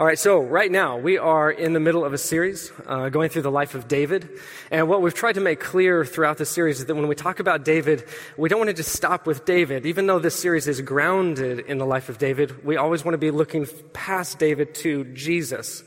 All 0.00 0.06
right, 0.06 0.18
so 0.18 0.38
right 0.38 0.72
now 0.72 0.96
we 0.96 1.18
are 1.18 1.50
in 1.50 1.74
the 1.74 1.78
middle 1.78 2.06
of 2.06 2.14
a 2.14 2.16
series 2.16 2.72
uh, 2.86 3.10
going 3.10 3.28
through 3.28 3.42
the 3.42 3.50
life 3.50 3.74
of 3.74 3.86
David. 3.86 4.30
And 4.70 4.88
what 4.88 5.02
we've 5.02 5.12
tried 5.12 5.34
to 5.34 5.42
make 5.42 5.60
clear 5.60 6.06
throughout 6.06 6.38
the 6.38 6.46
series 6.46 6.80
is 6.80 6.86
that 6.86 6.94
when 6.94 7.06
we 7.06 7.14
talk 7.14 7.38
about 7.38 7.66
David, 7.66 8.06
we 8.38 8.48
don't 8.48 8.58
want 8.58 8.70
to 8.70 8.74
just 8.74 8.94
stop 8.94 9.26
with 9.26 9.44
David. 9.44 9.84
Even 9.84 10.06
though 10.06 10.18
this 10.18 10.40
series 10.40 10.66
is 10.68 10.80
grounded 10.80 11.58
in 11.58 11.76
the 11.76 11.84
life 11.84 12.08
of 12.08 12.16
David, 12.16 12.64
we 12.64 12.78
always 12.78 13.04
want 13.04 13.12
to 13.12 13.18
be 13.18 13.30
looking 13.30 13.66
past 13.92 14.38
David 14.38 14.74
to 14.76 15.04
Jesus. 15.04 15.84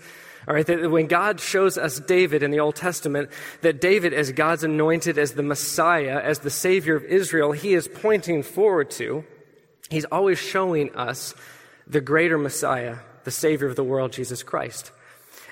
All 0.48 0.54
right, 0.54 0.68
that 0.68 0.92
when 0.92 1.08
God 1.08 1.40
shows 1.40 1.80
us 1.80 2.00
David 2.00 2.44
in 2.44 2.52
the 2.52 2.60
Old 2.60 2.76
Testament, 2.76 3.32
that 3.62 3.82
David, 3.82 4.14
as 4.14 4.32
God's 4.32 4.64
anointed, 4.64 5.18
as 5.18 5.32
the 5.32 5.42
Messiah, 5.42 6.22
as 6.24 6.38
the 6.38 6.52
Savior 6.52 6.96
of 6.96 7.04
Israel, 7.06 7.52
he 7.52 7.74
is 7.74 7.88
pointing 7.88 8.44
forward 8.44 8.92
to, 8.92 9.26
he's 9.90 10.06
always 10.06 10.38
showing 10.38 10.96
us 10.96 11.34
the 11.88 12.00
greater 12.00 12.38
Messiah 12.38 12.98
the 13.24 13.32
Savior 13.32 13.68
of 13.68 13.76
the 13.76 13.84
world, 13.84 14.12
Jesus 14.12 14.44
Christ. 14.44 14.92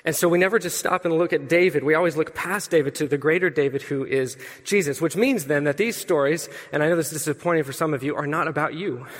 And 0.04 0.16
so 0.16 0.28
we 0.28 0.38
never 0.38 0.58
just 0.58 0.78
stop 0.78 1.04
and 1.04 1.14
look 1.14 1.32
at 1.32 1.48
David. 1.48 1.84
We 1.84 1.94
always 1.94 2.16
look 2.16 2.34
past 2.34 2.70
David 2.70 2.96
to 2.96 3.06
the 3.06 3.18
greater 3.18 3.50
David 3.50 3.82
who 3.82 4.04
is 4.04 4.36
Jesus, 4.64 5.00
which 5.00 5.14
means 5.14 5.44
then 5.44 5.64
that 5.64 5.76
these 5.76 5.96
stories, 5.96 6.48
and 6.72 6.82
I 6.82 6.88
know 6.88 6.96
this 6.96 7.12
is 7.12 7.24
disappointing 7.24 7.64
for 7.64 7.72
some 7.72 7.94
of 7.94 8.02
you, 8.02 8.16
are 8.16 8.26
not 8.26 8.48
about 8.48 8.74
you. 8.74 9.06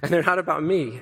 And 0.00 0.12
they're 0.12 0.22
not 0.22 0.38
about 0.38 0.62
me. 0.62 1.00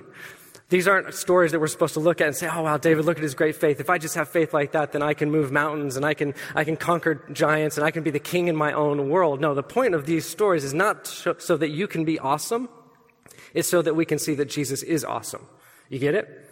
These 0.71 0.89
aren't 0.89 1.13
stories 1.13 1.53
that 1.53 1.61
we're 1.61 1.67
supposed 1.67 1.95
to 1.95 2.01
look 2.01 2.23
at 2.23 2.27
and 2.27 2.35
say, 2.35 2.49
oh 2.51 2.63
wow, 2.63 2.79
David, 2.79 3.05
look 3.05 3.19
at 3.19 3.23
his 3.23 3.35
great 3.35 3.57
faith. 3.57 3.79
If 3.79 3.91
I 3.91 3.99
just 3.99 4.15
have 4.15 4.29
faith 4.29 4.55
like 4.55 4.73
that, 4.73 4.93
then 4.93 5.03
I 5.03 5.13
can 5.13 5.31
move 5.31 5.53
mountains 5.53 5.97
and 5.97 6.07
I 6.07 6.15
can, 6.15 6.35
I 6.55 6.65
can 6.65 6.77
conquer 6.77 7.23
giants 7.31 7.77
and 7.77 7.85
I 7.85 7.91
can 7.91 8.03
be 8.03 8.11
the 8.11 8.19
king 8.19 8.49
in 8.49 8.57
my 8.57 8.73
own 8.73 9.11
world. 9.11 9.41
No, 9.41 9.55
the 9.55 9.63
point 9.63 9.95
of 9.95 10.07
these 10.07 10.25
stories 10.25 10.65
is 10.65 10.73
not 10.73 11.07
so 11.07 11.57
that 11.57 11.69
you 11.69 11.87
can 11.87 12.07
be 12.07 12.19
awesome. 12.19 12.71
It's 13.53 13.69
so 13.69 13.83
that 13.83 13.95
we 13.95 14.07
can 14.07 14.19
see 14.19 14.35
that 14.37 14.47
Jesus 14.47 14.83
is 14.83 15.05
awesome. 15.05 15.47
You 15.91 15.99
get 15.99 16.15
it? 16.15 16.44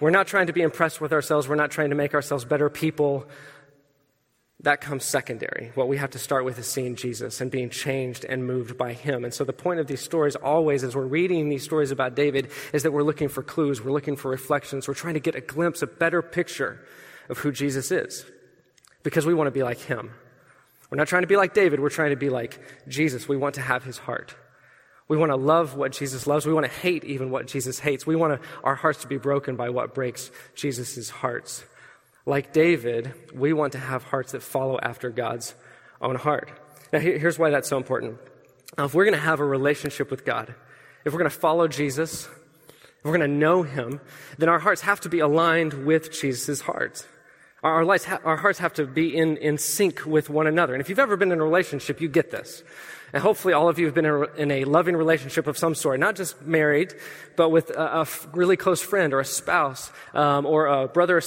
We're 0.00 0.10
not 0.10 0.26
trying 0.26 0.48
to 0.48 0.52
be 0.52 0.62
impressed 0.62 1.00
with 1.00 1.12
ourselves. 1.12 1.48
We're 1.48 1.54
not 1.54 1.70
trying 1.70 1.90
to 1.90 1.96
make 1.96 2.14
ourselves 2.14 2.44
better 2.44 2.68
people. 2.68 3.26
That 4.60 4.80
comes 4.80 5.04
secondary. 5.04 5.72
What 5.74 5.88
we 5.88 5.98
have 5.98 6.10
to 6.10 6.18
start 6.18 6.44
with 6.44 6.58
is 6.58 6.66
seeing 6.66 6.96
Jesus 6.96 7.40
and 7.40 7.50
being 7.50 7.70
changed 7.70 8.24
and 8.24 8.46
moved 8.46 8.78
by 8.78 8.94
Him. 8.94 9.24
And 9.24 9.32
so 9.32 9.44
the 9.44 9.52
point 9.52 9.78
of 9.78 9.86
these 9.86 10.00
stories 10.00 10.36
always, 10.36 10.82
as 10.82 10.96
we're 10.96 11.02
reading 11.02 11.48
these 11.48 11.62
stories 11.62 11.90
about 11.90 12.14
David, 12.14 12.50
is 12.72 12.82
that 12.82 12.92
we're 12.92 13.02
looking 13.02 13.28
for 13.28 13.42
clues. 13.42 13.82
We're 13.82 13.92
looking 13.92 14.16
for 14.16 14.30
reflections. 14.30 14.88
We're 14.88 14.94
trying 14.94 15.14
to 15.14 15.20
get 15.20 15.34
a 15.34 15.40
glimpse, 15.40 15.82
a 15.82 15.86
better 15.86 16.22
picture 16.22 16.80
of 17.28 17.38
who 17.38 17.52
Jesus 17.52 17.90
is. 17.90 18.24
Because 19.02 19.26
we 19.26 19.34
want 19.34 19.48
to 19.48 19.52
be 19.52 19.62
like 19.62 19.78
Him. 19.78 20.12
We're 20.90 20.96
not 20.96 21.08
trying 21.08 21.22
to 21.22 21.28
be 21.28 21.36
like 21.36 21.54
David. 21.54 21.80
We're 21.80 21.90
trying 21.90 22.10
to 22.10 22.16
be 22.16 22.30
like 22.30 22.58
Jesus. 22.88 23.28
We 23.28 23.36
want 23.36 23.56
to 23.56 23.60
have 23.60 23.84
His 23.84 23.98
heart. 23.98 24.34
We 25.08 25.16
want 25.16 25.30
to 25.30 25.36
love 25.36 25.76
what 25.76 25.92
Jesus 25.92 26.26
loves. 26.26 26.46
We 26.46 26.54
want 26.54 26.66
to 26.66 26.72
hate 26.72 27.04
even 27.04 27.30
what 27.30 27.46
Jesus 27.46 27.78
hates. 27.78 28.06
We 28.06 28.16
want 28.16 28.40
to, 28.40 28.48
our 28.62 28.74
hearts 28.74 29.02
to 29.02 29.08
be 29.08 29.18
broken 29.18 29.56
by 29.56 29.68
what 29.68 29.94
breaks 29.94 30.30
Jesus' 30.54 31.10
hearts. 31.10 31.64
Like 32.26 32.52
David, 32.52 33.12
we 33.34 33.52
want 33.52 33.72
to 33.72 33.78
have 33.78 34.02
hearts 34.04 34.32
that 34.32 34.42
follow 34.42 34.78
after 34.82 35.10
God's 35.10 35.54
own 36.00 36.14
heart. 36.16 36.50
Now, 36.92 37.00
here's 37.00 37.38
why 37.38 37.50
that's 37.50 37.68
so 37.68 37.76
important. 37.76 38.18
Now, 38.78 38.84
if 38.84 38.94
we're 38.94 39.04
going 39.04 39.14
to 39.14 39.20
have 39.20 39.40
a 39.40 39.44
relationship 39.44 40.10
with 40.10 40.24
God, 40.24 40.54
if 41.04 41.12
we're 41.12 41.18
going 41.18 41.30
to 41.30 41.36
follow 41.36 41.68
Jesus, 41.68 42.24
if 42.24 43.04
we're 43.04 43.16
going 43.16 43.28
to 43.30 43.36
know 43.36 43.62
Him, 43.62 44.00
then 44.38 44.48
our 44.48 44.58
hearts 44.58 44.80
have 44.82 45.00
to 45.00 45.10
be 45.10 45.20
aligned 45.20 45.84
with 45.84 46.10
Jesus' 46.12 46.62
heart. 46.62 47.06
Our, 47.62 47.84
lives, 47.84 48.06
our 48.24 48.36
hearts 48.36 48.58
have 48.58 48.74
to 48.74 48.86
be 48.86 49.16
in, 49.16 49.36
in 49.38 49.58
sync 49.58 50.06
with 50.06 50.30
one 50.30 50.46
another. 50.46 50.74
And 50.74 50.80
if 50.80 50.88
you've 50.88 50.98
ever 50.98 51.16
been 51.16 51.32
in 51.32 51.40
a 51.40 51.44
relationship, 51.44 52.00
you 52.00 52.08
get 52.08 52.30
this. 52.30 52.62
And 53.14 53.22
hopefully 53.22 53.54
all 53.54 53.68
of 53.68 53.78
you 53.78 53.86
have 53.86 53.94
been 53.94 54.26
in 54.36 54.50
a 54.50 54.64
loving 54.64 54.96
relationship 54.96 55.46
of 55.46 55.56
some 55.56 55.76
sort, 55.76 56.00
not 56.00 56.16
just 56.16 56.42
married, 56.42 56.92
but 57.36 57.50
with 57.50 57.70
a, 57.70 58.08
really 58.32 58.56
close 58.56 58.82
friend 58.82 59.14
or 59.14 59.20
a 59.20 59.24
spouse, 59.24 59.92
um, 60.14 60.44
or 60.44 60.66
a 60.66 60.88
brother 60.88 61.18
or 61.18 61.20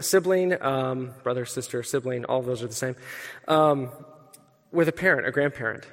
sibling, 0.00 0.60
um, 0.60 1.14
brother, 1.22 1.44
sister, 1.44 1.84
sibling, 1.84 2.24
all 2.24 2.40
of 2.40 2.46
those 2.46 2.60
are 2.60 2.66
the 2.66 2.74
same, 2.74 2.96
um, 3.46 3.88
with 4.72 4.88
a 4.88 4.92
parent, 4.92 5.28
a 5.28 5.30
grandparent. 5.30 5.86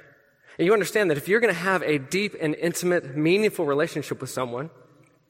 And 0.58 0.66
you 0.66 0.72
understand 0.72 1.10
that 1.10 1.16
if 1.16 1.28
you're 1.28 1.38
going 1.38 1.54
to 1.54 1.60
have 1.60 1.80
a 1.84 1.98
deep 1.98 2.34
and 2.40 2.56
intimate, 2.56 3.16
meaningful 3.16 3.66
relationship 3.66 4.20
with 4.20 4.30
someone, 4.30 4.70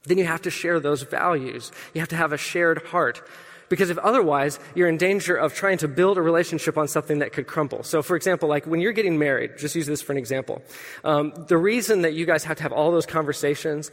then 0.05 0.17
you 0.17 0.25
have 0.25 0.41
to 0.43 0.51
share 0.51 0.81
those 0.81 1.03
values. 1.03 1.73
You 1.93 2.01
have 2.01 2.09
to 2.09 2.17
have 2.17 2.33
a 2.33 2.39
shared 2.39 2.87
heart. 2.87 3.21
Because 3.69 3.91
if 3.91 3.99
otherwise, 3.99 4.59
you're 4.75 4.89
in 4.89 4.97
danger 4.97 5.35
of 5.37 5.55
trying 5.55 5.79
to 5.79 5.89
build 5.89 6.19
a 6.19 6.23
relationship 6.23 6.79
on 6.79 6.89
something 6.89 7.19
that 7.19 7.33
could 7.33 7.47
crumble. 7.47 7.83
So, 7.83 8.03
for 8.03 8.17
example, 8.17 8.49
like 8.49 8.67
when 8.67 8.81
you're 8.81 8.93
getting 8.93 9.19
married, 9.19 9.59
just 9.59 9.75
use 9.75 9.87
this 9.87 10.03
for 10.03 10.13
an 10.13 10.19
example. 10.19 10.63
Um, 11.05 11.33
the 11.49 11.59
reason 11.59 12.03
that 12.03 12.15
you 12.15 12.27
guys 12.27 12.45
have 12.45 12.57
to 12.59 12.63
have 12.63 12.73
all 12.73 12.91
those 12.93 13.07
conversations 13.07 13.91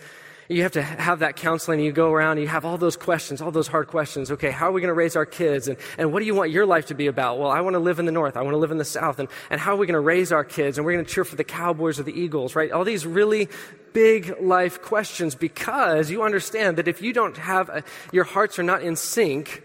you 0.50 0.64
have 0.64 0.74
to 0.74 0.82
have 0.82 1.20
that 1.20 1.36
counseling 1.36 1.80
you 1.80 1.92
go 1.92 2.12
around 2.12 2.34
and 2.34 2.42
you 2.42 2.48
have 2.48 2.66
all 2.66 2.78
those 2.78 2.98
questions, 2.98 3.42
all 3.42 3.52
those 3.52 3.68
hard 3.68 3.88
questions. 3.88 4.32
Okay, 4.32 4.52
how 4.52 4.70
are 4.70 4.72
we 4.72 4.82
going 4.82 4.90
to 4.90 4.94
raise 4.94 5.16
our 5.16 5.26
kids? 5.26 5.68
And, 5.68 5.78
and 5.98 6.12
what 6.12 6.20
do 6.20 6.26
you 6.26 6.36
want 6.36 6.52
your 6.52 6.66
life 6.66 6.88
to 6.88 6.94
be 6.94 7.08
about? 7.08 7.40
Well, 7.40 7.50
I 7.50 7.62
want 7.62 7.76
to 7.76 7.80
live 7.80 8.00
in 8.00 8.06
the 8.06 8.12
North. 8.12 8.36
I 8.36 8.42
want 8.42 8.54
to 8.54 8.58
live 8.58 8.72
in 8.72 8.78
the 8.78 8.86
South. 8.86 9.20
And, 9.20 9.30
and 9.50 9.60
how 9.60 9.74
are 9.74 9.78
we 9.78 9.88
going 9.88 9.94
to 9.94 10.00
raise 10.00 10.32
our 10.32 10.44
kids? 10.44 10.78
And 10.78 10.86
we're 10.86 10.94
going 10.94 11.06
to 11.06 11.12
cheer 11.12 11.24
for 11.24 11.36
the 11.36 11.44
Cowboys 11.44 12.00
or 12.00 12.04
the 12.04 12.20
Eagles, 12.20 12.56
right? 12.56 12.72
All 12.72 12.84
these 12.84 13.06
really 13.06 13.50
big 13.94 14.34
life 14.42 14.82
questions 14.82 15.36
because 15.36 16.10
you 16.10 16.24
understand 16.24 16.78
that 16.78 16.88
if 16.88 17.02
you 17.02 17.14
don't 17.14 17.38
have, 17.38 17.70
a, 17.70 17.84
your 18.12 18.24
hearts 18.24 18.60
are 18.60 18.64
not 18.64 18.82
in 18.82 18.96
sync, 18.96 19.64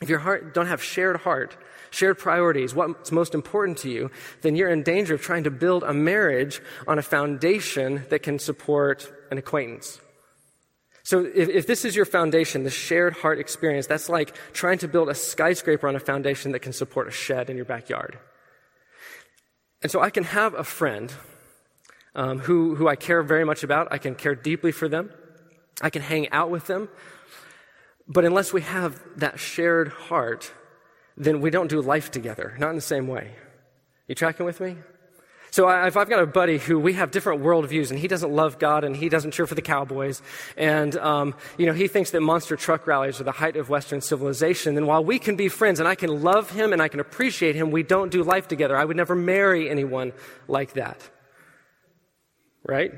if 0.00 0.08
your 0.08 0.18
heart 0.18 0.52
don't 0.52 0.66
have 0.66 0.82
shared 0.82 1.16
heart, 1.18 1.56
shared 1.92 2.18
priorities, 2.18 2.74
what's 2.74 3.12
most 3.12 3.34
important 3.34 3.78
to 3.78 3.90
you, 3.90 4.10
then 4.40 4.56
you're 4.56 4.70
in 4.70 4.82
danger 4.82 5.14
of 5.14 5.22
trying 5.22 5.44
to 5.44 5.50
build 5.50 5.84
a 5.84 5.92
marriage 5.92 6.60
on 6.88 6.98
a 6.98 7.02
foundation 7.02 8.04
that 8.08 8.22
can 8.22 8.38
support 8.38 9.12
an 9.30 9.38
acquaintance. 9.38 10.00
So 11.04 11.24
if, 11.24 11.48
if, 11.48 11.66
this 11.66 11.84
is 11.84 11.94
your 11.94 12.04
foundation, 12.04 12.62
the 12.62 12.70
shared 12.70 13.12
heart 13.12 13.38
experience, 13.38 13.86
that's 13.86 14.08
like 14.08 14.34
trying 14.52 14.78
to 14.78 14.88
build 14.88 15.08
a 15.08 15.14
skyscraper 15.14 15.86
on 15.88 15.96
a 15.96 16.00
foundation 16.00 16.52
that 16.52 16.60
can 16.60 16.72
support 16.72 17.08
a 17.08 17.10
shed 17.10 17.50
in 17.50 17.56
your 17.56 17.64
backyard. 17.64 18.18
And 19.82 19.90
so 19.90 20.00
I 20.00 20.10
can 20.10 20.24
have 20.24 20.54
a 20.54 20.64
friend 20.64 21.12
um, 22.14 22.38
who, 22.38 22.76
who 22.76 22.88
I 22.88 22.96
care 22.96 23.22
very 23.22 23.44
much 23.44 23.64
about. 23.64 23.88
I 23.90 23.98
can 23.98 24.14
care 24.14 24.36
deeply 24.36 24.72
for 24.72 24.88
them. 24.88 25.10
I 25.82 25.90
can 25.90 26.02
hang 26.02 26.30
out 26.30 26.50
with 26.50 26.68
them. 26.68 26.88
But 28.06 28.24
unless 28.24 28.52
we 28.52 28.62
have 28.62 29.02
that 29.16 29.40
shared 29.40 29.88
heart, 29.88 30.52
then 31.16 31.40
we 31.40 31.50
don't 31.50 31.68
do 31.68 31.80
life 31.80 32.10
together, 32.10 32.54
not 32.58 32.70
in 32.70 32.76
the 32.76 32.82
same 32.82 33.06
way. 33.06 33.32
You 34.08 34.14
tracking 34.14 34.46
with 34.46 34.60
me? 34.60 34.76
So 35.52 35.68
if 35.68 35.98
I've 35.98 36.08
got 36.08 36.22
a 36.22 36.26
buddy 36.26 36.56
who 36.56 36.78
we 36.78 36.94
have 36.94 37.10
different 37.10 37.42
worldviews 37.42 37.90
and 37.90 37.98
he 37.98 38.08
doesn't 38.08 38.32
love 38.32 38.58
God 38.58 38.84
and 38.84 38.96
he 38.96 39.10
doesn't 39.10 39.32
cheer 39.32 39.46
for 39.46 39.54
the 39.54 39.60
Cowboys 39.60 40.22
and, 40.56 40.96
um, 40.96 41.34
you 41.58 41.66
know, 41.66 41.74
he 41.74 41.88
thinks 41.88 42.12
that 42.12 42.22
monster 42.22 42.56
truck 42.56 42.86
rallies 42.86 43.20
are 43.20 43.24
the 43.24 43.32
height 43.32 43.56
of 43.56 43.68
Western 43.68 44.00
civilization, 44.00 44.74
then 44.74 44.86
while 44.86 45.04
we 45.04 45.18
can 45.18 45.36
be 45.36 45.50
friends 45.50 45.78
and 45.78 45.86
I 45.86 45.94
can 45.94 46.22
love 46.22 46.50
him 46.50 46.72
and 46.72 46.80
I 46.80 46.88
can 46.88 47.00
appreciate 47.00 47.54
him, 47.54 47.70
we 47.70 47.82
don't 47.82 48.10
do 48.10 48.22
life 48.22 48.48
together. 48.48 48.78
I 48.78 48.86
would 48.86 48.96
never 48.96 49.14
marry 49.14 49.68
anyone 49.68 50.14
like 50.48 50.72
that. 50.72 51.06
Right? 52.64 52.92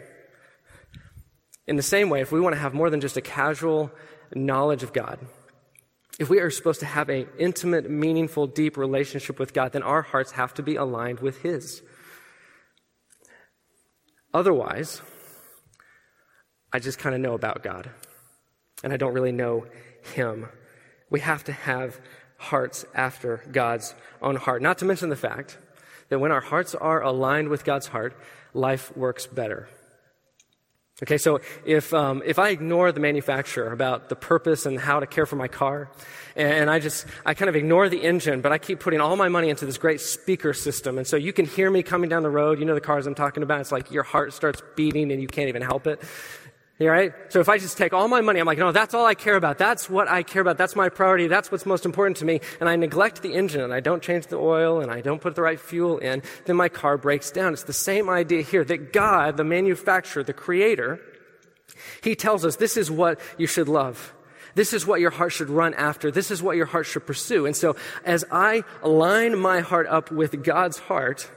In 1.67 1.75
the 1.75 1.83
same 1.83 2.09
way, 2.09 2.21
if 2.21 2.31
we 2.31 2.41
want 2.41 2.55
to 2.55 2.61
have 2.61 2.73
more 2.73 2.89
than 2.89 3.01
just 3.01 3.17
a 3.17 3.21
casual 3.21 3.91
knowledge 4.33 4.85
of 4.85 4.93
God, 4.93 5.19
if 6.19 6.31
we 6.31 6.39
are 6.39 6.51
supposed 6.51 6.81
to 6.81 6.87
have 6.87 7.09
an 7.09 7.27
intimate, 7.39 7.91
meaningful, 7.91 8.47
deep 8.47 8.77
relationship 8.77 9.39
with 9.39 9.53
God, 9.53 9.73
then 9.73 9.83
our 9.83 10.03
hearts 10.03 10.33
have 10.33 10.55
to 10.55 10.63
be 10.63 10.77
aligned 10.77 11.21
with 11.21 11.43
His. 11.43 11.83
Otherwise, 14.33 15.01
I 16.73 16.79
just 16.79 16.99
kind 16.99 17.15
of 17.15 17.21
know 17.21 17.35
about 17.35 17.63
God, 17.63 17.91
and 18.83 18.93
I 18.93 18.97
don't 18.97 19.15
really 19.15 19.33
know 19.33 19.67
Him. 20.15 20.49
We 21.11 21.21
have 21.21 21.45
to 21.45 21.53
have 21.53 22.01
hearts 22.37 22.85
after 22.95 23.43
God's 23.51 23.95
own 24.21 24.37
heart. 24.37 24.63
Not 24.63 24.79
to 24.79 24.85
mention 24.85 25.09
the 25.09 25.17
fact 25.17 25.59
that 26.09 26.19
when 26.19 26.33
our 26.33 26.41
hearts 26.41 26.75
are 26.75 27.03
aligned 27.03 27.49
with 27.49 27.65
God's 27.65 27.89
heart, 27.89 28.17
life 28.53 28.97
works 28.97 29.27
better. 29.27 29.69
Okay, 31.03 31.19
so 31.19 31.41
if, 31.67 31.93
um, 31.93 32.23
if 32.25 32.39
I 32.39 32.51
ignore 32.51 32.93
the 32.93 33.01
manufacturer 33.01 33.73
about 33.73 34.09
the 34.09 34.15
purpose 34.15 34.65
and 34.65 34.79
how 34.79 35.01
to 35.01 35.09
care 35.09 35.27
for 35.27 35.35
my 35.35 35.49
car, 35.49 35.91
and 36.37 36.71
I 36.71 36.79
just, 36.79 37.07
I 37.27 37.35
kind 37.35 37.49
of 37.49 37.57
ignore 37.57 37.89
the 37.89 38.01
engine, 38.01 38.41
but 38.41 38.53
I 38.53 38.59
keep 38.59 38.79
putting 38.79 39.01
all 39.01 39.17
my 39.17 39.29
money 39.29 39.51
into 39.51 39.67
this 39.67 39.77
great 39.77 40.01
speaker 40.01 40.53
system, 40.53 40.97
and 40.97 41.05
so 41.05 41.17
you 41.17 41.33
can 41.33 41.47
hear 41.47 41.69
me 41.69 41.83
coming 41.83 42.09
down 42.09 42.23
the 42.23 42.31
road, 42.31 42.61
you 42.61 42.65
know 42.65 42.75
the 42.75 42.81
cars 42.81 43.09
I'm 43.09 43.17
talking 43.17 43.43
about, 43.43 43.61
it's 43.61 43.73
like 43.73 43.91
your 43.91 44.05
heart 44.05 44.35
starts 44.35 44.63
beating 44.77 45.11
and 45.11 45.21
you 45.21 45.27
can't 45.27 45.49
even 45.49 45.63
help 45.63 45.89
it. 45.89 46.01
All 46.81 46.89
right? 46.89 47.13
So 47.29 47.39
if 47.39 47.49
I 47.49 47.59
just 47.59 47.79
take 47.79 47.93
all 47.93 48.09
my 48.09 48.21
money, 48.21 48.41
I'm 48.41 48.47
like, 48.47 48.59
no, 48.59 48.73
that's 48.73 48.95
all 48.95 49.07
I 49.07 49.15
care 49.15 49.37
about. 49.37 49.59
That's 49.59 49.89
what 49.89 50.09
I 50.09 50.25
care 50.25 50.43
about. 50.43 50.59
That's 50.59 50.75
my 50.75 50.89
priority. 50.89 51.29
That's 51.29 51.53
what's 51.53 51.67
most 51.67 51.87
important 51.87 52.17
to 52.17 52.25
me. 52.25 52.41
And 52.59 52.69
I 52.69 52.75
neglect 52.75 53.23
the 53.23 53.35
engine 53.35 53.61
and 53.61 53.73
I 53.73 53.79
don't 53.79 54.03
change 54.03 54.27
the 54.27 54.39
oil 54.39 54.81
and 54.81 54.91
I 54.91 55.01
don't 55.01 55.21
put 55.21 55.37
the 55.37 55.43
right 55.43 55.61
fuel 55.61 55.99
in, 55.99 56.23
then 56.47 56.57
my 56.57 56.69
car 56.69 56.99
breaks 56.99 57.31
down. 57.31 57.53
It's 57.53 57.63
the 57.63 57.73
same 57.73 58.11
idea 58.11 58.43
here 58.43 58.65
that 58.65 58.93
God, 58.93 59.37
the 59.37 59.45
manufacturer, 59.45 60.25
the 60.25 60.33
creator, 60.33 61.01
he 62.03 62.17
tells 62.17 62.45
us 62.45 62.57
this 62.57 62.77
is 62.77 62.91
what 62.91 63.21
you 63.39 63.47
should 63.47 63.69
love. 63.69 64.13
This 64.57 64.73
is 64.73 64.87
what 64.87 65.01
your 65.01 65.11
heart 65.11 65.33
should 65.33 65.51
run 65.51 65.75
after. 65.75 66.11
This 66.11 66.31
is 66.31 66.43
what 66.43 66.57
your 66.57 66.67
heart 66.67 66.87
should 66.87 67.07
pursue. 67.07 67.47
And 67.47 67.57
so 67.57 67.77
as 68.05 68.25
I 68.31 68.65
align 68.83 69.39
my 69.39 69.61
heart 69.61 69.87
up 69.87 70.11
with 70.11 70.43
God's 70.43 70.79
heart, 70.79 71.31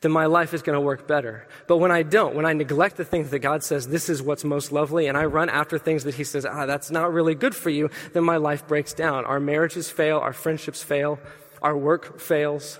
then 0.00 0.12
my 0.12 0.26
life 0.26 0.52
is 0.54 0.62
going 0.62 0.76
to 0.76 0.80
work 0.80 1.08
better. 1.08 1.46
But 1.66 1.78
when 1.78 1.90
I 1.90 2.02
don't, 2.02 2.34
when 2.34 2.46
I 2.46 2.52
neglect 2.52 2.96
the 2.96 3.04
things 3.04 3.30
that 3.30 3.38
God 3.38 3.64
says, 3.64 3.88
this 3.88 4.08
is 4.08 4.22
what's 4.22 4.44
most 4.44 4.72
lovely, 4.72 5.06
and 5.06 5.16
I 5.16 5.24
run 5.24 5.48
after 5.48 5.78
things 5.78 6.04
that 6.04 6.14
He 6.14 6.24
says, 6.24 6.44
ah, 6.44 6.66
that's 6.66 6.90
not 6.90 7.12
really 7.12 7.34
good 7.34 7.54
for 7.54 7.70
you, 7.70 7.90
then 8.12 8.24
my 8.24 8.36
life 8.36 8.66
breaks 8.66 8.92
down. 8.92 9.24
Our 9.24 9.40
marriages 9.40 9.90
fail, 9.90 10.18
our 10.18 10.32
friendships 10.32 10.82
fail, 10.82 11.18
our 11.62 11.76
work 11.76 12.20
fails, 12.20 12.78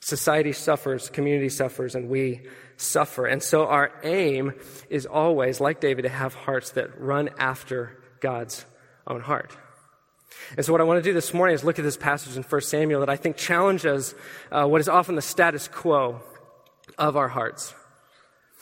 society 0.00 0.52
suffers, 0.52 1.08
community 1.08 1.48
suffers, 1.48 1.94
and 1.94 2.08
we 2.08 2.46
suffer. 2.76 3.26
And 3.26 3.42
so 3.42 3.66
our 3.66 3.92
aim 4.02 4.52
is 4.90 5.06
always, 5.06 5.60
like 5.60 5.80
David, 5.80 6.02
to 6.02 6.08
have 6.08 6.34
hearts 6.34 6.70
that 6.72 7.00
run 7.00 7.30
after 7.38 8.02
God's 8.20 8.64
own 9.06 9.20
heart. 9.20 9.56
And 10.56 10.64
so, 10.64 10.72
what 10.72 10.80
I 10.80 10.84
want 10.84 11.02
to 11.02 11.08
do 11.08 11.12
this 11.12 11.34
morning 11.34 11.54
is 11.54 11.64
look 11.64 11.78
at 11.78 11.84
this 11.84 11.96
passage 11.96 12.36
in 12.36 12.42
1 12.42 12.60
Samuel 12.60 13.00
that 13.00 13.08
I 13.08 13.16
think 13.16 13.36
challenges 13.36 14.14
uh, 14.50 14.66
what 14.66 14.80
is 14.80 14.88
often 14.88 15.14
the 15.14 15.22
status 15.22 15.68
quo 15.68 16.20
of 16.98 17.16
our 17.16 17.28
hearts. 17.28 17.74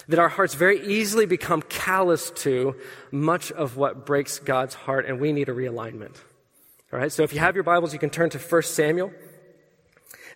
That 0.09 0.19
our 0.19 0.29
hearts 0.29 0.55
very 0.55 0.85
easily 0.87 1.25
become 1.25 1.63
callous 1.63 2.31
to 2.43 2.77
much 3.11 3.53
of 3.53 3.77
what 3.77 4.05
breaks 4.05 4.39
God's 4.39 4.75
heart, 4.75 5.07
and 5.07 5.21
we 5.21 5.33
need 5.33 5.49
a 5.49 5.53
realignment. 5.53 6.17
All 6.93 6.99
right, 6.99 7.11
so 7.11 7.23
if 7.23 7.33
you 7.33 7.41
have 7.41 7.55
your 7.55 7.65
Bibles, 7.65 7.93
you 7.93 7.99
can 7.99 8.11
turn 8.11 8.31
to 8.31 8.39
1 8.39 8.63
Samuel. 8.63 9.13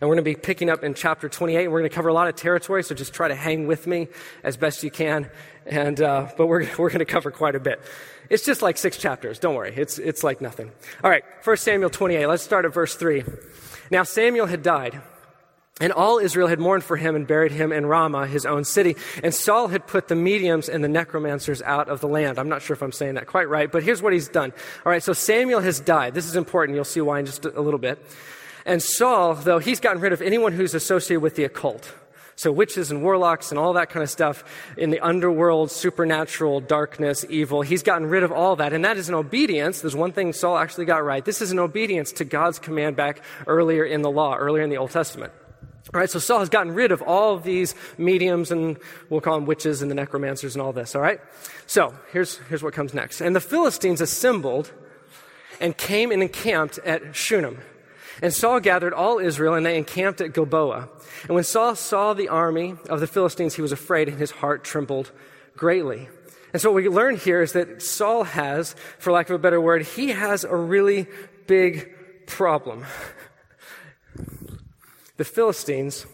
And 0.01 0.07
we're 0.07 0.15
going 0.15 0.23
to 0.23 0.31
be 0.31 0.35
picking 0.35 0.69
up 0.69 0.83
in 0.83 0.93
chapter 0.93 1.27
28. 1.27 1.67
We're 1.67 1.79
going 1.79 1.89
to 1.89 1.95
cover 1.95 2.07
a 2.07 2.13
lot 2.13 2.29
of 2.29 2.35
territory, 2.35 2.83
so 2.83 2.95
just 2.95 3.13
try 3.13 3.27
to 3.27 3.35
hang 3.35 3.67
with 3.67 3.85
me 3.85 4.07
as 4.43 4.55
best 4.55 4.81
you 4.81 4.91
can. 4.91 5.29
And, 5.65 5.99
uh, 5.99 6.29
but 6.37 6.47
we're, 6.47 6.61
we're 6.77 6.89
going 6.89 6.99
to 6.99 7.05
cover 7.05 7.31
quite 7.31 7.55
a 7.55 7.59
bit. 7.59 7.81
It's 8.29 8.45
just 8.45 8.61
like 8.61 8.77
six 8.77 8.97
chapters. 8.97 9.39
Don't 9.39 9.55
worry. 9.55 9.73
It's, 9.75 9.99
it's 9.99 10.23
like 10.23 10.39
nothing. 10.39 10.71
All 11.03 11.09
right. 11.09 11.23
1 11.43 11.57
Samuel 11.57 11.89
28. 11.89 12.27
Let's 12.27 12.43
start 12.43 12.65
at 12.65 12.73
verse 12.73 12.95
3. 12.95 13.23
Now 13.91 14.03
Samuel 14.03 14.45
had 14.45 14.63
died. 14.63 15.01
And 15.81 15.93
all 15.93 16.19
Israel 16.19 16.49
had 16.49 16.59
mourned 16.59 16.83
for 16.83 16.97
him 16.97 17.15
and 17.15 17.25
buried 17.25 17.53
him 17.53 17.71
in 17.71 17.85
Ramah, 17.85 18.27
his 18.27 18.45
own 18.45 18.65
city. 18.65 18.97
And 19.23 19.33
Saul 19.33 19.69
had 19.69 19.87
put 19.87 20.09
the 20.09 20.15
mediums 20.15 20.67
and 20.67 20.83
the 20.83 20.89
necromancers 20.89 21.61
out 21.61 21.87
of 21.87 22.01
the 22.01 22.07
land. 22.07 22.37
I'm 22.37 22.49
not 22.49 22.61
sure 22.61 22.73
if 22.73 22.83
I'm 22.83 22.91
saying 22.91 23.15
that 23.15 23.27
quite 23.27 23.47
right, 23.47 23.71
but 23.71 23.81
here's 23.81 24.01
what 24.01 24.11
he's 24.11 24.27
done. 24.27 24.51
All 24.85 24.91
right, 24.91 25.01
so 25.01 25.13
Samuel 25.13 25.61
has 25.61 25.79
died. 25.79 26.13
This 26.13 26.25
is 26.25 26.35
important. 26.35 26.75
You'll 26.75 26.83
see 26.83 26.99
why 26.99 27.19
in 27.19 27.25
just 27.25 27.45
a 27.45 27.61
little 27.61 27.79
bit. 27.79 28.05
And 28.69 28.83
Saul, 28.83 29.33
though, 29.33 29.57
he's 29.57 29.79
gotten 29.79 29.99
rid 29.99 30.13
of 30.13 30.21
anyone 30.21 30.53
who's 30.53 30.75
associated 30.75 31.21
with 31.21 31.35
the 31.35 31.43
occult. 31.43 31.91
So 32.35 32.51
witches 32.51 32.91
and 32.91 33.01
warlocks 33.01 33.49
and 33.49 33.57
all 33.57 33.73
that 33.73 33.89
kind 33.89 34.03
of 34.03 34.11
stuff 34.11 34.43
in 34.77 34.91
the 34.91 34.99
underworld, 34.99 35.71
supernatural, 35.71 36.61
darkness, 36.61 37.25
evil. 37.27 37.63
He's 37.63 37.81
gotten 37.81 38.05
rid 38.05 38.21
of 38.21 38.31
all 38.31 38.55
that. 38.57 38.71
And 38.71 38.85
that 38.85 38.95
is 38.95 39.09
an 39.09 39.15
obedience. 39.15 39.81
There's 39.81 39.95
one 39.95 40.11
thing 40.11 40.33
Saul 40.33 40.55
actually 40.55 40.85
got 40.85 41.03
right. 41.03 41.25
This 41.25 41.41
is 41.41 41.51
an 41.51 41.57
obedience 41.57 42.11
to 42.13 42.25
God's 42.25 42.59
command 42.59 42.95
back 42.95 43.23
earlier 43.47 43.83
in 43.83 44.03
the 44.03 44.11
law, 44.11 44.35
earlier 44.35 44.61
in 44.61 44.69
the 44.69 44.77
Old 44.77 44.91
Testament. 44.91 45.33
All 45.91 45.99
right, 45.99 46.09
so 46.09 46.19
Saul 46.19 46.37
has 46.37 46.49
gotten 46.49 46.75
rid 46.75 46.91
of 46.91 47.01
all 47.01 47.33
of 47.33 47.41
these 47.41 47.73
mediums 47.97 48.51
and 48.51 48.77
we'll 49.09 49.19
call 49.19 49.33
them 49.33 49.47
witches 49.47 49.81
and 49.81 49.89
the 49.89 49.95
necromancers 49.95 50.53
and 50.53 50.61
all 50.61 50.73
this, 50.73 50.93
all 50.93 51.01
right? 51.01 51.19
So 51.65 51.95
here's, 52.11 52.37
here's 52.49 52.61
what 52.61 52.75
comes 52.75 52.93
next. 52.93 53.19
And 53.19 53.35
the 53.35 53.41
Philistines 53.41 53.99
assembled 53.99 54.71
and 55.59 55.75
came 55.75 56.11
and 56.11 56.21
encamped 56.21 56.77
at 56.85 57.15
Shunem. 57.15 57.57
And 58.21 58.33
Saul 58.33 58.59
gathered 58.59 58.93
all 58.93 59.19
Israel, 59.19 59.53
and 59.53 59.65
they 59.65 59.77
encamped 59.77 60.21
at 60.21 60.33
Gilboa. 60.33 60.89
And 61.23 61.35
when 61.35 61.43
Saul 61.43 61.75
saw 61.75 62.13
the 62.13 62.29
army 62.29 62.75
of 62.89 62.99
the 62.99 63.07
Philistines, 63.07 63.55
he 63.55 63.61
was 63.61 63.71
afraid, 63.71 64.07
and 64.07 64.17
his 64.17 64.31
heart 64.31 64.63
trembled 64.63 65.11
greatly. 65.55 66.09
And 66.51 66.61
so 66.61 66.71
what 66.71 66.83
we 66.83 66.89
learn 66.89 67.17
here 67.17 67.41
is 67.41 67.53
that 67.53 67.81
Saul 67.81 68.23
has, 68.23 68.75
for 68.97 69.11
lack 69.11 69.29
of 69.29 69.35
a 69.35 69.39
better 69.39 69.61
word, 69.61 69.83
he 69.83 70.09
has 70.09 70.43
a 70.43 70.55
really 70.55 71.07
big 71.47 72.27
problem. 72.27 72.85
The 75.19 75.25
Philistines 75.25 76.05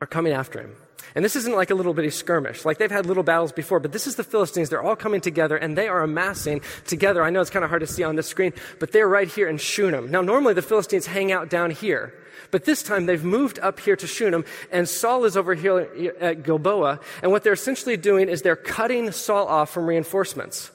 are 0.00 0.06
coming 0.06 0.32
after 0.32 0.58
him. 0.58 0.74
And 1.14 1.24
this 1.24 1.36
isn't 1.36 1.54
like 1.54 1.70
a 1.70 1.74
little 1.74 1.94
bitty 1.94 2.10
skirmish. 2.10 2.64
Like 2.64 2.78
they've 2.78 2.90
had 2.90 3.06
little 3.06 3.22
battles 3.22 3.52
before, 3.52 3.80
but 3.80 3.92
this 3.92 4.06
is 4.06 4.16
the 4.16 4.24
Philistines. 4.24 4.70
They're 4.70 4.82
all 4.82 4.96
coming 4.96 5.20
together 5.20 5.56
and 5.56 5.76
they 5.76 5.88
are 5.88 6.02
amassing 6.02 6.62
together. 6.86 7.22
I 7.22 7.30
know 7.30 7.40
it's 7.40 7.50
kind 7.50 7.64
of 7.64 7.70
hard 7.70 7.80
to 7.80 7.86
see 7.86 8.02
on 8.02 8.16
the 8.16 8.22
screen, 8.22 8.52
but 8.78 8.92
they're 8.92 9.08
right 9.08 9.28
here 9.28 9.48
in 9.48 9.58
Shunem. 9.58 10.10
Now, 10.10 10.22
normally 10.22 10.54
the 10.54 10.62
Philistines 10.62 11.06
hang 11.06 11.32
out 11.32 11.50
down 11.50 11.70
here. 11.70 12.14
But 12.50 12.64
this 12.64 12.82
time 12.82 13.06
they've 13.06 13.24
moved 13.24 13.58
up 13.60 13.80
here 13.80 13.96
to 13.96 14.06
Shunem, 14.06 14.44
and 14.70 14.86
Saul 14.88 15.24
is 15.24 15.36
over 15.36 15.54
here 15.54 16.14
at 16.20 16.42
Gilboa. 16.42 17.00
And 17.22 17.32
what 17.32 17.44
they're 17.44 17.54
essentially 17.54 17.96
doing 17.96 18.28
is 18.28 18.42
they're 18.42 18.56
cutting 18.56 19.10
Saul 19.10 19.46
off 19.48 19.70
from 19.70 19.86
reinforcements. 19.86 20.70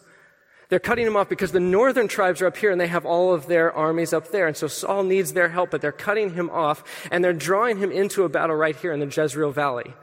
They're 0.70 0.80
cutting 0.80 1.08
him 1.08 1.16
off 1.16 1.30
because 1.30 1.52
the 1.52 1.62
northern 1.62 2.08
tribes 2.08 2.42
are 2.42 2.48
up 2.48 2.58
here 2.58 2.72
and 2.72 2.82
they 2.82 2.88
have 2.88 3.06
all 3.06 3.34
of 3.34 3.48
their 3.48 3.72
armies 3.72 4.12
up 4.12 4.32
there. 4.32 4.48
And 4.48 4.58
so 4.58 4.68
Saul 4.68 5.04
needs 5.04 5.34
their 5.34 5.50
help, 5.50 5.72
but 5.72 5.82
they're 5.82 5.94
cutting 5.94 6.34
him 6.34 6.50
off 6.50 6.84
and 7.10 7.24
they're 7.24 7.32
drawing 7.32 7.78
him 7.78 7.92
into 7.92 8.24
a 8.24 8.30
battle 8.30 8.56
right 8.56 8.76
here 8.76 8.92
in 8.92 9.00
the 9.00 9.06
Jezreel 9.06 9.52
Valley. 9.52 9.94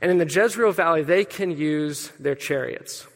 And 0.00 0.10
in 0.10 0.18
the 0.18 0.26
Jezreel 0.26 0.72
Valley, 0.72 1.02
they 1.02 1.24
can 1.24 1.50
use 1.50 2.10
their 2.18 2.34
chariots. 2.34 3.06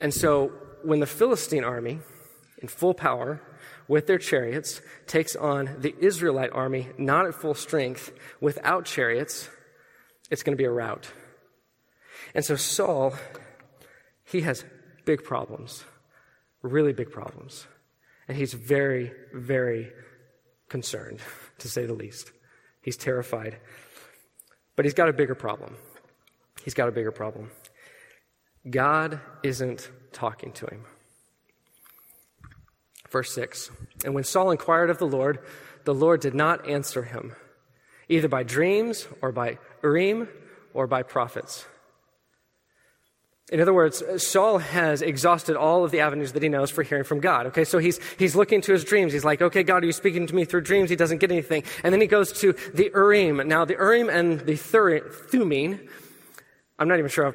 And 0.00 0.14
so 0.14 0.52
when 0.82 1.00
the 1.00 1.06
Philistine 1.06 1.64
army, 1.64 1.98
in 2.62 2.68
full 2.68 2.94
power, 2.94 3.40
with 3.88 4.06
their 4.06 4.18
chariots, 4.18 4.80
takes 5.06 5.34
on 5.34 5.76
the 5.78 5.94
Israelite 5.98 6.52
army, 6.52 6.88
not 6.98 7.26
at 7.26 7.34
full 7.34 7.54
strength, 7.54 8.12
without 8.40 8.84
chariots, 8.84 9.48
it's 10.30 10.42
going 10.42 10.56
to 10.56 10.60
be 10.60 10.66
a 10.66 10.70
rout. 10.70 11.10
And 12.34 12.44
so 12.44 12.56
Saul, 12.56 13.14
he 14.24 14.42
has 14.42 14.64
big 15.04 15.24
problems, 15.24 15.84
really 16.62 16.92
big 16.92 17.10
problems. 17.10 17.66
And 18.28 18.36
he's 18.36 18.52
very, 18.52 19.12
very 19.32 19.90
concerned, 20.68 21.20
to 21.58 21.68
say 21.68 21.86
the 21.86 21.94
least. 21.94 22.30
He's 22.82 22.98
terrified. 22.98 23.56
But 24.78 24.84
he's 24.84 24.94
got 24.94 25.08
a 25.08 25.12
bigger 25.12 25.34
problem. 25.34 25.76
He's 26.62 26.72
got 26.72 26.88
a 26.88 26.92
bigger 26.92 27.10
problem. 27.10 27.50
God 28.70 29.18
isn't 29.42 29.90
talking 30.12 30.52
to 30.52 30.66
him. 30.66 30.84
Verse 33.10 33.32
6 33.32 33.72
And 34.04 34.14
when 34.14 34.22
Saul 34.22 34.52
inquired 34.52 34.88
of 34.88 34.98
the 34.98 35.06
Lord, 35.08 35.40
the 35.82 35.94
Lord 35.94 36.20
did 36.20 36.32
not 36.32 36.68
answer 36.68 37.02
him, 37.02 37.34
either 38.08 38.28
by 38.28 38.44
dreams 38.44 39.08
or 39.20 39.32
by 39.32 39.58
Urim 39.82 40.28
or 40.72 40.86
by 40.86 41.02
prophets. 41.02 41.66
In 43.50 43.60
other 43.60 43.72
words, 43.72 44.02
Saul 44.18 44.58
has 44.58 45.00
exhausted 45.00 45.56
all 45.56 45.82
of 45.82 45.90
the 45.90 46.00
avenues 46.00 46.32
that 46.32 46.42
he 46.42 46.50
knows 46.50 46.70
for 46.70 46.82
hearing 46.82 47.04
from 47.04 47.20
God. 47.20 47.46
Okay, 47.46 47.64
so 47.64 47.78
he's, 47.78 47.98
he's 48.18 48.36
looking 48.36 48.60
to 48.62 48.72
his 48.72 48.84
dreams. 48.84 49.14
He's 49.14 49.24
like, 49.24 49.40
okay, 49.40 49.62
God, 49.62 49.82
are 49.84 49.86
you 49.86 49.92
speaking 49.92 50.26
to 50.26 50.34
me 50.34 50.44
through 50.44 50.62
dreams? 50.62 50.90
He 50.90 50.96
doesn't 50.96 51.18
get 51.18 51.32
anything. 51.32 51.62
And 51.82 51.92
then 51.92 52.00
he 52.02 52.06
goes 52.06 52.30
to 52.40 52.52
the 52.74 52.90
Urim. 52.94 53.48
Now, 53.48 53.64
the 53.64 53.74
Urim 53.74 54.10
and 54.10 54.40
the 54.40 54.56
Thummim, 54.56 55.80
I'm 56.78 56.88
not 56.88 56.98
even 56.98 57.10
sure 57.10 57.34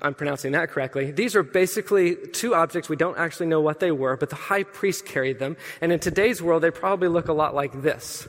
I'm 0.00 0.14
pronouncing 0.14 0.52
that 0.52 0.70
correctly. 0.70 1.12
These 1.12 1.36
are 1.36 1.42
basically 1.42 2.16
two 2.32 2.54
objects. 2.54 2.88
We 2.88 2.96
don't 2.96 3.18
actually 3.18 3.46
know 3.46 3.60
what 3.60 3.80
they 3.80 3.92
were, 3.92 4.16
but 4.16 4.30
the 4.30 4.36
high 4.36 4.62
priest 4.62 5.04
carried 5.04 5.38
them. 5.38 5.58
And 5.82 5.92
in 5.92 6.00
today's 6.00 6.40
world, 6.40 6.62
they 6.62 6.70
probably 6.70 7.08
look 7.08 7.28
a 7.28 7.34
lot 7.34 7.54
like 7.54 7.82
this. 7.82 8.26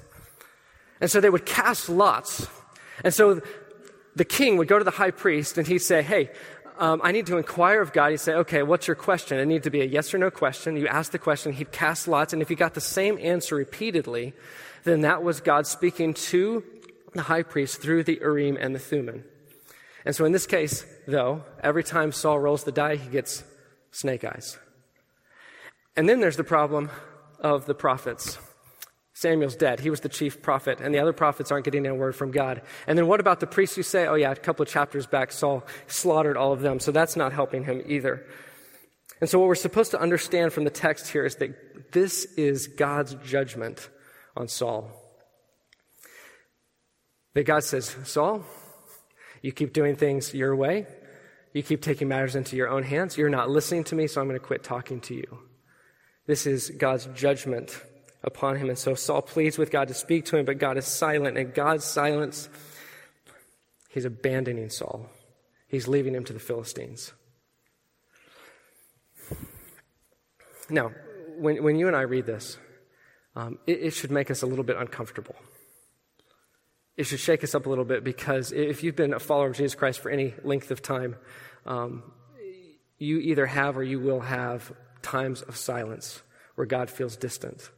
And 1.00 1.10
so 1.10 1.22
they 1.22 1.30
would 1.30 1.46
cast 1.46 1.88
lots. 1.88 2.48
And 3.06 3.14
so 3.14 3.42
the 4.16 4.26
king 4.26 4.58
would 4.58 4.68
go 4.68 4.78
to 4.78 4.84
the 4.84 4.92
high 4.92 5.12
priest 5.12 5.58
and 5.58 5.66
he'd 5.66 5.80
say, 5.80 6.04
Hey, 6.04 6.30
um, 6.82 7.00
I 7.04 7.12
need 7.12 7.28
to 7.28 7.38
inquire 7.38 7.80
of 7.80 7.94
God. 7.94 8.10
He'd 8.10 8.18
say, 8.18 8.34
okay, 8.34 8.64
what's 8.64 8.88
your 8.88 8.96
question? 8.96 9.38
It 9.38 9.46
needed 9.46 9.64
to 9.64 9.70
be 9.70 9.82
a 9.82 9.86
yes 9.86 10.14
or 10.16 10.18
no 10.18 10.32
question. 10.32 10.76
You 10.76 10.88
ask 10.88 11.12
the 11.12 11.20
question, 11.20 11.54
he'd 11.54 11.72
cast 11.72 12.08
lots, 12.08 12.34
and 12.34 12.42
if 12.42 12.50
he 12.50 12.56
got 12.56 12.74
the 12.74 12.82
same 12.82 13.20
answer 13.22 13.56
repeatedly, 13.56 14.34
then 14.84 15.02
that 15.02 15.22
was 15.22 15.42
God 15.42 15.68
speaking 15.68 16.16
to 16.16 16.64
the 17.14 17.22
high 17.22 17.44
priest 17.44 17.84
through 17.84 18.06
the 18.06 18.18
Urim 18.20 18.58
and 18.60 18.74
the 18.74 18.80
Thummim. 18.80 19.24
And 20.06 20.16
so 20.16 20.26
in 20.26 20.32
this 20.32 20.48
case, 20.48 20.84
though, 21.08 21.44
every 21.62 21.84
time 21.84 22.12
Saul 22.12 22.40
rolls 22.40 22.64
the 22.64 22.72
die, 22.72 22.96
he 22.96 23.10
gets 23.12 23.44
snake 23.92 24.24
eyes. 24.24 24.58
And 25.96 26.10
then 26.10 26.20
there's 26.20 26.38
the 26.38 26.44
problem 26.44 26.90
of 27.40 27.68
the 27.68 27.76
prophets. 27.76 28.40
Samuel's 29.22 29.56
dead. 29.56 29.82
He 29.82 29.92
was 29.92 30.00
the 30.00 30.10
chief 30.10 30.42
prophet, 30.42 30.80
and 30.82 30.96
the 30.96 30.98
other 30.98 31.14
prophets 31.14 31.52
aren't 31.52 31.64
getting 31.64 31.86
a 31.86 31.94
word 31.94 32.16
from 32.16 32.32
God. 32.32 32.64
And 32.88 32.98
then 32.98 33.06
what 33.06 33.20
about 33.20 33.40
the 33.40 33.46
priests 33.46 33.76
who 33.76 33.84
say, 33.84 34.08
oh, 34.08 34.16
yeah, 34.16 34.32
a 34.32 34.36
couple 34.36 34.64
of 34.64 34.70
chapters 34.70 35.06
back, 35.06 35.32
Saul 35.32 35.64
slaughtered 35.86 36.38
all 36.38 36.54
of 36.54 36.62
them, 36.62 36.80
so 36.80 36.92
that's 36.92 37.16
not 37.16 37.32
helping 37.32 37.64
him 37.64 37.84
either. 37.86 38.26
And 39.20 39.30
so, 39.30 39.38
what 39.38 39.48
we're 39.48 39.54
supposed 39.54 39.92
to 39.92 40.02
understand 40.02 40.54
from 40.54 40.64
the 40.64 40.72
text 40.72 41.10
here 41.10 41.24
is 41.24 41.36
that 41.36 41.92
this 41.92 42.26
is 42.36 42.66
God's 42.66 43.14
judgment 43.24 43.90
on 44.36 44.48
Saul. 44.48 44.90
That 47.36 47.44
God 47.44 47.64
says, 47.64 47.96
Saul, 48.04 48.44
you 49.44 49.52
keep 49.52 49.72
doing 49.72 49.96
things 49.96 50.34
your 50.34 50.56
way. 50.56 50.88
You 51.54 51.62
keep 51.62 51.84
taking 51.84 52.08
matters 52.08 52.36
into 52.36 52.56
your 52.56 52.70
own 52.70 52.82
hands. 52.82 53.20
You're 53.20 53.30
not 53.30 53.52
listening 53.52 53.84
to 53.86 53.96
me, 53.96 54.08
so 54.08 54.20
I'm 54.20 54.28
going 54.28 54.40
to 54.40 54.44
quit 54.44 54.64
talking 54.64 55.00
to 55.02 55.14
you. 55.14 55.38
This 56.26 56.48
is 56.48 56.72
God's 56.72 57.06
judgment 57.14 57.80
upon 58.24 58.58
him. 58.58 58.70
And 58.70 58.78
so 58.78 58.96
Saul 58.96 59.22
pleads 59.22 59.58
with 59.58 59.72
God 59.72 59.88
to 59.88 59.94
speak 59.94 60.26
to 60.26 60.38
him, 60.38 60.46
but 60.46 60.58
God 60.58 60.78
is 60.78 60.86
silent. 60.86 61.38
And 61.38 61.54
God's 61.54 61.86
silence, 61.86 62.50
he's 63.90 64.06
abandoning 64.06 64.70
Saul. 64.70 65.10
He's 65.68 65.88
leaving 65.88 66.14
him 66.14 66.24
to 66.26 66.34
the 66.34 66.40
Philistines. 66.40 67.14
Now, 70.70 70.92
when, 71.38 71.64
when 71.64 71.78
you 71.78 71.88
and 71.88 71.96
I 71.96 72.02
read 72.02 72.26
this, 72.26 72.58
um, 73.36 73.60
it, 73.66 73.80
it 73.82 73.92
should 73.92 74.12
make 74.12 74.30
us 74.30 74.42
a 74.42 74.46
little 74.46 74.64
bit 74.64 74.78
uncomfortable. 74.78 75.36
it 76.98 77.06
should 77.06 77.20
shake 77.20 77.44
us 77.44 77.56
up 77.56 77.66
a 77.66 77.70
little 77.70 77.86
bit 77.86 78.04
because 78.04 78.52
if 78.52 78.84
you've 78.84 78.96
been 78.96 79.14
a 79.14 79.20
follower 79.20 79.48
of 79.48 79.58
Jesus 79.58 79.76
Christ 79.76 80.00
for 80.00 80.10
any 80.10 80.34
length 80.44 80.72
of 80.72 80.82
time, 80.82 81.16
um, 81.66 82.04
you 82.98 83.18
either 83.18 83.48
have 83.48 83.78
or 83.78 83.84
you 83.84 84.00
will 84.00 84.20
have 84.20 84.72
times 85.02 85.42
of 85.42 85.56
silence 85.56 86.22
where 86.56 86.68
God 86.68 86.90
feels 86.90 87.18
distant. 87.18 87.72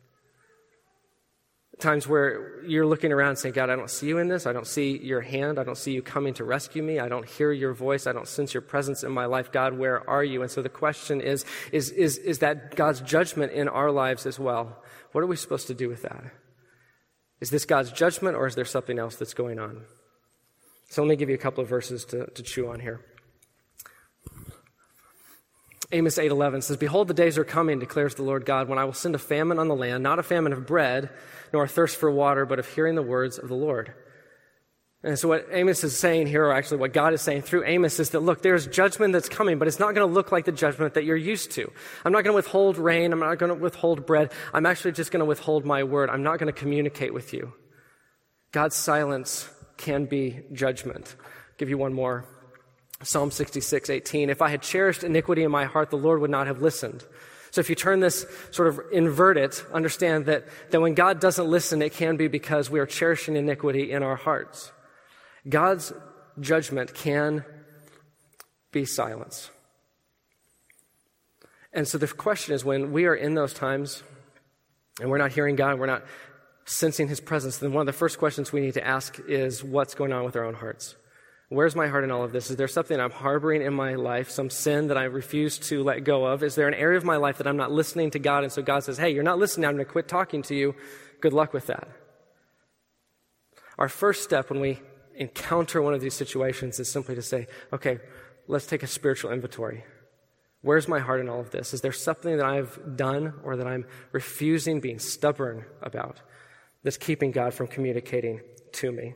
Times 1.80 2.08
where 2.08 2.64
you're 2.64 2.86
looking 2.86 3.12
around 3.12 3.36
saying, 3.38 3.54
God, 3.54 3.70
I 3.70 3.76
don't 3.76 3.90
see 3.90 4.08
you 4.08 4.20
in 4.20 4.28
this. 4.28 4.46
I 4.46 4.54
don't 4.54 4.68
see 4.68 4.98
your 4.98 5.22
hand. 5.22 5.60
I 5.60 5.64
don't 5.64 5.78
see 5.78 5.92
you 5.92 6.02
coming 6.02 6.34
to 6.36 6.44
rescue 6.44 6.84
me. 6.84 7.00
I 7.00 7.10
don't 7.10 7.28
hear 7.28 7.52
your 7.52 7.74
voice. 7.74 8.06
I 8.06 8.14
don't 8.14 8.28
sense 8.28 8.54
your 8.54 8.62
presence 8.62 9.04
in 9.04 9.12
my 9.12 9.26
life. 9.26 9.52
God, 9.52 9.78
where 9.78 10.08
are 10.10 10.24
you? 10.24 10.44
And 10.44 10.52
so 10.52 10.62
the 10.62 10.70
question 10.70 11.20
is, 11.20 11.46
is, 11.72 11.90
is, 11.90 12.18
is 12.18 12.40
that 12.40 12.76
God's 12.76 13.02
judgment 13.02 13.52
in 13.54 13.68
our 13.68 13.92
lives 13.92 14.26
as 14.26 14.40
well? 14.40 14.84
What 15.14 15.24
are 15.24 15.28
we 15.28 15.36
supposed 15.36 15.68
to 15.68 15.74
do 15.74 15.90
with 15.90 16.04
that? 16.04 16.24
Is 17.42 17.50
this 17.50 17.66
God's 17.66 17.92
judgment 17.92 18.38
or 18.38 18.48
is 18.48 18.56
there 18.56 18.66
something 18.66 19.00
else 19.00 19.16
that's 19.16 19.34
going 19.34 19.60
on? 19.60 19.82
So 20.90 21.02
let 21.02 21.10
me 21.10 21.16
give 21.16 21.30
you 21.30 21.36
a 21.36 21.40
couple 21.40 21.64
of 21.64 21.70
verses 21.70 22.06
to, 22.06 22.28
to 22.28 22.44
chew 22.44 22.70
on 22.70 22.80
here. 22.80 23.02
Amos 25.94 26.18
8:11 26.18 26.62
says, 26.62 26.76
"Behold, 26.76 27.08
the 27.08 27.14
days 27.14 27.38
are 27.38 27.46
coming," 27.46 27.80
declares 27.80 28.16
the 28.16 28.24
Lord 28.24 28.46
God, 28.46 28.68
"when 28.68 28.80
I 28.80 28.86
will 28.86 28.94
send 28.94 29.16
a 29.16 29.20
famine 29.20 29.60
on 29.60 29.68
the 29.68 29.76
land, 29.76 30.04
not 30.04 30.20
a 30.20 30.24
famine 30.24 30.52
of 30.52 30.66
bread, 30.66 31.10
nor 31.54 31.64
a 31.64 31.68
thirst 31.68 31.96
for 31.98 32.12
water, 32.12 32.46
but 32.46 32.60
of 32.60 32.68
hearing 32.68 32.96
the 32.96 33.02
words 33.02 33.38
of 33.38 33.48
the 33.48 33.56
Lord." 33.56 33.94
And 35.06 35.20
so 35.20 35.28
what 35.28 35.48
Amos 35.52 35.84
is 35.84 35.98
saying 35.98 36.28
here, 36.28 36.46
or 36.46 36.54
actually 36.54 36.78
what 36.78 36.94
God 36.94 37.14
is 37.14 37.22
saying 37.22 37.42
through 37.42 37.66
Amos, 37.66 38.00
is 38.00 38.12
that 38.12 38.22
look, 38.22 38.42
there's 38.42 38.66
judgment 38.68 39.12
that's 39.12 39.28
coming, 39.28 39.60
but 39.60 39.68
it's 39.68 39.80
not 39.80 39.94
going 39.94 40.08
to 40.08 40.14
look 40.14 40.32
like 40.32 40.46
the 40.46 40.52
judgment 40.54 40.94
that 40.94 41.04
you're 41.04 41.18
used 41.18 41.52
to. 41.52 41.70
I'm 42.06 42.14
not 42.14 42.24
going 42.24 42.34
to 42.34 42.38
withhold 42.38 42.78
rain. 42.78 43.12
I'm 43.12 43.20
not 43.20 43.38
going 43.38 43.54
to 43.54 43.62
withhold 43.62 44.06
bread. 44.06 44.32
I'm 44.54 44.66
actually 44.66 44.94
just 44.94 45.12
going 45.12 45.20
to 45.20 45.26
withhold 45.26 45.66
my 45.66 45.84
word. 45.84 46.10
I'm 46.10 46.24
not 46.24 46.40
going 46.40 46.52
to 46.52 46.58
communicate 46.58 47.14
with 47.14 47.34
you. 47.34 47.54
God's 48.54 48.78
silence 48.78 49.50
can 49.78 50.06
be 50.06 50.46
judgment. 50.54 51.16
I'll 51.20 51.26
give 51.58 51.70
you 51.70 51.78
one 51.78 51.94
more. 51.94 52.26
Psalm 53.04 53.32
66, 53.32 53.90
18. 53.90 54.30
If 54.30 54.42
I 54.42 54.50
had 54.50 54.62
cherished 54.62 55.04
iniquity 55.04 55.44
in 55.44 55.52
my 55.52 55.66
heart, 55.66 55.90
the 55.90 55.98
Lord 55.98 56.22
would 56.22 56.32
not 56.32 56.48
have 56.48 56.62
listened. 56.62 57.06
So 57.52 57.62
if 57.62 57.70
you 57.70 57.76
turn 57.76 58.00
this 58.00 58.26
sort 58.50 58.68
of 58.68 58.82
invert 58.92 59.38
it, 59.38 59.64
understand 59.72 60.26
that, 60.26 60.46
that 60.72 60.82
when 60.82 60.96
God 60.96 61.20
doesn't 61.20 61.46
listen, 61.46 61.82
it 61.82 61.94
can 61.94 62.18
be 62.18 62.28
because 62.28 62.70
we 62.70 62.80
are 62.80 62.88
cherishing 62.88 63.36
iniquity 63.36 63.92
in 63.92 64.02
our 64.02 64.16
hearts. 64.16 64.72
God's 65.48 65.94
judgment 66.40 66.96
can 66.96 67.46
be 68.72 68.86
silence. 68.86 69.52
And 71.72 71.88
so 71.88 71.98
the 71.98 72.08
question 72.08 72.56
is 72.56 72.66
when 72.66 72.92
we 72.92 73.06
are 73.06 73.16
in 73.16 73.36
those 73.36 73.54
times 73.54 74.02
and 75.00 75.10
we're 75.10 75.18
not 75.18 75.32
hearing 75.32 75.56
God, 75.56 75.80
we're 75.80 75.86
not 75.86 76.04
sensing 76.66 77.08
His 77.08 77.20
presence, 77.20 77.58
then 77.58 77.74
one 77.74 77.82
of 77.82 77.88
the 77.88 77.94
first 77.94 78.18
questions 78.18 78.52
we 78.52 78.62
need 78.62 78.76
to 78.76 78.86
ask 78.86 79.20
is 79.28 79.64
what's 79.64 79.94
going 79.94 80.14
on 80.14 80.24
with 80.24 80.36
our 80.36 80.46
own 80.46 80.56
hearts? 80.56 80.96
Where's 81.54 81.76
my 81.76 81.88
heart 81.88 82.04
in 82.04 82.10
all 82.10 82.24
of 82.24 82.32
this? 82.32 82.50
Is 82.50 82.58
there 82.58 82.68
something 82.68 83.00
I'm 83.00 83.12
harboring 83.12 83.62
in 83.62 83.76
my 83.76 83.94
life, 83.94 84.32
some 84.32 84.50
sin 84.50 84.88
that 84.88 84.98
I 84.98 85.04
refuse 85.04 85.60
to 85.60 85.84
let 85.84 86.04
go 86.04 86.26
of? 86.26 86.42
Is 86.42 86.56
there 86.56 86.68
an 86.68 86.74
area 86.74 86.98
of 86.98 87.06
my 87.06 87.18
life 87.18 87.38
that 87.38 87.46
I'm 87.46 87.58
not 87.58 87.72
listening 87.72 88.10
to 88.12 88.20
God? 88.20 88.44
And 88.44 88.52
so 88.52 88.64
God 88.64 88.84
says, 88.84 88.98
Hey, 88.98 89.14
you're 89.14 89.22
not 89.22 89.38
listening. 89.38 89.68
I'm 89.68 89.76
going 89.76 89.86
to 89.86 89.92
quit 89.92 90.08
talking 90.08 90.42
to 90.44 90.56
you. 90.56 90.74
Good 91.22 91.32
luck 91.32 91.54
with 91.54 91.68
that. 91.68 91.88
Our 93.78 93.88
first 93.88 94.24
step 94.24 94.50
when 94.50 94.62
we 94.62 94.82
encounter 95.16 95.80
one 95.80 95.94
of 95.94 96.02
these 96.02 96.16
situations 96.16 96.80
is 96.80 96.92
simply 96.92 97.14
to 97.14 97.22
say, 97.22 97.46
Okay, 97.72 98.00
let's 98.48 98.66
take 98.66 98.82
a 98.82 98.88
spiritual 98.88 99.32
inventory. 99.32 99.84
Where's 100.62 100.88
my 100.88 101.02
heart 101.02 101.22
in 101.22 101.30
all 101.30 101.40
of 101.40 101.52
this? 101.52 101.72
Is 101.72 101.82
there 101.82 101.92
something 101.92 102.36
that 102.36 102.48
I've 102.48 102.98
done 102.98 103.32
or 103.44 103.58
that 103.58 103.68
I'm 103.68 103.86
refusing, 104.12 104.80
being 104.80 104.98
stubborn 104.98 105.66
about, 105.84 106.20
that's 106.82 106.98
keeping 106.98 107.30
God 107.30 107.54
from 107.54 107.68
communicating 107.68 108.42
to 108.72 108.92
me? 108.92 109.14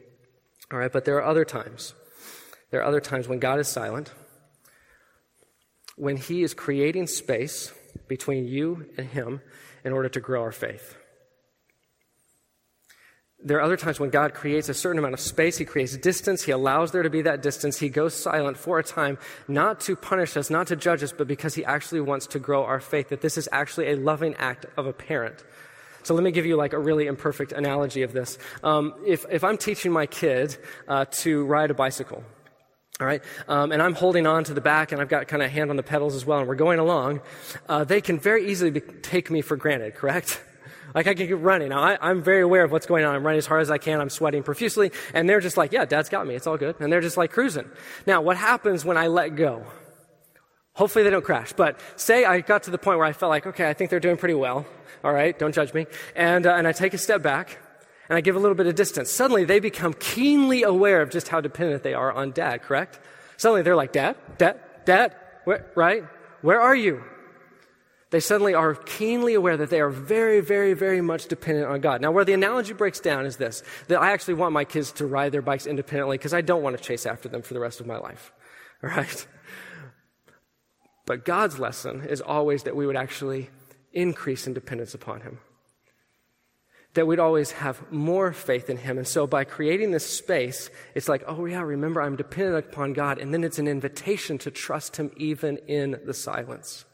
All 0.72 0.78
right, 0.78 0.92
but 0.92 1.04
there 1.04 1.16
are 1.16 1.26
other 1.26 1.44
times 1.44 1.96
there 2.70 2.82
are 2.82 2.86
other 2.86 3.00
times 3.00 3.28
when 3.28 3.40
God 3.40 3.60
is 3.60 3.68
silent, 3.68 4.12
when 5.96 6.18
He 6.18 6.44
is 6.44 6.54
creating 6.54 7.08
space 7.08 7.74
between 8.08 8.48
you 8.48 8.90
and 8.98 9.08
Him 9.08 9.42
in 9.84 9.94
order 9.94 10.10
to 10.10 10.20
grow 10.20 10.42
our 10.42 10.52
faith. 10.52 10.96
There 13.44 13.58
are 13.58 13.62
other 13.62 13.78
times 13.78 14.00
when 14.00 14.10
God 14.10 14.34
creates 14.34 14.68
a 14.68 14.74
certain 14.74 14.98
amount 14.98 15.14
of 15.14 15.20
space, 15.20 15.58
He 15.58 15.66
creates 15.66 15.96
distance, 15.96 16.44
He 16.44 16.52
allows 16.52 16.92
there 16.92 17.04
to 17.04 17.10
be 17.10 17.22
that 17.22 17.42
distance. 17.42 17.78
He 17.78 17.90
goes 17.90 18.14
silent 18.14 18.58
for 18.58 18.80
a 18.80 18.84
time, 18.84 19.18
not 19.48 19.80
to 19.82 19.96
punish 19.96 20.36
us, 20.36 20.50
not 20.50 20.68
to 20.68 20.76
judge 20.76 21.04
us, 21.04 21.14
but 21.14 21.28
because 21.28 21.56
He 21.56 21.64
actually 21.64 22.02
wants 22.02 22.28
to 22.28 22.40
grow 22.40 22.64
our 22.64 22.80
faith, 22.80 23.10
that 23.10 23.22
this 23.22 23.38
is 23.38 23.48
actually 23.52 23.92
a 23.92 23.96
loving 23.96 24.36
act 24.36 24.66
of 24.76 24.88
a 24.88 24.94
parent. 24.94 25.44
So 26.04 26.14
let 26.14 26.24
me 26.24 26.32
give 26.32 26.46
you 26.46 26.56
like 26.56 26.74
a 26.74 26.80
really 26.80 27.06
imperfect 27.06 27.52
analogy 27.52 28.02
of 28.02 28.14
this. 28.14 28.38
Um, 28.64 28.94
if, 29.06 29.26
if 29.30 29.44
I'm 29.44 29.58
teaching 29.58 29.92
my 29.92 30.06
kid 30.06 30.58
uh, 30.88 31.06
to 31.20 31.46
ride 31.46 31.70
a 31.70 31.74
bicycle, 31.74 32.24
all 33.00 33.06
right, 33.06 33.22
um, 33.48 33.72
and 33.72 33.82
I'm 33.82 33.94
holding 33.94 34.26
on 34.26 34.44
to 34.46 34.56
the 34.56 34.62
back, 34.62 34.92
and 34.92 35.00
I've 35.00 35.10
got 35.10 35.28
kind 35.28 35.44
of 35.44 35.52
hand 35.52 35.70
on 35.70 35.76
the 35.76 35.84
pedals 35.84 36.16
as 36.16 36.26
well, 36.26 36.40
and 36.40 36.48
we're 36.48 36.56
going 36.56 36.80
along. 36.80 37.22
Uh, 37.70 37.84
they 37.84 38.02
can 38.02 38.20
very 38.20 38.50
easily 38.50 38.72
be, 38.72 38.80
take 38.82 39.30
me 39.30 39.42
for 39.42 39.56
granted, 39.56 39.96
correct? 39.96 40.42
Like 40.96 41.06
I 41.06 41.14
can 41.14 41.28
keep 41.28 41.38
running. 41.42 41.70
Now 41.70 41.82
I, 41.82 42.10
am 42.10 42.24
very 42.24 42.42
aware 42.42 42.64
of 42.64 42.72
what's 42.72 42.86
going 42.86 43.04
on. 43.04 43.14
I'm 43.14 43.24
running 43.24 43.38
as 43.38 43.46
hard 43.46 43.62
as 43.62 43.70
I 43.70 43.78
can. 43.78 44.00
I'm 44.00 44.10
sweating 44.10 44.42
profusely, 44.42 44.92
and 45.14 45.30
they're 45.30 45.42
just 45.42 45.58
like, 45.58 45.74
"Yeah, 45.74 45.84
Dad's 45.84 46.08
got 46.08 46.26
me. 46.26 46.34
It's 46.34 46.48
all 46.48 46.58
good." 46.58 46.78
And 46.80 46.92
they're 46.92 47.02
just 47.02 47.18
like 47.18 47.32
cruising. 47.32 47.70
Now, 48.08 48.22
what 48.22 48.38
happens 48.38 48.86
when 48.86 48.98
I 48.98 49.08
let 49.08 49.36
go? 49.36 49.64
Hopefully 50.74 51.04
they 51.04 51.12
don't 51.12 51.26
crash. 51.26 51.54
But 51.54 51.80
say 51.98 52.24
I 52.24 52.40
got 52.40 52.64
to 52.64 52.72
the 52.72 52.78
point 52.78 52.98
where 52.98 53.06
I 53.06 53.12
felt 53.12 53.30
like, 53.30 53.46
okay, 53.46 53.70
I 53.70 53.74
think 53.74 53.90
they're 53.92 54.00
doing 54.00 54.18
pretty 54.18 54.34
well. 54.34 54.66
All 55.04 55.14
right, 55.14 55.38
don't 55.38 55.54
judge 55.54 55.74
me. 55.74 55.86
And 56.16 56.48
uh, 56.48 56.56
and 56.56 56.66
I 56.66 56.72
take 56.72 56.94
a 56.94 56.98
step 56.98 57.22
back 57.22 57.60
and 58.10 58.18
I 58.18 58.22
give 58.22 58.36
a 58.36 58.40
little 58.40 58.56
bit 58.56 58.68
of 58.68 58.76
distance, 58.76 59.12
suddenly 59.12 59.44
they 59.44 59.60
become 59.60 59.94
keenly 59.94 60.64
aware 60.64 61.02
of 61.02 61.10
just 61.10 61.28
how 61.28 61.42
dependent 61.42 61.84
they 61.84 61.94
are 61.94 62.12
on 62.12 62.32
dad, 62.32 62.62
correct? 62.62 63.00
Suddenly 63.38 63.62
they're 63.62 63.76
like, 63.76 63.92
Dad, 63.94 64.16
Dad, 64.38 64.60
Dad, 64.86 65.16
where, 65.44 65.72
right? 65.76 66.04
Where 66.42 66.60
are 66.60 66.76
you? 66.76 67.04
They 68.10 68.22
suddenly 68.22 68.54
are 68.54 68.74
keenly 68.74 69.34
aware 69.34 69.58
that 69.58 69.70
they 69.70 69.82
are 69.82 69.90
very, 69.90 70.40
very, 70.40 70.74
very 70.74 71.02
much 71.02 71.28
dependent 71.28 71.68
on 71.68 71.82
God. 71.82 72.00
Now, 72.00 72.12
where 72.12 72.24
the 72.24 72.34
analogy 72.34 72.74
breaks 72.74 73.02
down 73.02 73.26
is 73.26 73.36
this 73.36 73.64
that 73.90 74.02
I 74.02 74.12
actually 74.12 74.36
want 74.36 74.54
my 74.54 74.64
kids 74.64 74.94
to 74.94 75.06
ride 75.06 75.34
their 75.34 75.42
bikes 75.42 75.68
independently 75.68 76.18
because 76.18 76.34
I 76.34 76.42
don't 76.42 76.64
want 76.64 76.78
to 76.78 76.84
chase 76.84 77.06
after 77.06 77.28
them 77.28 77.42
for 77.42 77.54
the 77.54 77.60
rest 77.60 77.80
of 77.80 77.88
my 77.88 77.98
life. 77.98 78.32
Right? 78.80 79.28
But 81.08 81.26
God's 81.26 81.58
lesson 81.58 82.04
is 82.04 82.22
always 82.22 82.62
that 82.64 82.76
we 82.76 82.86
would 82.86 82.96
actually 82.96 83.50
increase 83.92 84.46
in 84.46 84.54
dependence 84.54 84.94
upon 84.94 85.22
Him 85.22 85.40
that 86.94 87.06
we'd 87.06 87.20
always 87.20 87.52
have 87.52 87.92
more 87.92 88.34
faith 88.34 88.70
in 88.70 88.78
Him. 88.78 88.98
And 88.98 89.08
so 89.08 89.28
by 89.28 89.44
creating 89.44 89.92
this 89.92 90.06
space, 90.06 90.70
it's 90.96 91.08
like, 91.08 91.24
oh 91.28 91.46
yeah, 91.46 91.62
remember 91.62 92.02
I'm 92.02 92.16
dependent 92.16 92.66
upon 92.66 92.94
God. 92.94 93.20
And 93.20 93.34
then 93.34 93.44
it's 93.44 93.60
an 93.60 93.68
invitation 93.68 94.38
to 94.40 94.52
trust 94.52 94.98
Him 94.98 95.12
even 95.18 95.58
in 95.68 96.00
the 96.06 96.14
silence. 96.14 96.86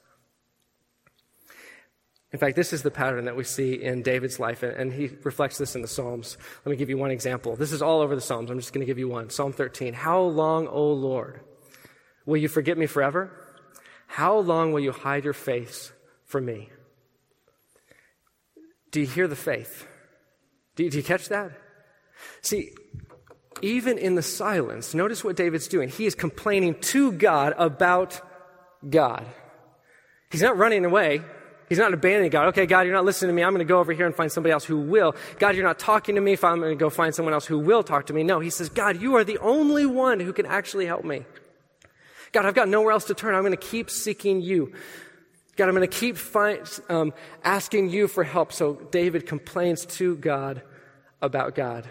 In 2.34 2.40
fact, 2.40 2.56
this 2.56 2.74
is 2.74 2.82
the 2.82 2.90
pattern 2.90 3.26
that 3.26 3.36
we 3.36 3.44
see 3.44 3.76
in 3.76 4.02
David's 4.02 4.40
life, 4.40 4.64
and 4.64 4.92
he 4.92 5.08
reflects 5.24 5.60
this 5.60 5.76
in 5.76 5.84
the 5.84 5.88
Psalms. 5.88 6.36
Let 6.66 6.72
me 6.72 6.78
give 6.78 6.90
you 6.90 6.98
one 6.98 7.12
example. 7.12 7.56
This 7.56 7.72
is 7.72 7.84
all 7.84 8.02
over 8.02 8.16
the 8.16 8.22
Psalms. 8.22 8.50
I'm 8.50 8.58
just 8.58 8.74
going 8.74 8.82
to 8.82 8.88
give 8.88 8.98
you 8.98 9.08
one. 9.08 9.30
Psalm 9.30 9.54
13. 9.54 9.94
How 9.94 10.20
long, 10.20 10.68
O 10.68 10.92
Lord, 10.94 11.42
will 12.26 12.38
you 12.38 12.48
forget 12.48 12.76
me 12.76 12.88
forever? 12.88 13.32
How 14.08 14.40
long 14.40 14.74
will 14.74 14.80
you 14.80 14.92
hide 14.92 15.24
your 15.24 15.34
face 15.34 15.92
from 16.26 16.46
me? 16.46 16.70
Do 18.94 19.02
you 19.02 19.08
hear 19.08 19.28
the 19.28 19.36
faith? 19.36 19.88
Do, 20.76 20.88
do 20.88 20.98
you 20.98 21.04
catch 21.04 21.28
that? 21.30 21.52
See, 22.42 22.72
even 23.62 23.98
in 23.98 24.14
the 24.14 24.22
silence, 24.22 24.94
notice 24.94 25.24
what 25.24 25.36
David's 25.36 25.68
doing. 25.68 25.90
He 25.90 26.06
is 26.06 26.14
complaining 26.14 26.76
to 26.94 27.12
God 27.12 27.56
about 27.58 28.22
God. 28.88 29.26
He's 30.30 30.44
not 30.44 30.58
running 30.58 30.86
away. 30.86 31.22
He's 31.70 31.80
not 31.80 31.92
abandoning 31.92 32.30
God. 32.30 32.50
Okay, 32.50 32.68
God, 32.68 32.82
you're 32.82 32.94
not 32.94 33.04
listening 33.04 33.30
to 33.30 33.34
me. 33.34 33.44
I'm 33.44 33.52
going 33.52 33.66
to 33.66 33.72
go 33.72 33.80
over 33.80 33.94
here 33.94 34.06
and 34.06 34.14
find 34.14 34.32
somebody 34.32 34.54
else 34.54 34.64
who 34.64 34.78
will. 34.78 35.16
God, 35.40 35.56
you're 35.56 35.66
not 35.66 35.80
talking 35.80 36.14
to 36.16 36.22
me. 36.22 36.34
If 36.34 36.44
I'm 36.44 36.60
going 36.60 36.78
to 36.78 36.80
go 36.80 36.92
find 36.92 37.16
someone 37.16 37.34
else 37.34 37.48
who 37.48 37.58
will 37.58 37.82
talk 37.82 38.06
to 38.08 38.14
me. 38.14 38.22
No, 38.22 38.40
he 38.42 38.52
says, 38.52 38.70
God, 38.70 39.02
you 39.02 39.16
are 39.16 39.24
the 39.24 39.40
only 39.40 39.88
one 39.88 40.20
who 40.20 40.34
can 40.34 40.46
actually 40.46 40.86
help 40.86 41.04
me. 41.04 41.26
God, 42.32 42.46
I've 42.46 42.54
got 42.54 42.70
nowhere 42.70 42.92
else 42.92 43.06
to 43.06 43.16
turn. 43.16 43.34
I'm 43.34 43.42
going 43.42 43.52
to 43.52 43.58
keep 43.58 43.90
seeking 43.90 44.42
you. 44.42 44.74
God, 45.56 45.70
I'm 45.70 45.76
going 45.76 45.88
to 45.88 45.98
keep 46.00 46.18
find, 46.18 46.60
um, 46.90 47.14
asking 47.44 47.90
you 47.90 48.08
for 48.08 48.24
help. 48.24 48.52
So 48.52 48.74
David 48.92 49.28
complains 49.28 49.86
to 49.98 50.16
God 50.16 50.64
about 51.22 51.54
God. 51.54 51.88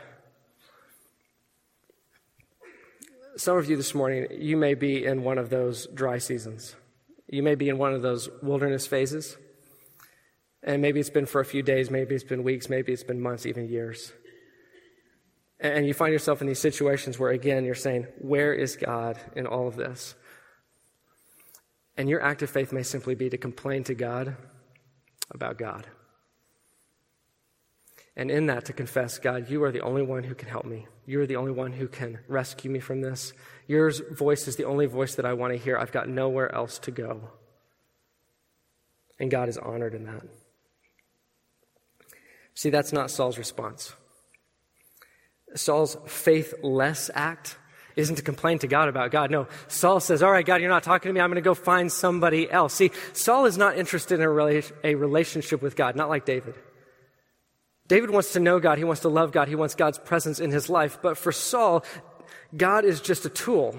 Some 3.37 3.57
of 3.57 3.71
you 3.71 3.77
this 3.77 3.95
morning, 3.95 4.27
you 4.33 4.57
may 4.57 4.75
be 4.75 5.05
in 5.05 5.23
one 5.23 5.39
of 5.39 5.49
those 5.49 5.87
dry 5.87 6.19
seasons. 6.19 6.75
You 7.29 7.43
may 7.43 7.55
be 7.55 7.69
in 7.69 7.79
one 7.79 7.95
of 7.95 8.03
those 8.03 8.29
wilderness 8.43 8.87
phases. 8.87 9.37
And 10.63 10.83
maybe 10.83 11.01
it's 11.01 11.11
been 11.11 11.27
for 11.27 11.41
a 11.41 11.45
few 11.45 11.63
days, 11.63 11.91
maybe 11.91 12.15
it's 12.15 12.25
been 12.25 12.45
weeks, 12.45 12.69
maybe 12.69 12.93
it's 12.93 13.03
been 13.03 13.21
months, 13.21 13.47
even 13.47 13.69
years. 13.69 14.13
And 15.59 15.87
you 15.87 15.95
find 15.95 16.13
yourself 16.13 16.41
in 16.41 16.49
these 16.49 16.59
situations 16.59 17.19
where, 17.19 17.31
again, 17.31 17.65
you're 17.65 17.75
saying, 17.77 18.07
Where 18.19 18.53
is 18.53 18.77
God 18.77 19.19
in 19.37 19.47
all 19.47 19.69
of 19.69 19.77
this? 19.77 20.17
And 21.97 22.09
your 22.09 22.23
act 22.23 22.43
of 22.43 22.51
faith 22.51 22.73
may 22.73 22.83
simply 22.83 23.15
be 23.15 23.29
to 23.31 23.37
complain 23.37 23.85
to 23.85 23.95
God 23.95 24.37
about 25.31 25.59
God. 25.59 25.87
And 28.17 28.31
in 28.31 28.47
that, 28.47 28.67
to 28.67 28.73
confess, 28.73 29.19
God, 29.19 29.51
you 29.51 29.63
are 29.65 29.73
the 29.73 29.81
only 29.81 30.03
one 30.03 30.25
who 30.25 30.35
can 30.35 30.49
help 30.49 30.67
me. 30.67 30.87
You 31.07 31.21
are 31.21 31.27
the 31.27 31.37
only 31.37 31.53
one 31.53 31.73
who 31.73 31.89
can 31.89 32.19
rescue 32.29 32.71
me 32.71 32.79
from 32.79 33.01
this. 33.01 33.33
Your 33.67 33.91
voice 34.13 34.47
is 34.49 34.57
the 34.57 34.65
only 34.65 34.87
voice 34.87 35.15
that 35.15 35.25
I 35.25 35.33
want 35.33 35.53
to 35.55 35.59
hear. 35.59 35.79
I've 35.79 35.93
got 35.93 36.09
nowhere 36.09 36.55
else 36.55 36.79
to 36.81 36.91
go. 36.91 37.31
And 39.19 39.31
God 39.31 39.49
is 39.49 39.57
honored 39.57 39.95
in 39.95 40.05
that. 40.05 40.23
See, 42.55 42.71
that's 42.71 42.93
not 42.93 43.11
Saul's 43.11 43.39
response. 43.39 43.95
Saul's 45.55 45.97
faithless 46.07 47.11
act 47.15 47.57
isn't 47.97 48.17
to 48.17 48.23
complain 48.23 48.59
to 48.61 48.67
God 48.67 48.89
about 48.89 49.11
God. 49.11 49.31
No, 49.31 49.47
Saul 49.69 50.01
says, 50.01 50.23
All 50.23 50.31
right, 50.31 50.45
God, 50.45 50.61
you're 50.61 50.71
not 50.71 50.83
talking 50.83 51.09
to 51.09 51.13
me. 51.13 51.21
I'm 51.21 51.31
going 51.31 51.37
to 51.37 51.41
go 51.43 51.55
find 51.55 51.91
somebody 51.91 52.51
else. 52.51 52.75
See, 52.75 52.91
Saul 53.13 53.47
is 53.47 53.59
not 53.59 53.79
interested 53.79 54.21
in 54.21 54.23
a, 54.23 54.31
rela- 54.31 54.73
a 54.85 54.95
relationship 54.95 55.63
with 55.63 55.77
God, 55.77 55.97
not 55.97 56.09
like 56.09 56.25
David. 56.25 56.55
David 57.89 58.11
wants 58.11 58.33
to 58.33 58.41
know 58.41 58.61
God. 58.61 58.79
He 58.79 58.85
wants 58.85 59.03
to 59.03 59.09
love 59.09 59.33
God. 59.33 59.49
He 59.49 59.55
wants 59.55 59.75
God's 59.75 59.99
presence 59.99 60.41
in 60.41 60.51
his 60.51 60.71
life. 60.71 60.99
But 61.03 61.19
for 61.19 61.33
Saul, 61.33 61.85
God 62.57 62.85
is 62.85 63.01
just 63.01 63.27
a 63.27 63.29
tool. 63.29 63.77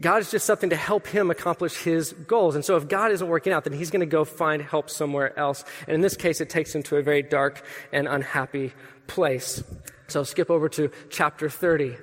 God 0.00 0.20
is 0.20 0.30
just 0.30 0.46
something 0.46 0.70
to 0.70 0.76
help 0.76 1.06
him 1.06 1.30
accomplish 1.30 1.82
his 1.82 2.12
goals. 2.12 2.54
And 2.54 2.64
so 2.64 2.76
if 2.76 2.88
God 2.88 3.10
isn't 3.10 3.26
working 3.26 3.52
out, 3.52 3.64
then 3.64 3.72
he's 3.72 3.90
going 3.90 4.00
to 4.00 4.06
go 4.06 4.24
find 4.24 4.62
help 4.62 4.88
somewhere 4.88 5.36
else. 5.38 5.64
And 5.86 5.94
in 5.94 6.00
this 6.00 6.16
case, 6.16 6.40
it 6.40 6.48
takes 6.48 6.74
him 6.74 6.82
to 6.84 6.96
a 6.96 7.02
very 7.02 7.22
dark 7.22 7.64
and 7.92 8.06
unhappy 8.06 8.72
place. 9.08 9.62
So 10.06 10.22
skip 10.22 10.50
over 10.50 10.68
to 10.70 10.90
chapter 11.10 11.50
30. 11.50 11.96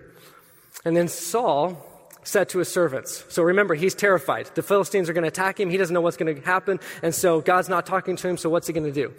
And 0.83 0.95
then 0.95 1.07
Saul 1.07 1.77
said 2.23 2.49
to 2.49 2.59
his 2.59 2.71
servants. 2.71 3.23
So 3.29 3.43
remember, 3.43 3.75
he's 3.75 3.95
terrified. 3.95 4.49
The 4.55 4.63
Philistines 4.63 5.09
are 5.09 5.13
going 5.13 5.23
to 5.23 5.29
attack 5.29 5.59
him. 5.59 5.69
He 5.69 5.77
doesn't 5.77 5.93
know 5.93 6.01
what's 6.01 6.17
going 6.17 6.35
to 6.35 6.41
happen. 6.41 6.79
And 7.01 7.13
so 7.13 7.41
God's 7.41 7.69
not 7.69 7.85
talking 7.85 8.15
to 8.17 8.27
him. 8.27 8.37
So 8.37 8.49
what's 8.49 8.67
he 8.67 8.73
going 8.73 8.85
to 8.85 8.91
do? 8.91 9.13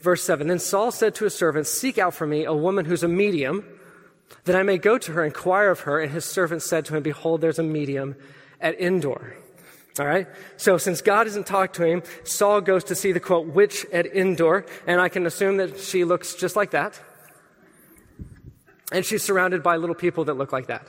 Verse 0.00 0.22
7 0.22 0.46
Then 0.46 0.58
Saul 0.58 0.90
said 0.90 1.14
to 1.16 1.24
his 1.24 1.34
servants, 1.34 1.70
Seek 1.70 1.98
out 1.98 2.14
for 2.14 2.26
me 2.26 2.44
a 2.44 2.54
woman 2.54 2.84
who's 2.84 3.02
a 3.02 3.08
medium, 3.08 3.64
that 4.44 4.56
I 4.56 4.62
may 4.62 4.78
go 4.78 4.98
to 4.98 5.12
her, 5.12 5.24
inquire 5.24 5.70
of 5.70 5.80
her. 5.80 6.00
And 6.00 6.12
his 6.12 6.24
servants 6.24 6.66
said 6.66 6.84
to 6.86 6.96
him, 6.96 7.02
Behold, 7.02 7.40
there's 7.40 7.58
a 7.58 7.62
medium 7.62 8.16
at 8.60 8.80
Endor. 8.80 9.36
All 9.98 10.06
right. 10.06 10.26
So 10.56 10.76
since 10.76 11.00
God 11.00 11.24
doesn't 11.24 11.46
talk 11.46 11.72
to 11.74 11.86
him, 11.86 12.02
Saul 12.24 12.60
goes 12.60 12.84
to 12.84 12.96
see 12.96 13.12
the 13.12 13.20
quote, 13.20 13.46
witch 13.46 13.86
at 13.92 14.06
Endor. 14.06 14.66
And 14.86 15.00
I 15.00 15.08
can 15.08 15.24
assume 15.24 15.58
that 15.58 15.78
she 15.78 16.04
looks 16.04 16.34
just 16.34 16.56
like 16.56 16.72
that. 16.72 17.00
And 18.92 19.04
she's 19.04 19.22
surrounded 19.22 19.62
by 19.62 19.76
little 19.76 19.94
people 19.94 20.24
that 20.26 20.34
look 20.34 20.52
like 20.52 20.66
that. 20.66 20.86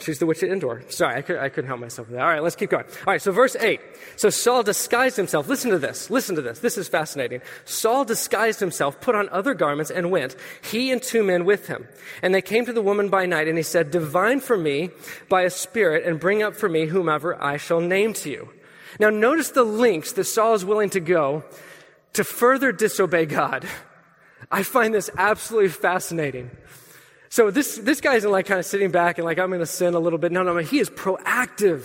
She's 0.00 0.18
the 0.18 0.26
witch 0.26 0.42
at 0.42 0.50
Endor. 0.50 0.82
Sorry, 0.88 1.16
I, 1.16 1.22
could, 1.22 1.38
I 1.38 1.48
couldn't 1.48 1.68
help 1.68 1.80
myself 1.80 2.08
with 2.08 2.16
that. 2.16 2.22
All 2.22 2.28
right, 2.28 2.42
let's 2.42 2.56
keep 2.56 2.70
going. 2.70 2.84
All 2.84 3.12
right, 3.12 3.22
so 3.22 3.30
verse 3.30 3.54
8. 3.54 3.80
So 4.16 4.28
Saul 4.28 4.64
disguised 4.64 5.16
himself. 5.16 5.48
Listen 5.48 5.70
to 5.70 5.78
this. 5.78 6.10
Listen 6.10 6.34
to 6.34 6.42
this. 6.42 6.58
This 6.58 6.76
is 6.76 6.88
fascinating. 6.88 7.42
Saul 7.64 8.04
disguised 8.04 8.58
himself, 8.58 9.00
put 9.00 9.14
on 9.14 9.28
other 9.28 9.54
garments, 9.54 9.92
and 9.92 10.10
went, 10.10 10.34
he 10.68 10.90
and 10.90 11.00
two 11.00 11.22
men 11.22 11.44
with 11.44 11.68
him. 11.68 11.86
And 12.22 12.34
they 12.34 12.42
came 12.42 12.66
to 12.66 12.72
the 12.72 12.82
woman 12.82 13.08
by 13.08 13.24
night, 13.26 13.46
and 13.46 13.56
he 13.56 13.62
said, 13.62 13.92
Divine 13.92 14.40
for 14.40 14.56
me 14.56 14.90
by 15.28 15.42
a 15.42 15.50
spirit, 15.50 16.04
and 16.04 16.18
bring 16.18 16.42
up 16.42 16.56
for 16.56 16.68
me 16.68 16.86
whomever 16.86 17.40
I 17.42 17.56
shall 17.56 17.80
name 17.80 18.14
to 18.14 18.30
you. 18.30 18.48
Now 18.98 19.10
notice 19.10 19.50
the 19.50 19.64
links 19.64 20.12
that 20.12 20.24
Saul 20.24 20.54
is 20.54 20.64
willing 20.64 20.90
to 20.90 21.00
go 21.00 21.44
to 22.14 22.24
further 22.24 22.72
disobey 22.72 23.26
God. 23.26 23.64
I 24.50 24.62
find 24.62 24.94
this 24.94 25.10
absolutely 25.16 25.70
fascinating. 25.70 26.50
So 27.28 27.50
this, 27.50 27.78
this 27.78 28.00
guy 28.00 28.14
isn't 28.14 28.30
like 28.30 28.46
kind 28.46 28.60
of 28.60 28.66
sitting 28.66 28.90
back 28.90 29.18
and 29.18 29.24
like, 29.24 29.38
I'm 29.38 29.48
going 29.48 29.60
to 29.60 29.66
sin 29.66 29.94
a 29.94 29.98
little 29.98 30.18
bit. 30.18 30.30
No, 30.30 30.42
no, 30.42 30.52
no. 30.52 30.60
He 30.60 30.78
is 30.78 30.88
proactive. 30.90 31.84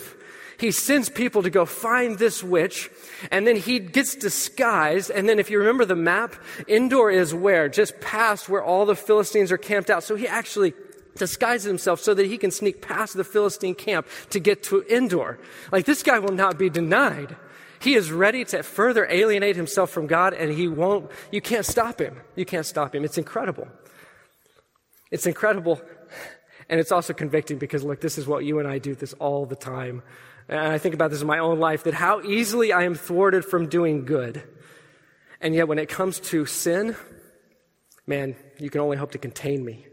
He 0.60 0.72
sends 0.72 1.10
people 1.10 1.42
to 1.44 1.50
go 1.50 1.66
find 1.66 2.20
this 2.20 2.44
witch, 2.44 2.92
and 3.32 3.48
then 3.48 3.56
he 3.56 3.80
gets 3.80 4.13
disguised. 4.13 5.10
And 5.10 5.28
then 5.28 5.39
if 5.39 5.50
you 5.50 5.58
remember 5.58 5.86
the 5.86 5.96
map, 5.96 6.36
Endor 6.68 7.10
is 7.10 7.34
where? 7.34 7.70
Just 7.70 8.00
past 8.01 8.50
where 8.50 8.62
all 8.62 8.86
the 8.86 8.96
Philistines 8.96 9.54
are 9.54 9.58
camped 9.58 9.89
out. 9.89 10.04
So 10.04 10.16
he 10.16 10.28
actually 10.28 10.74
disguises 11.16 11.66
himself 11.66 12.01
so 12.01 12.13
that 12.13 12.25
he 12.25 12.38
can 12.38 12.51
sneak 12.51 12.82
past 12.82 13.16
the 13.16 13.24
Philistine 13.24 13.74
camp 13.74 14.06
to 14.32 14.39
get 14.39 14.62
to 14.63 14.84
Endor. 14.89 15.39
Like 15.72 15.86
this 15.86 16.04
guy 16.04 16.20
will 16.20 16.34
not 16.34 16.60
be 16.60 16.70
denied. 16.70 17.36
He 17.79 17.95
is 17.95 18.12
ready 18.12 18.43
to 18.45 18.62
further 18.63 19.07
alienate 19.09 19.55
himself 19.55 19.89
from 19.89 20.07
God, 20.07 20.33
and 20.33 20.51
he 20.51 20.67
won't, 20.67 21.09
you 21.31 21.41
can't 21.41 21.65
stop 21.65 22.00
him. 22.00 22.19
You 22.36 22.45
can't 22.45 22.65
stop 22.65 22.93
him. 22.93 23.05
It's 23.05 23.18
incredible. 23.18 23.68
It's 25.11 25.25
incredible. 25.25 25.81
And 26.70 26.79
it's 26.79 26.92
also 26.92 27.13
convicting 27.13 27.57
because, 27.57 27.83
look, 27.83 28.01
this 28.01 28.18
is 28.18 28.27
what 28.27 28.46
you 28.46 28.59
and 28.59 28.68
I 28.68 28.77
do 28.77 28.96
this 28.96 29.13
all 29.13 29.46
the 29.46 29.55
time. 29.55 30.03
And 30.48 30.59
I 30.59 30.77
think 30.77 30.94
about 30.94 31.09
this 31.09 31.22
in 31.22 31.27
my 31.27 31.39
own 31.39 31.59
life 31.59 31.83
that 31.83 31.94
how 31.94 32.22
easily 32.22 32.74
I 32.74 32.83
am 32.83 32.96
thwarted 32.96 33.46
from 33.46 33.70
doing 33.70 34.05
good. 34.05 34.44
And 35.42 35.55
yet, 35.55 35.68
when 35.68 35.79
it 35.79 35.87
comes 35.87 36.20
to 36.20 36.46
sin, 36.46 36.96
man, 38.05 38.35
you 38.59 38.70
can 38.70 38.81
only 38.81 38.98
hope 38.98 39.11
to 39.11 39.18
contain 39.18 39.63
me. 39.63 39.85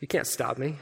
You 0.00 0.08
can't 0.08 0.26
stop 0.26 0.58
me. 0.58 0.78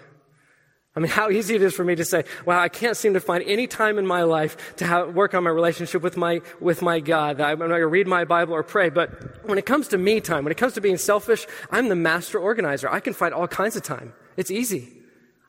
I 0.95 1.01
mean, 1.01 1.11
how 1.11 1.31
easy 1.31 1.55
it 1.55 1.63
is 1.63 1.73
for 1.73 1.85
me 1.85 1.95
to 1.95 2.05
say, 2.05 2.25
wow, 2.45 2.61
I 2.61 2.69
can't 2.69 2.99
seem 2.99 3.15
to 3.15 3.21
find 3.21 3.43
any 3.47 3.67
time 3.67 3.99
in 3.99 4.07
my 4.07 4.25
life 4.25 4.77
to 4.77 4.85
have, 4.85 5.15
work 5.15 5.33
on 5.33 5.43
my 5.43 5.51
relationship 5.51 6.03
with 6.03 6.19
my, 6.19 6.43
with 6.61 6.83
my 6.83 7.01
God. 7.01 7.41
I'm 7.41 7.59
not 7.61 7.69
going 7.69 7.81
to 7.81 7.87
read 7.87 8.07
my 8.07 8.25
Bible 8.25 8.53
or 8.53 8.63
pray. 8.63 8.91
But 8.91 9.47
when 9.47 9.57
it 9.57 9.65
comes 9.65 9.89
to 9.89 9.99
me 9.99 10.21
time, 10.21 10.45
when 10.45 10.53
it 10.53 10.59
comes 10.59 10.75
to 10.75 10.83
being 10.83 10.99
selfish, 10.99 11.47
I'm 11.71 11.89
the 11.89 11.97
master 11.97 12.39
organizer. 12.39 12.91
I 12.91 13.01
can 13.01 13.15
find 13.15 13.33
all 13.33 13.49
kinds 13.49 13.75
of 13.75 13.83
time. 13.83 14.13
It's 14.37 14.51
easy. 14.51 14.93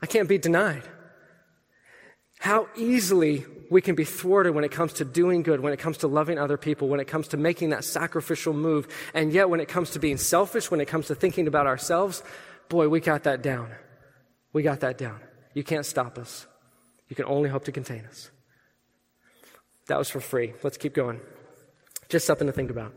I 0.01 0.05
can't 0.05 0.29
be 0.29 0.37
denied. 0.37 0.83
How 2.39 2.69
easily 2.77 3.45
we 3.69 3.81
can 3.81 3.95
be 3.95 4.05
thwarted 4.05 4.55
when 4.55 4.63
it 4.63 4.71
comes 4.71 4.93
to 4.93 5.05
doing 5.05 5.43
good, 5.43 5.59
when 5.59 5.73
it 5.73 5.79
comes 5.79 5.97
to 5.99 6.07
loving 6.07 6.37
other 6.37 6.57
people, 6.57 6.87
when 6.87 7.01
it 7.01 7.07
comes 7.07 7.27
to 7.29 7.37
making 7.37 7.71
that 7.71 7.83
sacrificial 7.83 8.53
move. 8.53 8.87
And 9.13 9.33
yet, 9.33 9.49
when 9.49 9.59
it 9.59 9.67
comes 9.67 9.89
to 9.91 9.99
being 9.99 10.17
selfish, 10.17 10.71
when 10.71 10.79
it 10.79 10.87
comes 10.87 11.07
to 11.07 11.15
thinking 11.15 11.47
about 11.47 11.67
ourselves, 11.67 12.23
boy, 12.69 12.87
we 12.87 13.01
got 13.01 13.23
that 13.23 13.41
down. 13.41 13.69
We 14.53 14.63
got 14.63 14.81
that 14.81 14.97
down. 14.97 15.19
You 15.53 15.63
can't 15.63 15.85
stop 15.85 16.17
us. 16.17 16.47
You 17.09 17.15
can 17.15 17.25
only 17.25 17.49
hope 17.49 17.65
to 17.65 17.71
contain 17.71 18.05
us. 18.05 18.31
That 19.87 19.97
was 19.97 20.09
for 20.09 20.19
free. 20.19 20.53
Let's 20.63 20.77
keep 20.77 20.93
going. 20.93 21.19
Just 22.09 22.25
something 22.25 22.47
to 22.47 22.53
think 22.53 22.71
about. 22.71 22.93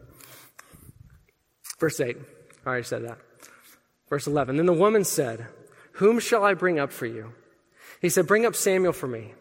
Verse 1.78 2.00
8. 2.00 2.16
I 2.64 2.68
already 2.68 2.84
said 2.84 3.04
that. 3.04 3.18
Verse 4.08 4.26
11. 4.26 4.56
Then 4.56 4.66
the 4.66 4.72
woman 4.72 5.04
said, 5.04 5.46
Whom 5.92 6.20
shall 6.20 6.44
I 6.44 6.54
bring 6.54 6.78
up 6.78 6.92
for 6.92 7.06
you? 7.06 7.32
He 8.00 8.08
said, 8.08 8.26
Bring 8.26 8.46
up 8.46 8.54
Samuel 8.54 8.92
for 8.92 9.06
me. 9.06 9.34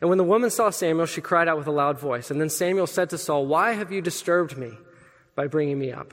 And 0.00 0.08
when 0.10 0.18
the 0.18 0.24
woman 0.24 0.50
saw 0.50 0.70
Samuel, 0.70 1.06
she 1.06 1.20
cried 1.20 1.48
out 1.48 1.56
with 1.56 1.66
a 1.66 1.72
loud 1.72 1.98
voice. 1.98 2.30
And 2.30 2.40
then 2.40 2.50
Samuel 2.50 2.86
said 2.86 3.10
to 3.10 3.18
Saul, 3.18 3.46
Why 3.46 3.72
have 3.72 3.90
you 3.90 4.02
disturbed 4.02 4.56
me 4.56 4.72
by 5.34 5.46
bringing 5.46 5.78
me 5.78 5.92
up? 5.92 6.12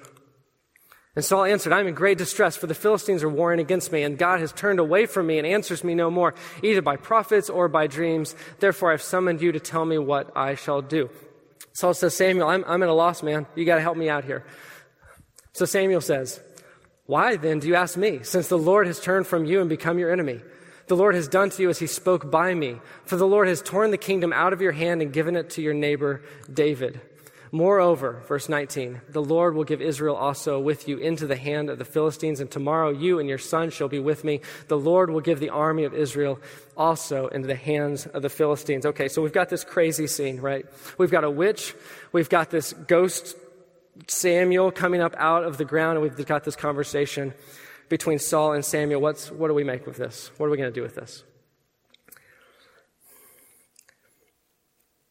And 1.16 1.24
Saul 1.24 1.44
answered, 1.44 1.74
I 1.74 1.80
am 1.80 1.88
in 1.88 1.94
great 1.94 2.18
distress, 2.18 2.58
for 2.58 2.66
the 2.66 2.74
Philistines 2.74 3.22
are 3.22 3.30
warring 3.30 3.60
against 3.60 3.92
me, 3.92 4.02
and 4.02 4.18
God 4.18 4.40
has 4.40 4.52
turned 4.52 4.80
away 4.80 5.06
from 5.06 5.28
me 5.28 5.38
and 5.38 5.46
answers 5.46 5.84
me 5.84 5.94
no 5.94 6.10
more, 6.10 6.34
either 6.64 6.82
by 6.82 6.96
prophets 6.96 7.52
or 7.52 7.68
by 7.68 7.86
dreams. 7.86 8.36
Therefore 8.60 8.90
I 8.90 8.94
have 8.94 9.02
summoned 9.02 9.42
you 9.42 9.52
to 9.52 9.60
tell 9.60 9.86
me 9.86 10.00
what 10.00 10.36
I 10.36 10.56
shall 10.56 10.82
do. 10.82 11.12
Saul 11.74 11.94
says, 11.94 12.16
Samuel, 12.16 12.48
I'm, 12.48 12.64
I'm 12.68 12.82
at 12.82 12.90
a 12.90 12.94
loss, 12.94 13.22
man. 13.22 13.46
You 13.56 13.66
gotta 13.66 13.82
help 13.82 13.98
me 13.98 14.10
out 14.10 14.24
here. 14.24 14.44
So 15.54 15.66
Samuel 15.66 16.02
says, 16.02 16.40
Why 17.06 17.36
then 17.36 17.60
do 17.60 17.68
you 17.68 17.76
ask 17.76 17.96
me, 17.96 18.24
since 18.24 18.48
the 18.48 18.58
Lord 18.58 18.88
has 18.88 19.00
turned 19.00 19.28
from 19.28 19.46
you 19.46 19.60
and 19.60 19.70
become 19.70 20.00
your 20.00 20.12
enemy? 20.12 20.42
The 20.88 20.96
Lord 20.96 21.14
has 21.14 21.28
done 21.28 21.50
to 21.52 21.62
you 21.62 21.70
as 21.70 21.80
he 21.80 21.88
spoke 21.88 22.30
by 22.30 22.54
me, 22.54 22.80
for 23.06 23.18
the 23.18 23.28
Lord 23.28 23.48
has 23.48 23.62
torn 23.62 23.92
the 23.92 23.98
kingdom 23.98 24.34
out 24.34 24.52
of 24.52 24.62
your 24.62 24.72
hand 24.72 25.02
and 25.02 25.14
given 25.14 25.36
it 25.36 25.52
to 25.52 25.62
your 25.62 25.74
neighbor 25.76 26.24
David. 26.52 27.02
Moreover, 27.54 28.24
verse 28.28 28.50
19, 28.50 29.02
the 29.10 29.22
Lord 29.22 29.54
will 29.54 29.64
give 29.64 29.80
Israel 29.80 30.16
also 30.16 30.60
with 30.60 30.88
you 30.88 30.98
into 30.98 31.28
the 31.28 31.36
hand 31.36 31.70
of 31.70 31.78
the 31.78 31.86
Philistines, 31.86 32.40
and 32.40 32.50
tomorrow 32.50 32.90
you 32.90 33.20
and 33.20 33.30
your 33.30 33.38
son 33.38 33.70
shall 33.70 33.88
be 33.88 34.00
with 34.00 34.24
me. 34.24 34.42
The 34.70 34.78
Lord 34.78 35.12
will 35.12 35.22
give 35.22 35.40
the 35.40 35.52
army 35.52 35.84
of 35.84 35.94
Israel 35.94 36.40
also 36.76 37.28
into 37.28 37.48
the 37.48 37.56
hands 37.56 38.08
of 38.08 38.24
the 38.24 38.30
Philistines. 38.30 38.88
Okay, 38.88 39.08
so 39.08 39.22
we've 39.22 39.32
got 39.32 39.50
this 39.50 39.64
crazy 39.64 40.08
scene, 40.08 40.42
right? 40.42 40.66
We've 40.98 41.12
got 41.12 41.24
a 41.24 41.30
witch, 41.30 41.76
we've 42.12 42.28
got 42.28 42.50
this 42.50 42.74
ghost 42.74 43.38
Samuel 44.08 44.72
coming 44.72 45.02
up 45.02 45.14
out 45.20 45.44
of 45.44 45.60
the 45.60 45.66
ground, 45.66 46.00
and 46.00 46.02
we've 46.02 46.26
got 46.26 46.46
this 46.46 46.56
conversation 46.56 47.36
between 47.88 48.18
Saul 48.18 48.54
and 48.54 48.66
Samuel. 48.66 49.00
What's, 49.00 49.30
what 49.30 49.50
do 49.50 49.54
we 49.54 49.64
make 49.64 49.86
of 49.86 49.96
this? 49.96 50.32
What 50.38 50.48
are 50.48 50.50
we 50.50 50.58
going 50.58 50.74
to 50.74 50.76
do 50.76 50.82
with 50.82 50.96
this? 50.96 51.24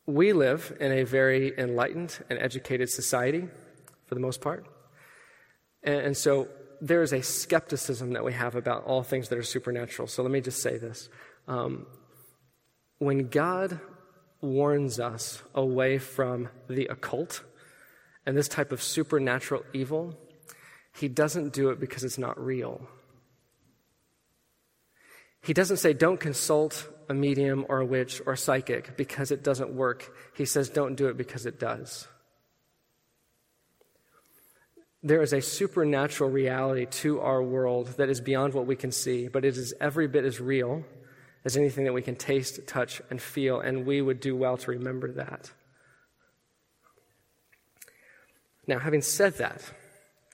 We 0.07 0.33
live 0.33 0.77
in 0.81 0.91
a 0.91 1.05
very 1.05 1.57
enlightened 1.57 2.19
and 2.29 2.39
educated 2.39 2.91
society, 2.91 3.49
for 4.07 4.15
the 4.15 4.21
most 4.21 4.41
part. 4.41 4.67
And, 5.85 6.17
so 6.17 6.49
there 6.81 7.03
is 7.03 7.13
a 7.13 7.23
skepticism 7.23 8.13
that 8.13 8.25
we 8.25 8.33
have 8.33 8.55
about 8.55 8.85
all 8.85 9.03
things 9.03 9.29
that 9.29 9.39
are 9.39 9.43
supernatural. 9.43 10.09
So 10.09 10.23
let 10.23 10.33
me 10.33 10.41
just 10.41 10.63
say 10.63 10.77
this. 10.79 11.09
Um, 11.49 11.87
when 12.99 13.29
God 13.29 13.81
warns 14.41 15.01
us 15.01 15.43
away 15.55 15.99
from 15.99 16.49
the 16.69 16.87
occult 16.87 17.43
and 18.27 18.37
this 18.37 18.49
type 18.49 18.73
of 18.73 18.83
supernatural 18.83 19.65
evil, 19.73 20.17
he 20.95 21.09
doesn't 21.09 21.53
do 21.53 21.71
it 21.71 21.81
because 21.81 22.05
it's 22.05 22.19
not 22.19 22.39
real. 22.39 22.87
He 25.43 25.53
doesn't 25.53 25.79
say, 25.79 25.93
don't 25.93 26.21
consult 26.21 26.89
a 27.09 27.15
medium 27.15 27.67
or 27.69 27.81
a 27.81 27.85
witch 27.85 28.23
or 28.25 28.35
a 28.35 28.37
psychic 28.37 28.97
because 28.97 29.31
it 29.31 29.43
doesn't 29.43 29.75
work. 29.75 30.15
He 30.37 30.45
says, 30.45 30.71
don't 30.71 30.95
do 30.95 31.09
it 31.09 31.17
because 31.17 31.47
it 31.47 31.59
does. 31.59 32.07
there 35.03 35.23
is 35.23 35.33
a 35.33 35.41
supernatural 35.41 36.31
reality 36.31 36.87
to 36.87 37.21
our 37.21 37.43
world 37.43 37.89
that 37.97 38.09
is 38.09 38.21
beyond 38.21 38.55
what 38.55 38.67
we 38.67 38.77
can 38.77 38.93
see, 38.93 39.29
but 39.29 39.45
it 39.45 39.57
is 39.57 39.75
every 39.81 40.07
bit 40.07 40.25
as 40.25 40.41
real 40.41 40.85
as 41.45 41.57
anything 41.57 41.85
that 41.85 41.93
we 41.93 42.03
can 42.03 42.15
taste, 42.15 42.65
touch, 42.69 43.03
and 43.11 43.21
feel, 43.21 43.59
and 43.59 43.85
we 43.85 44.01
would 44.01 44.21
do 44.21 44.37
well 44.37 44.57
to 44.57 44.71
remember 44.71 45.11
that. 45.13 45.51
Now, 48.69 48.79
having 48.79 49.03
said 49.03 49.39
that, 49.39 49.61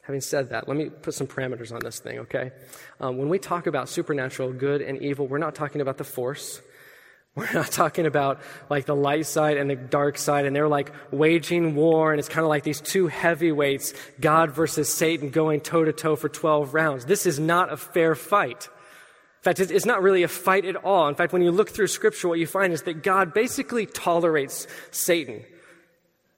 having 0.09 0.23
said 0.23 0.49
that, 0.49 0.67
let 0.67 0.77
me 0.79 0.89
put 0.89 1.13
some 1.13 1.27
parameters 1.27 1.71
on 1.71 1.81
this 1.81 1.99
thing, 1.99 2.21
okay? 2.21 2.51
Um, 2.99 3.19
when 3.19 3.29
we 3.29 3.39
talk 3.39 3.67
about 3.67 3.91
supernatural 3.91 4.55
good 4.55 4.81
and 4.81 5.03
evil, 5.03 5.27
we're 5.27 5.37
not 5.37 5.55
talking 5.55 5.83
about 5.83 5.99
the 5.99 6.05
force. 6.05 6.63
We're 7.35 7.53
not 7.53 7.71
talking 7.71 8.05
about 8.05 8.41
like 8.69 8.87
the 8.87 8.97
light 8.97 9.25
side 9.27 9.59
and 9.59 9.71
the 9.71 9.77
dark 9.77 10.19
side, 10.19 10.45
and 10.45 10.57
they're 10.57 10.67
like 10.67 10.91
waging 11.13 11.77
war, 11.77 12.11
and 12.11 12.19
it's 12.19 12.29
kind 12.29 12.43
of 12.43 12.49
like 12.49 12.65
these 12.65 12.81
two 12.81 13.07
heavyweights, 13.07 13.95
God 14.19 14.51
versus 14.51 14.93
Satan, 14.93 15.31
going 15.31 15.61
toe 15.61 15.85
to 15.85 15.93
toe 15.93 16.17
for 16.17 16.29
12 16.29 16.75
rounds. 16.75 17.05
This 17.05 17.27
is 17.27 17.39
not 17.39 17.73
a 17.73 17.77
fair 17.77 18.17
fight. 18.17 18.65
In 18.65 19.43
fact, 19.43 19.61
it's 19.61 19.87
not 19.87 20.03
really 20.03 20.25
a 20.25 20.29
fight 20.29 20.65
at 20.65 20.75
all. 20.75 21.07
In 21.07 21.15
fact, 21.15 21.33
when 21.33 21.43
you 21.43 21.53
look 21.53 21.69
through 21.71 21.87
scripture, 21.87 22.27
what 22.27 22.41
you 22.41 22.47
find 22.47 22.73
is 22.73 22.83
that 22.85 23.05
God 23.05 23.33
basically 23.33 23.87
tolerates 23.87 24.67
Satan 24.91 25.45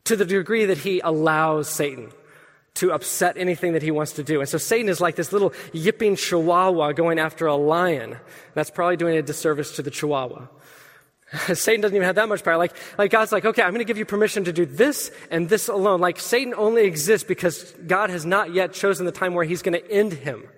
to 0.04 0.16
the 0.16 0.26
degree 0.26 0.66
that 0.66 0.78
he 0.78 1.00
allows 1.00 1.66
Satan 1.70 2.12
to 2.80 2.92
upset 2.92 3.36
anything 3.36 3.74
that 3.74 3.82
he 3.82 3.90
wants 3.90 4.12
to 4.12 4.22
do. 4.22 4.40
And 4.40 4.48
so 4.48 4.56
Satan 4.56 4.88
is 4.88 5.02
like 5.02 5.14
this 5.14 5.34
little 5.34 5.52
yipping 5.74 6.16
chihuahua 6.16 6.92
going 6.92 7.18
after 7.18 7.46
a 7.46 7.54
lion. 7.54 8.16
That's 8.54 8.70
probably 8.70 8.96
doing 8.96 9.18
a 9.18 9.22
disservice 9.22 9.76
to 9.76 9.82
the 9.82 9.90
chihuahua. 9.90 10.46
Satan 11.54 11.82
doesn't 11.82 11.94
even 11.94 12.06
have 12.06 12.16
that 12.16 12.28
much 12.28 12.42
power. 12.42 12.56
Like, 12.56 12.74
like 12.96 13.10
God's 13.10 13.32
like, 13.32 13.44
okay, 13.44 13.62
I'm 13.62 13.70
going 13.70 13.80
to 13.80 13.84
give 13.84 13.98
you 13.98 14.06
permission 14.06 14.44
to 14.44 14.52
do 14.52 14.64
this 14.64 15.10
and 15.30 15.46
this 15.46 15.68
alone. 15.68 16.00
Like 16.00 16.18
Satan 16.18 16.54
only 16.56 16.84
exists 16.84 17.26
because 17.26 17.70
God 17.86 18.08
has 18.08 18.24
not 18.24 18.54
yet 18.54 18.72
chosen 18.72 19.04
the 19.04 19.12
time 19.12 19.34
where 19.34 19.44
he's 19.44 19.60
going 19.60 19.78
to 19.78 19.90
end 19.90 20.14
him. 20.14 20.48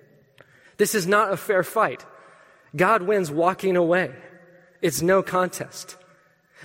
This 0.76 0.94
is 0.94 1.08
not 1.08 1.32
a 1.32 1.36
fair 1.36 1.64
fight. 1.64 2.06
God 2.76 3.02
wins 3.02 3.32
walking 3.32 3.76
away. 3.76 4.14
It's 4.80 5.02
no 5.02 5.24
contest. 5.24 5.96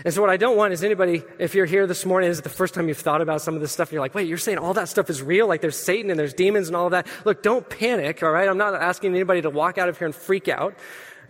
And 0.06 0.14
so 0.14 0.22
what 0.22 0.30
I 0.30 0.38
don't 0.38 0.58
want 0.58 0.74
is 0.74 0.84
anybody, 0.84 1.24
if 1.40 1.56
you're 1.56 1.66
here 1.66 1.88
this 1.88 2.06
morning, 2.06 2.30
is 2.30 2.40
it 2.40 2.44
the 2.44 2.50
first 2.50 2.74
time 2.74 2.88
you've 2.88 3.00
thought 3.00 3.22
about 3.22 3.42
some 3.42 3.56
of 3.56 3.62
this 3.62 3.72
stuff, 3.72 3.90
and 3.90 3.94
you're 3.94 4.02
like, 4.02 4.14
wait, 4.14 4.28
you're 4.28 4.38
saying 4.38 4.60
all 4.60 4.74
that 4.76 4.90
stuff 4.90 5.10
is 5.10 5.24
real? 5.24 5.48
Like 5.48 5.62
there's 5.62 5.78
Satan 5.78 6.12
and 6.12 6.20
there's 6.20 6.34
demons 6.34 6.68
and 6.68 6.76
all 6.76 6.92
that. 6.92 7.08
Look, 7.26 7.42
don't 7.42 7.68
panic, 7.68 8.22
all 8.22 8.32
right? 8.32 8.48
I'm 8.48 8.58
not 8.58 8.76
asking 8.76 9.16
anybody 9.16 9.42
to 9.42 9.50
walk 9.50 9.78
out 9.78 9.90
of 9.90 9.98
here 9.98 10.06
and 10.06 10.16
freak 10.16 10.48
out. 10.48 10.76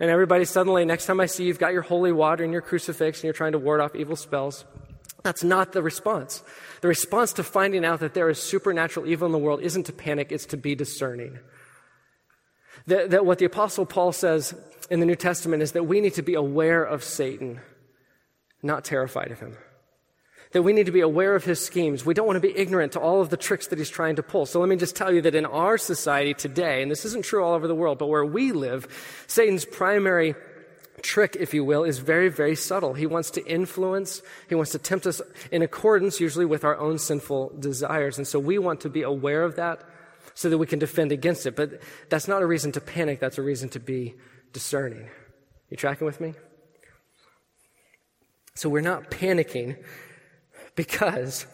And 0.00 0.10
everybody 0.10 0.44
suddenly, 0.44 0.84
next 0.84 1.06
time 1.06 1.18
I 1.18 1.26
see 1.26 1.44
you, 1.44 1.48
you've 1.48 1.58
got 1.58 1.72
your 1.72 1.82
holy 1.82 2.12
water 2.12 2.44
and 2.44 2.52
your 2.52 2.62
crucifix 2.62 3.18
and 3.18 3.24
you're 3.24 3.32
trying 3.32 3.52
to 3.52 3.58
ward 3.58 3.80
off 3.80 3.96
evil 3.96 4.16
spells. 4.16 4.64
That's 5.24 5.42
not 5.42 5.72
the 5.72 5.82
response. 5.82 6.42
The 6.80 6.88
response 6.88 7.32
to 7.34 7.42
finding 7.42 7.84
out 7.84 8.00
that 8.00 8.14
there 8.14 8.28
is 8.28 8.40
supernatural 8.40 9.06
evil 9.06 9.26
in 9.26 9.32
the 9.32 9.38
world 9.38 9.60
isn't 9.62 9.84
to 9.84 9.92
panic, 9.92 10.30
it's 10.30 10.46
to 10.46 10.56
be 10.56 10.74
discerning. 10.74 11.38
That, 12.86 13.10
that 13.10 13.26
what 13.26 13.38
the 13.38 13.44
Apostle 13.44 13.84
Paul 13.84 14.12
says 14.12 14.54
in 14.88 15.00
the 15.00 15.06
New 15.06 15.16
Testament 15.16 15.62
is 15.62 15.72
that 15.72 15.84
we 15.84 16.00
need 16.00 16.14
to 16.14 16.22
be 16.22 16.34
aware 16.34 16.84
of 16.84 17.02
Satan, 17.02 17.60
not 18.62 18.84
terrified 18.84 19.30
of 19.30 19.40
him. 19.40 19.56
That 20.52 20.62
we 20.62 20.72
need 20.72 20.86
to 20.86 20.92
be 20.92 21.00
aware 21.00 21.34
of 21.34 21.44
his 21.44 21.64
schemes. 21.64 22.06
We 22.06 22.14
don't 22.14 22.26
want 22.26 22.36
to 22.36 22.48
be 22.48 22.56
ignorant 22.56 22.92
to 22.92 23.00
all 23.00 23.20
of 23.20 23.28
the 23.28 23.36
tricks 23.36 23.66
that 23.66 23.78
he's 23.78 23.90
trying 23.90 24.16
to 24.16 24.22
pull. 24.22 24.46
So 24.46 24.60
let 24.60 24.68
me 24.68 24.76
just 24.76 24.96
tell 24.96 25.12
you 25.12 25.20
that 25.22 25.34
in 25.34 25.44
our 25.44 25.76
society 25.76 26.32
today, 26.32 26.80
and 26.82 26.90
this 26.90 27.04
isn't 27.04 27.24
true 27.24 27.44
all 27.44 27.52
over 27.52 27.68
the 27.68 27.74
world, 27.74 27.98
but 27.98 28.06
where 28.06 28.24
we 28.24 28.52
live, 28.52 28.86
Satan's 29.26 29.66
primary 29.66 30.34
trick, 31.02 31.36
if 31.38 31.52
you 31.52 31.64
will, 31.64 31.84
is 31.84 31.98
very, 31.98 32.28
very 32.28 32.56
subtle. 32.56 32.94
He 32.94 33.06
wants 33.06 33.30
to 33.32 33.46
influence, 33.46 34.22
he 34.48 34.54
wants 34.54 34.72
to 34.72 34.78
tempt 34.78 35.06
us 35.06 35.20
in 35.52 35.62
accordance 35.62 36.18
usually 36.18 36.46
with 36.46 36.64
our 36.64 36.78
own 36.78 36.98
sinful 36.98 37.52
desires. 37.58 38.16
And 38.16 38.26
so 38.26 38.38
we 38.38 38.58
want 38.58 38.80
to 38.80 38.88
be 38.88 39.02
aware 39.02 39.44
of 39.44 39.56
that 39.56 39.82
so 40.34 40.48
that 40.48 40.58
we 40.58 40.66
can 40.66 40.78
defend 40.78 41.12
against 41.12 41.46
it. 41.46 41.56
But 41.56 41.80
that's 42.08 42.26
not 42.26 42.42
a 42.42 42.46
reason 42.46 42.72
to 42.72 42.80
panic, 42.80 43.20
that's 43.20 43.38
a 43.38 43.42
reason 43.42 43.68
to 43.70 43.80
be 43.80 44.14
discerning. 44.52 45.08
You 45.68 45.76
tracking 45.76 46.06
with 46.06 46.20
me? 46.20 46.34
So 48.58 48.68
we're 48.68 48.80
not 48.80 49.08
panicking 49.08 49.76
because 50.74 51.46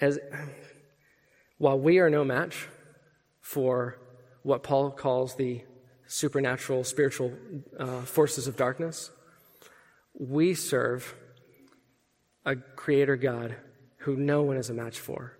as 0.00 0.20
while 1.58 1.80
we 1.80 1.98
are 1.98 2.08
no 2.08 2.22
match 2.24 2.68
for 3.40 3.98
what 4.44 4.62
Paul 4.62 4.92
calls 4.92 5.34
the 5.34 5.62
supernatural 6.06 6.84
spiritual 6.84 7.32
uh, 7.76 8.02
forces 8.02 8.46
of 8.46 8.56
darkness, 8.56 9.10
we 10.14 10.54
serve 10.54 11.16
a 12.46 12.54
creator 12.54 13.16
God 13.16 13.56
who 13.96 14.14
no 14.14 14.42
one 14.42 14.58
is 14.58 14.70
a 14.70 14.74
match 14.74 15.00
for. 15.00 15.36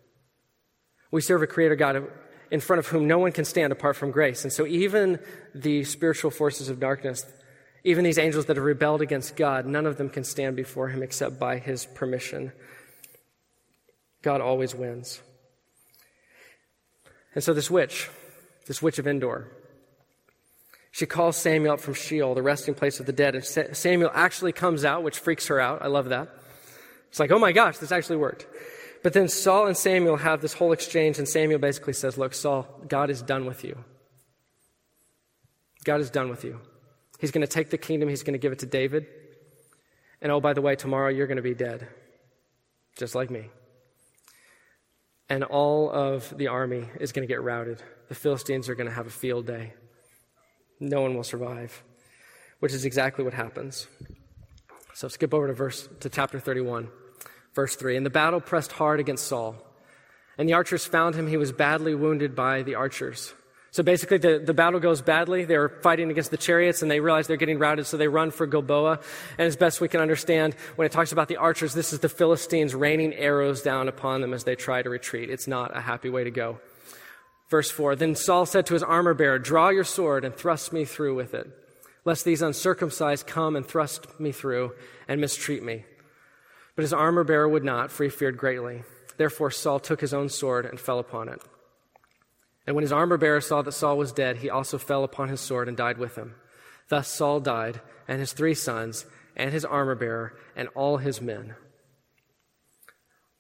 We 1.13 1.21
serve 1.21 1.45
a 1.45 1.47
creator 1.47 1.77
God 1.77 2.11
in 2.51 2.59
front 2.59 2.81
of 2.81 2.89
whom 2.89 3.07
no 3.07 3.21
one 3.21 3.31
can 3.31 3.45
stand 3.45 3.73
apart 3.73 3.95
from 3.95 4.11
grace. 4.11 4.43
And 4.43 4.53
so 4.53 4.67
even 4.67 5.21
the 5.55 5.85
spiritual 5.85 6.33
forces 6.33 6.69
of 6.69 6.81
darkness, 6.81 7.25
even 7.85 8.05
these 8.05 8.19
angels 8.19 8.47
that 8.47 8.57
have 8.57 8.65
rebelled 8.65 9.03
against 9.03 9.37
God, 9.37 9.67
none 9.67 9.87
of 9.87 9.97
them 9.97 10.09
can 10.09 10.25
stand 10.25 10.57
before 10.57 10.89
him 10.89 11.03
except 11.03 11.39
by 11.39 11.59
his 11.59 11.87
permission. 11.87 12.53
God 14.23 14.41
always 14.41 14.75
wins. 14.75 15.21
And 17.35 17.43
so 17.43 17.53
this 17.53 17.71
witch, 17.71 18.09
this 18.67 18.81
witch 18.81 18.99
of 18.99 19.07
Endor, 19.07 19.51
she 20.93 21.07
calls 21.07 21.39
Samuel 21.39 21.75
up 21.75 21.81
from 21.81 21.95
Sheol, 21.95 22.35
the 22.35 22.43
resting 22.43 22.75
place 22.75 23.01
of 23.01 23.07
the 23.07 23.13
dead, 23.13 23.35
and 23.35 23.45
Samuel 23.45 24.11
actually 24.15 24.53
comes 24.53 24.85
out, 24.85 25.03
which 25.03 25.19
freaks 25.19 25.47
her 25.49 25.59
out. 25.59 25.81
I 25.83 25.87
love 25.87 26.11
that. 26.11 26.29
It's 27.09 27.19
like, 27.19 27.33
oh 27.33 27.39
my 27.39 27.53
gosh, 27.53 27.79
this 27.79 27.93
actually 27.93 28.17
worked. 28.17 28.47
But 29.03 29.15
then 29.15 29.29
Saul 29.29 29.67
and 29.67 29.77
Samuel 29.77 30.17
have 30.19 30.43
this 30.43 30.53
whole 30.53 30.73
exchange, 30.73 31.19
and 31.19 31.27
Samuel 31.27 31.59
basically 31.59 31.95
says, 31.95 32.17
Look, 32.17 32.35
Saul, 32.35 32.69
God 32.87 33.11
is 33.11 33.23
done 33.23 33.47
with 33.47 33.65
you. 33.65 33.85
God 35.85 36.01
is 36.01 36.11
done 36.11 36.29
with 36.29 36.45
you. 36.45 36.61
He's 37.23 37.31
going 37.31 37.47
to 37.47 37.53
take 37.53 37.71
the 37.71 37.79
kingdom, 37.79 38.09
he's 38.09 38.25
going 38.25 38.33
to 38.33 38.39
give 38.41 38.51
it 38.51 38.59
to 38.59 38.67
David. 38.67 39.07
And 40.21 40.33
oh, 40.33 40.41
by 40.41 40.55
the 40.55 40.61
way, 40.61 40.75
tomorrow 40.75 41.09
you're 41.09 41.29
going 41.29 41.37
to 41.37 41.43
be 41.43 41.55
dead, 41.55 41.87
just 42.99 43.15
like 43.15 43.31
me. 43.31 43.49
And 45.29 45.45
all 45.45 45.89
of 45.89 46.37
the 46.37 46.49
army 46.49 46.89
is 46.99 47.13
going 47.13 47.23
to 47.23 47.33
get 47.33 47.41
routed. 47.41 47.81
The 48.09 48.17
Philistines 48.17 48.69
are 48.69 48.75
going 48.75 48.89
to 48.89 48.93
have 48.93 49.07
a 49.07 49.11
field 49.11 49.47
day. 49.47 49.73
No 50.81 51.01
one 51.01 51.15
will 51.15 51.23
survive, 51.23 51.85
which 52.59 52.73
is 52.73 52.85
exactly 52.85 53.25
what 53.25 53.35
happens. 53.35 53.87
So 54.93 55.07
skip 55.07 55.33
over 55.33 55.47
to 55.47 55.55
verse 55.55 55.89
to 56.01 56.09
chapter 56.09 56.41
31. 56.41 56.89
Verse 57.55 57.77
3 57.77 57.97
And 57.97 58.05
the 58.05 58.11
battle 58.11 58.41
pressed 58.41 58.73
hard 58.73 58.99
against 58.99 59.29
Saul. 59.29 59.55
And 60.37 60.49
the 60.49 60.55
archers 60.55 60.85
found 60.85 61.15
him. 61.15 61.29
He 61.29 61.37
was 61.37 61.53
badly 61.53 61.95
wounded 61.95 62.35
by 62.35 62.65
the 62.65 62.75
archers. 62.75 63.33
So 63.73 63.83
basically, 63.83 64.19
the, 64.19 64.39
the 64.39 64.53
battle 64.53 64.81
goes 64.81 65.01
badly. 65.01 65.47
They're 65.47 65.71
fighting 65.71 66.11
against 66.11 66.31
the 66.31 66.37
chariots 66.37 66.83
and 66.83 66.91
they 66.91 67.01
realize 67.01 67.27
they're 67.27 67.39
getting 67.39 67.59
routed, 67.59 67.87
so 67.87 67.97
they 67.97 68.07
run 68.07 68.31
for 68.31 68.47
Gilboa. 68.47 69.01
And 69.39 69.47
as 69.47 69.57
best 69.57 69.81
we 69.81 69.89
can 69.89 70.01
understand, 70.03 70.55
when 70.77 70.85
it 70.85 70.93
talks 70.93 71.11
about 71.11 71.29
the 71.29 71.39
archers, 71.39 71.73
this 71.73 71.95
is 71.95 72.01
the 72.01 72.11
Philistines 72.11 72.75
raining 72.75 73.15
arrows 73.15 73.63
down 73.63 73.89
upon 73.89 74.21
them 74.21 74.35
as 74.35 74.45
they 74.45 74.57
try 74.57 74.83
to 74.83 74.91
retreat. 74.91 75.31
It's 75.31 75.49
not 75.49 75.75
a 75.75 75.81
happy 75.81 76.11
way 76.11 76.23
to 76.23 76.31
go. 76.31 76.61
Verse 77.49 77.71
4 77.71 77.97
Then 77.97 78.15
Saul 78.15 78.45
said 78.45 78.67
to 78.67 78.75
his 78.75 78.83
armor 78.83 79.15
bearer, 79.15 79.39
Draw 79.39 79.71
your 79.71 79.85
sword 79.85 80.27
and 80.27 80.35
thrust 80.35 80.75
me 80.75 80.85
through 80.85 81.15
with 81.15 81.33
it, 81.33 81.51
lest 82.05 82.27
these 82.27 82.43
uncircumcised 82.43 83.27
come 83.27 83.57
and 83.57 83.67
thrust 83.67 84.21
me 84.21 84.33
through 84.33 84.73
and 85.09 85.19
mistreat 85.19 85.63
me. 85.63 85.87
But 86.77 86.83
his 86.83 86.93
armor 86.93 87.25
bearer 87.25 87.49
would 87.49 87.65
not, 87.65 87.91
for 87.91 88.05
he 88.05 88.11
feared 88.11 88.37
greatly. 88.37 88.83
Therefore 89.17 89.51
Saul 89.51 89.81
took 89.81 90.03
his 90.03 90.13
own 90.13 90.29
sword 90.29 90.67
and 90.67 90.79
fell 90.79 90.99
upon 90.99 91.31
it. 91.31 91.41
And 92.67 92.77
when 92.77 92.83
his 92.83 92.93
armor 92.93 93.17
bearer 93.17 93.41
saw 93.41 93.63
that 93.63 93.73
Saul 93.73 93.97
was 93.97 94.13
dead, 94.13 94.39
he 94.39 94.51
also 94.51 94.79
fell 94.79 95.05
upon 95.05 95.29
his 95.29 95.41
sword 95.41 95.69
and 95.69 95.77
died 95.77 95.99
with 95.99 96.17
him. 96.17 96.35
Thus 96.89 97.09
Saul 97.09 97.41
died, 97.41 97.81
and 98.07 98.21
his 98.21 98.33
three 98.33 98.55
sons, 98.55 99.07
and 99.37 99.53
his 99.53 99.65
armor 99.65 99.95
bearer, 99.95 100.37
and 100.55 100.69
all 100.75 100.99
his 100.99 101.21
men 101.21 101.55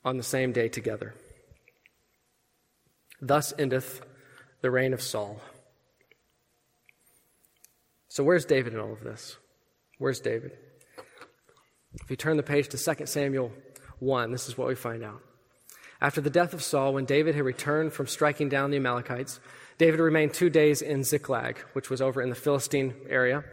on 0.04 0.16
the 0.16 0.22
same 0.22 0.52
day 0.52 0.68
together. 0.68 1.14
Thus 3.20 3.54
endeth 3.58 4.02
the 4.60 4.70
reign 4.70 4.92
of 4.92 5.00
Saul. 5.00 5.40
So, 8.08 8.24
where's 8.24 8.44
David 8.44 8.74
in 8.74 8.80
all 8.80 8.92
of 8.92 9.04
this? 9.04 9.36
Where's 9.98 10.20
David? 10.20 10.52
If 12.02 12.10
you 12.10 12.16
turn 12.16 12.36
the 12.36 12.42
page 12.42 12.68
to 12.68 12.94
2 12.94 13.06
Samuel 13.06 13.52
1, 14.00 14.32
this 14.32 14.48
is 14.48 14.58
what 14.58 14.68
we 14.68 14.74
find 14.74 15.04
out. 15.04 15.22
After 16.02 16.20
the 16.20 16.30
death 16.30 16.52
of 16.52 16.64
Saul, 16.64 16.94
when 16.94 17.04
David 17.04 17.36
had 17.36 17.44
returned 17.44 17.92
from 17.92 18.08
striking 18.08 18.48
down 18.48 18.72
the 18.72 18.76
Amalekites, 18.76 19.38
David 19.78 20.00
remained 20.00 20.34
two 20.34 20.50
days 20.50 20.82
in 20.82 21.04
Ziklag, 21.04 21.58
which 21.74 21.90
was 21.90 22.02
over 22.02 22.20
in 22.20 22.28
the 22.28 22.34
Philistine 22.34 22.92
area. 23.08 23.44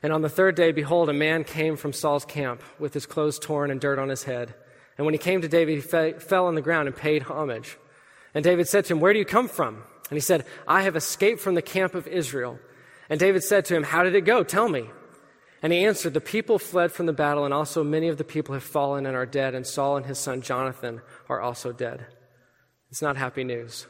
And 0.00 0.12
on 0.12 0.22
the 0.22 0.28
third 0.28 0.54
day, 0.54 0.70
behold, 0.70 1.08
a 1.08 1.12
man 1.12 1.42
came 1.42 1.76
from 1.76 1.92
Saul's 1.92 2.24
camp 2.24 2.62
with 2.78 2.94
his 2.94 3.04
clothes 3.04 3.40
torn 3.40 3.72
and 3.72 3.80
dirt 3.80 3.98
on 3.98 4.08
his 4.08 4.22
head. 4.22 4.54
And 4.96 5.04
when 5.04 5.12
he 5.12 5.18
came 5.18 5.42
to 5.42 5.48
David, 5.48 5.74
he 5.74 5.80
fe- 5.80 6.12
fell 6.20 6.46
on 6.46 6.54
the 6.54 6.62
ground 6.62 6.86
and 6.86 6.96
paid 6.96 7.24
homage. 7.24 7.76
And 8.32 8.44
David 8.44 8.68
said 8.68 8.84
to 8.84 8.92
him, 8.92 9.00
Where 9.00 9.12
do 9.12 9.18
you 9.18 9.24
come 9.24 9.48
from? 9.48 9.82
And 10.08 10.16
he 10.16 10.20
said, 10.20 10.46
I 10.68 10.82
have 10.82 10.94
escaped 10.94 11.40
from 11.40 11.56
the 11.56 11.62
camp 11.62 11.96
of 11.96 12.06
Israel. 12.06 12.60
And 13.10 13.18
David 13.18 13.42
said 13.42 13.64
to 13.66 13.74
him, 13.74 13.82
How 13.82 14.04
did 14.04 14.14
it 14.14 14.20
go? 14.20 14.44
Tell 14.44 14.68
me. 14.68 14.88
And 15.62 15.72
he 15.72 15.84
answered, 15.84 16.14
The 16.14 16.20
people 16.20 16.58
fled 16.58 16.90
from 16.90 17.06
the 17.06 17.12
battle, 17.12 17.44
and 17.44 17.54
also 17.54 17.84
many 17.84 18.08
of 18.08 18.18
the 18.18 18.24
people 18.24 18.54
have 18.54 18.64
fallen 18.64 19.06
and 19.06 19.16
are 19.16 19.24
dead, 19.24 19.54
and 19.54 19.66
Saul 19.66 19.96
and 19.96 20.06
his 20.06 20.18
son 20.18 20.42
Jonathan 20.42 21.00
are 21.28 21.40
also 21.40 21.72
dead. 21.72 22.06
It's 22.90 23.00
not 23.00 23.16
happy 23.16 23.44
news. 23.44 23.86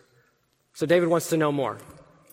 So 0.75 0.87
David 0.87 1.09
wants 1.09 1.29
to 1.31 1.37
know 1.37 1.51
more. 1.51 1.79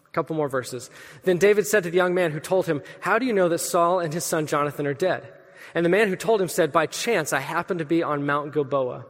A 0.05 0.11
couple 0.11 0.35
more 0.35 0.49
verses. 0.49 0.89
Then 1.23 1.37
David 1.37 1.67
said 1.67 1.83
to 1.83 1.89
the 1.89 1.97
young 1.97 2.13
man 2.13 2.31
who 2.31 2.39
told 2.39 2.65
him, 2.65 2.81
How 2.99 3.17
do 3.17 3.25
you 3.25 3.33
know 3.33 3.49
that 3.49 3.59
Saul 3.59 3.99
and 3.99 4.13
his 4.13 4.25
son 4.25 4.45
Jonathan 4.45 4.85
are 4.85 4.93
dead? 4.93 5.31
And 5.73 5.85
the 5.85 5.89
man 5.89 6.09
who 6.09 6.15
told 6.15 6.41
him 6.41 6.47
said, 6.47 6.71
By 6.71 6.85
chance 6.85 7.31
I 7.31 7.39
happened 7.39 7.79
to 7.79 7.85
be 7.85 8.03
on 8.03 8.25
Mount 8.25 8.53
Gilboa. 8.53 9.05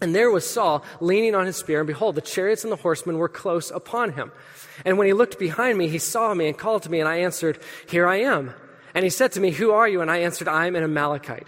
And 0.00 0.14
there 0.14 0.30
was 0.30 0.48
Saul 0.48 0.84
leaning 1.00 1.34
on 1.34 1.46
his 1.46 1.56
spear, 1.56 1.80
and 1.80 1.86
behold, 1.86 2.14
the 2.14 2.22
chariots 2.22 2.64
and 2.64 2.72
the 2.72 2.76
horsemen 2.76 3.18
were 3.18 3.28
close 3.28 3.70
upon 3.70 4.12
him. 4.12 4.32
And 4.84 4.96
when 4.96 5.06
he 5.06 5.12
looked 5.12 5.38
behind 5.38 5.76
me, 5.76 5.88
he 5.88 5.98
saw 5.98 6.32
me 6.34 6.48
and 6.48 6.56
called 6.56 6.82
to 6.84 6.90
me, 6.90 6.98
and 6.98 7.08
I 7.08 7.18
answered, 7.18 7.58
Here 7.88 8.06
I 8.06 8.16
am. 8.20 8.54
And 8.94 9.04
he 9.04 9.10
said 9.10 9.32
to 9.32 9.40
me, 9.40 9.50
Who 9.52 9.72
are 9.72 9.88
you? 9.88 10.00
And 10.00 10.10
I 10.10 10.18
answered, 10.18 10.48
I 10.48 10.66
am 10.66 10.76
an 10.76 10.84
Amalekite. 10.84 11.46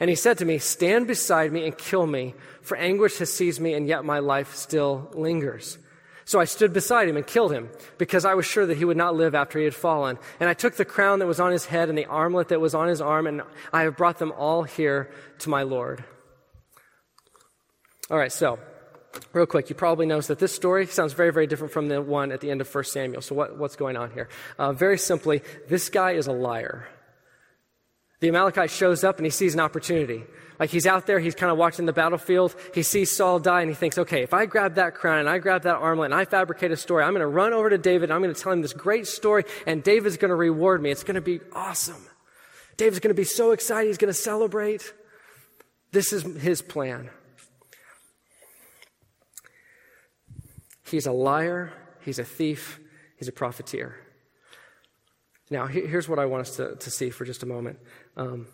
And 0.00 0.10
he 0.10 0.16
said 0.16 0.38
to 0.38 0.44
me, 0.44 0.58
Stand 0.58 1.06
beside 1.06 1.52
me 1.52 1.64
and 1.64 1.76
kill 1.76 2.06
me, 2.06 2.34
for 2.62 2.76
anguish 2.76 3.18
has 3.18 3.32
seized 3.32 3.60
me, 3.60 3.74
and 3.74 3.86
yet 3.86 4.04
my 4.04 4.18
life 4.18 4.54
still 4.54 5.10
lingers. 5.14 5.78
So 6.24 6.40
I 6.40 6.44
stood 6.44 6.72
beside 6.72 7.08
him 7.08 7.16
and 7.16 7.26
killed 7.26 7.52
him, 7.52 7.70
because 7.98 8.24
I 8.24 8.34
was 8.34 8.44
sure 8.44 8.66
that 8.66 8.78
he 8.78 8.84
would 8.84 8.96
not 8.96 9.14
live 9.14 9.34
after 9.34 9.58
he 9.58 9.64
had 9.64 9.74
fallen. 9.74 10.18
And 10.40 10.48
I 10.48 10.54
took 10.54 10.74
the 10.74 10.84
crown 10.84 11.20
that 11.20 11.26
was 11.26 11.38
on 11.38 11.52
his 11.52 11.66
head 11.66 11.88
and 11.88 11.96
the 11.96 12.06
armlet 12.06 12.48
that 12.48 12.60
was 12.60 12.74
on 12.74 12.88
his 12.88 13.00
arm, 13.00 13.26
and 13.26 13.42
I 13.72 13.82
have 13.82 13.96
brought 13.96 14.18
them 14.18 14.32
all 14.32 14.64
here 14.64 15.10
to 15.40 15.48
my 15.48 15.62
Lord. 15.62 16.04
All 18.10 18.18
right, 18.18 18.32
so 18.32 18.58
real 19.32 19.46
quick, 19.46 19.68
you 19.68 19.74
probably 19.74 20.06
noticed 20.06 20.28
that 20.28 20.38
this 20.38 20.54
story 20.54 20.86
sounds 20.86 21.12
very, 21.12 21.32
very 21.32 21.46
different 21.46 21.72
from 21.72 21.88
the 21.88 22.00
one 22.00 22.32
at 22.32 22.40
the 22.40 22.50
end 22.50 22.60
of 22.60 22.74
1 22.74 22.84
Samuel. 22.84 23.22
So, 23.22 23.34
what, 23.34 23.58
what's 23.58 23.76
going 23.76 23.96
on 23.96 24.10
here? 24.10 24.28
Uh, 24.58 24.72
very 24.72 24.98
simply, 24.98 25.42
this 25.68 25.88
guy 25.88 26.12
is 26.12 26.26
a 26.26 26.32
liar. 26.32 26.88
The 28.20 28.28
Amalekite 28.28 28.70
shows 28.70 29.04
up 29.04 29.18
and 29.18 29.26
he 29.26 29.30
sees 29.30 29.54
an 29.54 29.60
opportunity. 29.60 30.24
Like 30.58 30.70
he's 30.70 30.86
out 30.86 31.06
there, 31.06 31.18
he's 31.18 31.34
kind 31.34 31.52
of 31.52 31.58
watching 31.58 31.84
the 31.84 31.92
battlefield. 31.92 32.56
He 32.74 32.82
sees 32.82 33.10
Saul 33.10 33.38
die 33.38 33.60
and 33.60 33.68
he 33.68 33.74
thinks, 33.74 33.98
okay, 33.98 34.22
if 34.22 34.32
I 34.32 34.46
grab 34.46 34.76
that 34.76 34.94
crown 34.94 35.18
and 35.18 35.28
I 35.28 35.38
grab 35.38 35.64
that 35.64 35.76
armlet 35.76 36.06
and 36.06 36.14
I 36.14 36.24
fabricate 36.24 36.70
a 36.70 36.76
story, 36.76 37.04
I'm 37.04 37.12
going 37.12 37.20
to 37.20 37.26
run 37.26 37.52
over 37.52 37.68
to 37.68 37.76
David. 37.76 38.10
I'm 38.10 38.22
going 38.22 38.34
to 38.34 38.40
tell 38.40 38.52
him 38.52 38.62
this 38.62 38.72
great 38.72 39.06
story 39.06 39.44
and 39.66 39.82
David's 39.82 40.16
going 40.16 40.30
to 40.30 40.34
reward 40.34 40.82
me. 40.82 40.90
It's 40.90 41.04
going 41.04 41.16
to 41.16 41.20
be 41.20 41.40
awesome. 41.52 42.06
David's 42.78 43.00
going 43.00 43.14
to 43.14 43.20
be 43.20 43.24
so 43.24 43.50
excited. 43.50 43.88
He's 43.88 43.98
going 43.98 44.12
to 44.12 44.18
celebrate. 44.18 44.94
This 45.92 46.12
is 46.12 46.22
his 46.40 46.62
plan. 46.62 47.10
He's 50.90 51.06
a 51.06 51.12
liar, 51.12 51.72
he's 52.00 52.18
a 52.18 52.24
thief, 52.24 52.80
he's 53.18 53.28
a 53.28 53.32
profiteer. 53.32 53.96
Now, 55.50 55.66
here's 55.66 56.08
what 56.08 56.18
I 56.18 56.26
want 56.26 56.42
us 56.42 56.56
to, 56.56 56.74
to 56.74 56.90
see 56.90 57.10
for 57.10 57.24
just 57.24 57.42
a 57.42 57.46
moment. 57.46 57.78
Um, 58.16 58.48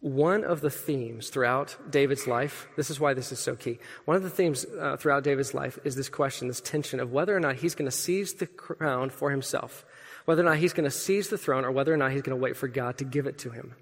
one 0.00 0.44
of 0.44 0.60
the 0.60 0.70
themes 0.70 1.28
throughout 1.28 1.76
David's 1.90 2.26
life, 2.26 2.68
this 2.76 2.88
is 2.88 2.98
why 2.98 3.14
this 3.14 3.32
is 3.32 3.38
so 3.38 3.54
key. 3.54 3.78
One 4.04 4.16
of 4.16 4.22
the 4.22 4.30
themes 4.30 4.64
uh, 4.64 4.96
throughout 4.96 5.24
David's 5.24 5.54
life 5.54 5.78
is 5.84 5.96
this 5.96 6.08
question, 6.08 6.48
this 6.48 6.60
tension 6.60 7.00
of 7.00 7.12
whether 7.12 7.36
or 7.36 7.40
not 7.40 7.56
he's 7.56 7.74
going 7.74 7.90
to 7.90 7.96
seize 7.96 8.34
the 8.34 8.46
crown 8.46 9.10
for 9.10 9.30
himself, 9.30 9.84
whether 10.24 10.42
or 10.42 10.46
not 10.46 10.58
he's 10.58 10.72
going 10.72 10.84
to 10.84 10.90
seize 10.90 11.28
the 11.28 11.38
throne, 11.38 11.64
or 11.64 11.70
whether 11.70 11.92
or 11.92 11.96
not 11.96 12.12
he's 12.12 12.22
going 12.22 12.36
to 12.36 12.42
wait 12.42 12.56
for 12.56 12.68
God 12.68 12.96
to 12.98 13.04
give 13.04 13.26
it 13.26 13.38
to 13.38 13.50
him. 13.50 13.74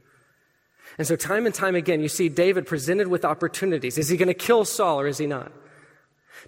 And 0.97 1.07
so, 1.07 1.17
time 1.17 1.45
and 1.45 1.55
time 1.55 1.77
again, 1.77 2.01
you 2.01 2.09
see 2.09 2.29
David 2.29 2.67
presented 2.67 3.09
with 3.09 3.25
opportunities. 3.25 3.99
Is 3.99 4.09
he 4.09 4.17
going 4.17 4.29
to 4.29 4.35
kill 4.35 4.65
Saul 4.65 5.01
or 5.01 5.07
is 5.07 5.19
he 5.19 5.27
not? 5.27 5.53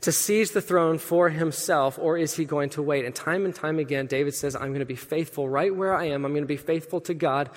To 0.02 0.12
seize 0.12 0.52
the 0.52 0.62
throne 0.62 0.98
for 0.98 1.28
himself, 1.28 1.98
or 1.98 2.16
is 2.16 2.34
he 2.34 2.44
going 2.44 2.70
to 2.70 2.82
wait? 2.82 3.04
And 3.04 3.14
time 3.14 3.44
and 3.44 3.54
time 3.54 3.78
again, 3.78 4.06
David 4.06 4.34
says, 4.34 4.54
I'm 4.56 4.68
going 4.68 4.80
to 4.80 4.86
be 4.86 4.96
faithful 4.96 5.48
right 5.48 5.74
where 5.74 5.94
I 5.94 6.06
am. 6.06 6.24
I'm 6.24 6.32
going 6.32 6.42
to 6.42 6.48
be 6.48 6.56
faithful 6.56 7.00
to 7.02 7.14
God. 7.14 7.50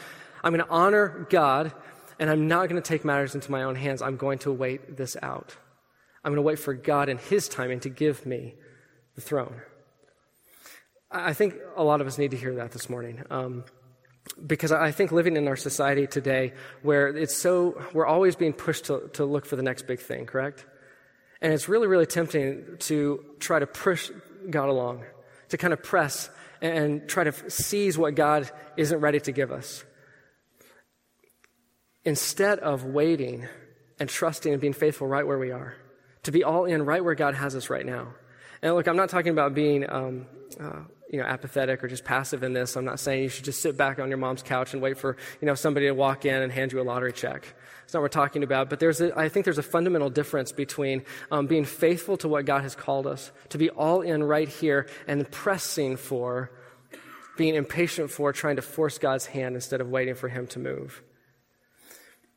I'm 0.43 0.53
going 0.53 0.65
to 0.65 0.71
honor 0.71 1.25
God, 1.29 1.71
and 2.19 2.29
I'm 2.29 2.47
not 2.47 2.67
going 2.67 2.81
to 2.81 2.87
take 2.87 3.05
matters 3.05 3.33
into 3.33 3.49
my 3.49 3.63
own 3.63 3.75
hands. 3.75 4.01
I'm 4.01 4.17
going 4.17 4.39
to 4.39 4.51
wait 4.51 4.97
this 4.97 5.15
out. 5.21 5.55
I'm 6.23 6.31
going 6.31 6.37
to 6.37 6.47
wait 6.47 6.59
for 6.59 6.73
God 6.73 7.09
and 7.09 7.19
his 7.19 7.47
timing 7.47 7.79
to 7.81 7.89
give 7.89 8.25
me 8.25 8.55
the 9.15 9.21
throne. 9.21 9.61
I 11.09 11.33
think 11.33 11.55
a 11.75 11.83
lot 11.83 12.01
of 12.01 12.07
us 12.07 12.17
need 12.17 12.31
to 12.31 12.37
hear 12.37 12.55
that 12.55 12.71
this 12.71 12.89
morning. 12.89 13.23
Um, 13.29 13.63
because 14.45 14.71
I 14.71 14.91
think 14.91 15.11
living 15.11 15.37
in 15.37 15.47
our 15.47 15.55
society 15.55 16.07
today 16.07 16.53
where 16.81 17.09
it's 17.09 17.35
so, 17.35 17.81
we're 17.93 18.05
always 18.05 18.35
being 18.35 18.53
pushed 18.53 18.85
to, 18.85 19.09
to 19.13 19.25
look 19.25 19.45
for 19.45 19.55
the 19.55 19.63
next 19.63 19.85
big 19.85 19.99
thing, 19.99 20.25
correct? 20.25 20.65
And 21.43 21.53
it's 21.53 21.67
really, 21.67 21.87
really 21.87 22.05
tempting 22.05 22.77
to 22.79 23.23
try 23.39 23.59
to 23.59 23.67
push 23.67 24.09
God 24.49 24.69
along, 24.69 25.03
to 25.49 25.57
kind 25.57 25.73
of 25.73 25.83
press 25.83 26.29
and 26.61 27.07
try 27.09 27.25
to 27.25 27.49
seize 27.51 27.97
what 27.97 28.15
God 28.15 28.49
isn't 28.77 28.99
ready 28.99 29.19
to 29.19 29.31
give 29.33 29.51
us. 29.51 29.83
Instead 32.05 32.59
of 32.59 32.85
waiting 32.85 33.47
and 33.99 34.09
trusting 34.09 34.53
and 34.53 34.61
being 34.61 34.73
faithful 34.73 35.05
right 35.05 35.27
where 35.27 35.37
we 35.37 35.51
are, 35.51 35.75
to 36.23 36.31
be 36.31 36.45
all 36.45 36.63
in 36.63 36.85
right 36.85 37.03
where 37.03 37.15
God 37.15 37.35
has 37.35 37.55
us 37.55 37.69
right 37.69 37.85
now. 37.85 38.07
And 38.61 38.73
look, 38.75 38.87
I'm 38.87 38.95
not 38.95 39.09
talking 39.09 39.33
about 39.33 39.53
being 39.53 39.89
um, 39.89 40.25
uh, 40.57 40.83
you 41.13 41.19
know, 41.19 41.25
apathetic 41.25 41.83
or 41.83 41.87
just 41.87 42.05
passive 42.05 42.41
in 42.41 42.53
this. 42.53 42.75
I'm 42.75 42.85
not 42.85 42.99
saying 42.99 43.21
you 43.23 43.29
should 43.29 43.45
just 43.45 43.61
sit 43.61 43.77
back 43.77 43.99
on 43.99 44.09
your 44.09 44.17
mom's 44.17 44.41
couch 44.41 44.73
and 44.73 44.81
wait 44.81 44.97
for, 44.97 45.15
you 45.41 45.45
know, 45.45 45.53
somebody 45.53 45.85
to 45.85 45.91
walk 45.91 46.25
in 46.25 46.41
and 46.41 46.51
hand 46.51 46.71
you 46.71 46.81
a 46.81 46.83
lottery 46.83 47.13
check. 47.13 47.53
That's 47.83 47.93
not 47.93 47.99
what 47.99 48.03
we're 48.03 48.23
talking 48.23 48.43
about. 48.43 48.69
But 48.69 48.79
there's 48.79 49.01
a, 49.01 49.17
I 49.17 49.29
think 49.29 49.43
there's 49.43 49.57
a 49.57 49.63
fundamental 49.63 50.09
difference 50.09 50.51
between 50.51 51.03
um, 51.31 51.47
being 51.47 51.65
faithful 51.65 52.17
to 52.17 52.27
what 52.27 52.45
God 52.45 52.63
has 52.63 52.75
called 52.75 53.05
us, 53.05 53.31
to 53.49 53.57
be 53.57 53.69
all 53.69 54.01
in 54.01 54.23
right 54.23 54.47
here, 54.47 54.87
and 55.07 55.29
pressing 55.29 55.97
for, 55.97 56.51
being 57.37 57.55
impatient 57.55 58.09
for, 58.09 58.31
trying 58.31 58.55
to 58.55 58.61
force 58.61 58.97
God's 58.97 59.25
hand 59.25 59.55
instead 59.55 59.81
of 59.81 59.89
waiting 59.89 60.15
for 60.15 60.29
Him 60.29 60.47
to 60.47 60.59
move. 60.59 61.03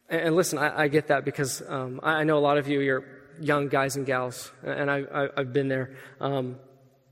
And, 0.09 0.21
and 0.21 0.37
listen, 0.37 0.59
I, 0.59 0.83
I, 0.83 0.89
get 0.89 1.09
that 1.09 1.25
because 1.25 1.63
um, 1.67 2.01
I, 2.03 2.21
I, 2.21 2.25
know 2.25 2.39
a 2.39 2.41
lot 2.41 2.59
of 2.59 2.69
you, 2.69 2.81
you're 2.81 3.05
young 3.41 3.69
guys 3.69 3.97
and 3.97 4.05
gals, 4.05 4.51
and 4.63 4.91
I, 4.91 5.29
have 5.37 5.53
been 5.53 5.69
there. 5.69 5.97
Um, 6.21 6.57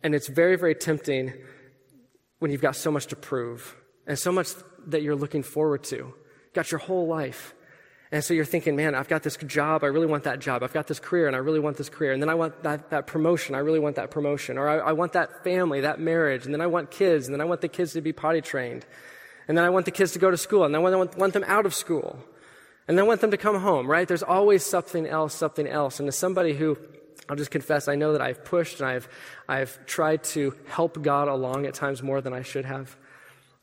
and 0.02 0.14
it's 0.14 0.28
very, 0.28 0.56
very 0.56 0.74
tempting 0.74 1.32
when 2.38 2.50
you've 2.50 2.60
got 2.60 2.76
so 2.76 2.90
much 2.90 3.06
to 3.06 3.16
prove 3.16 3.76
and 4.06 4.18
so 4.18 4.30
much 4.32 4.48
that 4.88 5.02
you're 5.02 5.16
looking 5.16 5.42
forward 5.42 5.82
to. 5.84 6.12
Got 6.52 6.70
your 6.70 6.78
whole 6.78 7.06
life. 7.06 7.54
And 8.14 8.22
so 8.22 8.32
you're 8.32 8.44
thinking, 8.44 8.76
man, 8.76 8.94
I've 8.94 9.08
got 9.08 9.24
this 9.24 9.36
job. 9.38 9.82
I 9.82 9.88
really 9.88 10.06
want 10.06 10.22
that 10.22 10.38
job. 10.38 10.62
I've 10.62 10.72
got 10.72 10.86
this 10.86 11.00
career 11.00 11.26
and 11.26 11.34
I 11.34 11.40
really 11.40 11.58
want 11.58 11.76
this 11.78 11.88
career. 11.88 12.12
And 12.12 12.22
then 12.22 12.28
I 12.28 12.34
want 12.34 12.62
that, 12.62 12.90
that 12.90 13.08
promotion. 13.08 13.56
I 13.56 13.58
really 13.58 13.80
want 13.80 13.96
that 13.96 14.12
promotion. 14.12 14.56
Or 14.56 14.68
I, 14.68 14.76
I 14.90 14.92
want 14.92 15.14
that 15.14 15.42
family, 15.42 15.80
that 15.80 15.98
marriage. 15.98 16.44
And 16.44 16.54
then 16.54 16.60
I 16.60 16.68
want 16.68 16.92
kids. 16.92 17.26
And 17.26 17.34
then 17.34 17.40
I 17.40 17.44
want 17.44 17.60
the 17.60 17.66
kids 17.66 17.92
to 17.94 18.00
be 18.00 18.12
potty 18.12 18.40
trained. 18.40 18.86
And 19.48 19.58
then 19.58 19.64
I 19.64 19.70
want 19.70 19.84
the 19.84 19.90
kids 19.90 20.12
to 20.12 20.20
go 20.20 20.30
to 20.30 20.36
school. 20.36 20.62
And 20.62 20.72
then 20.72 20.86
I 20.86 20.94
want, 20.94 21.18
want 21.18 21.32
them 21.32 21.42
out 21.48 21.66
of 21.66 21.74
school. 21.74 22.16
And 22.86 22.96
then 22.96 23.04
I 23.04 23.08
want 23.08 23.20
them 23.20 23.32
to 23.32 23.36
come 23.36 23.58
home, 23.60 23.90
right? 23.90 24.06
There's 24.06 24.22
always 24.22 24.64
something 24.64 25.08
else, 25.08 25.34
something 25.34 25.66
else. 25.66 25.98
And 25.98 26.06
as 26.06 26.16
somebody 26.16 26.54
who 26.54 26.78
I'll 27.28 27.34
just 27.34 27.50
confess, 27.50 27.88
I 27.88 27.96
know 27.96 28.12
that 28.12 28.22
I've 28.22 28.44
pushed 28.44 28.78
and 28.78 28.88
I've, 28.88 29.08
I've 29.48 29.84
tried 29.86 30.22
to 30.34 30.54
help 30.68 31.02
God 31.02 31.26
along 31.26 31.66
at 31.66 31.74
times 31.74 32.00
more 32.00 32.20
than 32.20 32.32
I 32.32 32.42
should 32.42 32.64
have. 32.64 32.96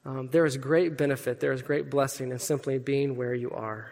Um, 0.04 0.28
there 0.28 0.44
is 0.44 0.58
great 0.58 0.98
benefit, 0.98 1.40
there 1.40 1.54
is 1.54 1.62
great 1.62 1.90
blessing 1.90 2.32
in 2.32 2.40
simply 2.40 2.80
being 2.80 3.16
where 3.16 3.34
you 3.34 3.52
are. 3.52 3.92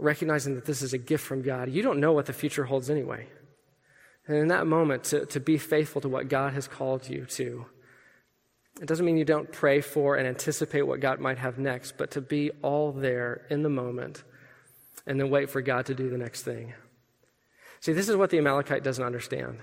Recognizing 0.00 0.54
that 0.54 0.64
this 0.64 0.82
is 0.82 0.92
a 0.92 0.98
gift 0.98 1.24
from 1.24 1.42
God. 1.42 1.70
You 1.70 1.82
don't 1.82 2.00
know 2.00 2.12
what 2.12 2.26
the 2.26 2.32
future 2.32 2.64
holds 2.64 2.90
anyway. 2.90 3.28
And 4.26 4.36
in 4.36 4.48
that 4.48 4.66
moment, 4.66 5.04
to, 5.04 5.26
to 5.26 5.40
be 5.40 5.58
faithful 5.58 6.00
to 6.00 6.08
what 6.08 6.28
God 6.28 6.52
has 6.54 6.66
called 6.66 7.08
you 7.08 7.26
to. 7.26 7.66
It 8.80 8.86
doesn't 8.86 9.04
mean 9.04 9.16
you 9.16 9.24
don't 9.24 9.50
pray 9.50 9.80
for 9.80 10.16
and 10.16 10.26
anticipate 10.26 10.82
what 10.82 11.00
God 11.00 11.20
might 11.20 11.38
have 11.38 11.58
next, 11.58 11.98
but 11.98 12.12
to 12.12 12.20
be 12.20 12.50
all 12.62 12.92
there 12.92 13.46
in 13.50 13.62
the 13.62 13.68
moment 13.68 14.22
and 15.06 15.18
then 15.18 15.30
wait 15.30 15.50
for 15.50 15.60
God 15.60 15.86
to 15.86 15.94
do 15.94 16.08
the 16.08 16.18
next 16.18 16.42
thing. 16.42 16.72
See, 17.80 17.92
this 17.92 18.08
is 18.08 18.16
what 18.16 18.30
the 18.30 18.38
Amalekite 18.38 18.84
doesn't 18.84 19.04
understand. 19.04 19.58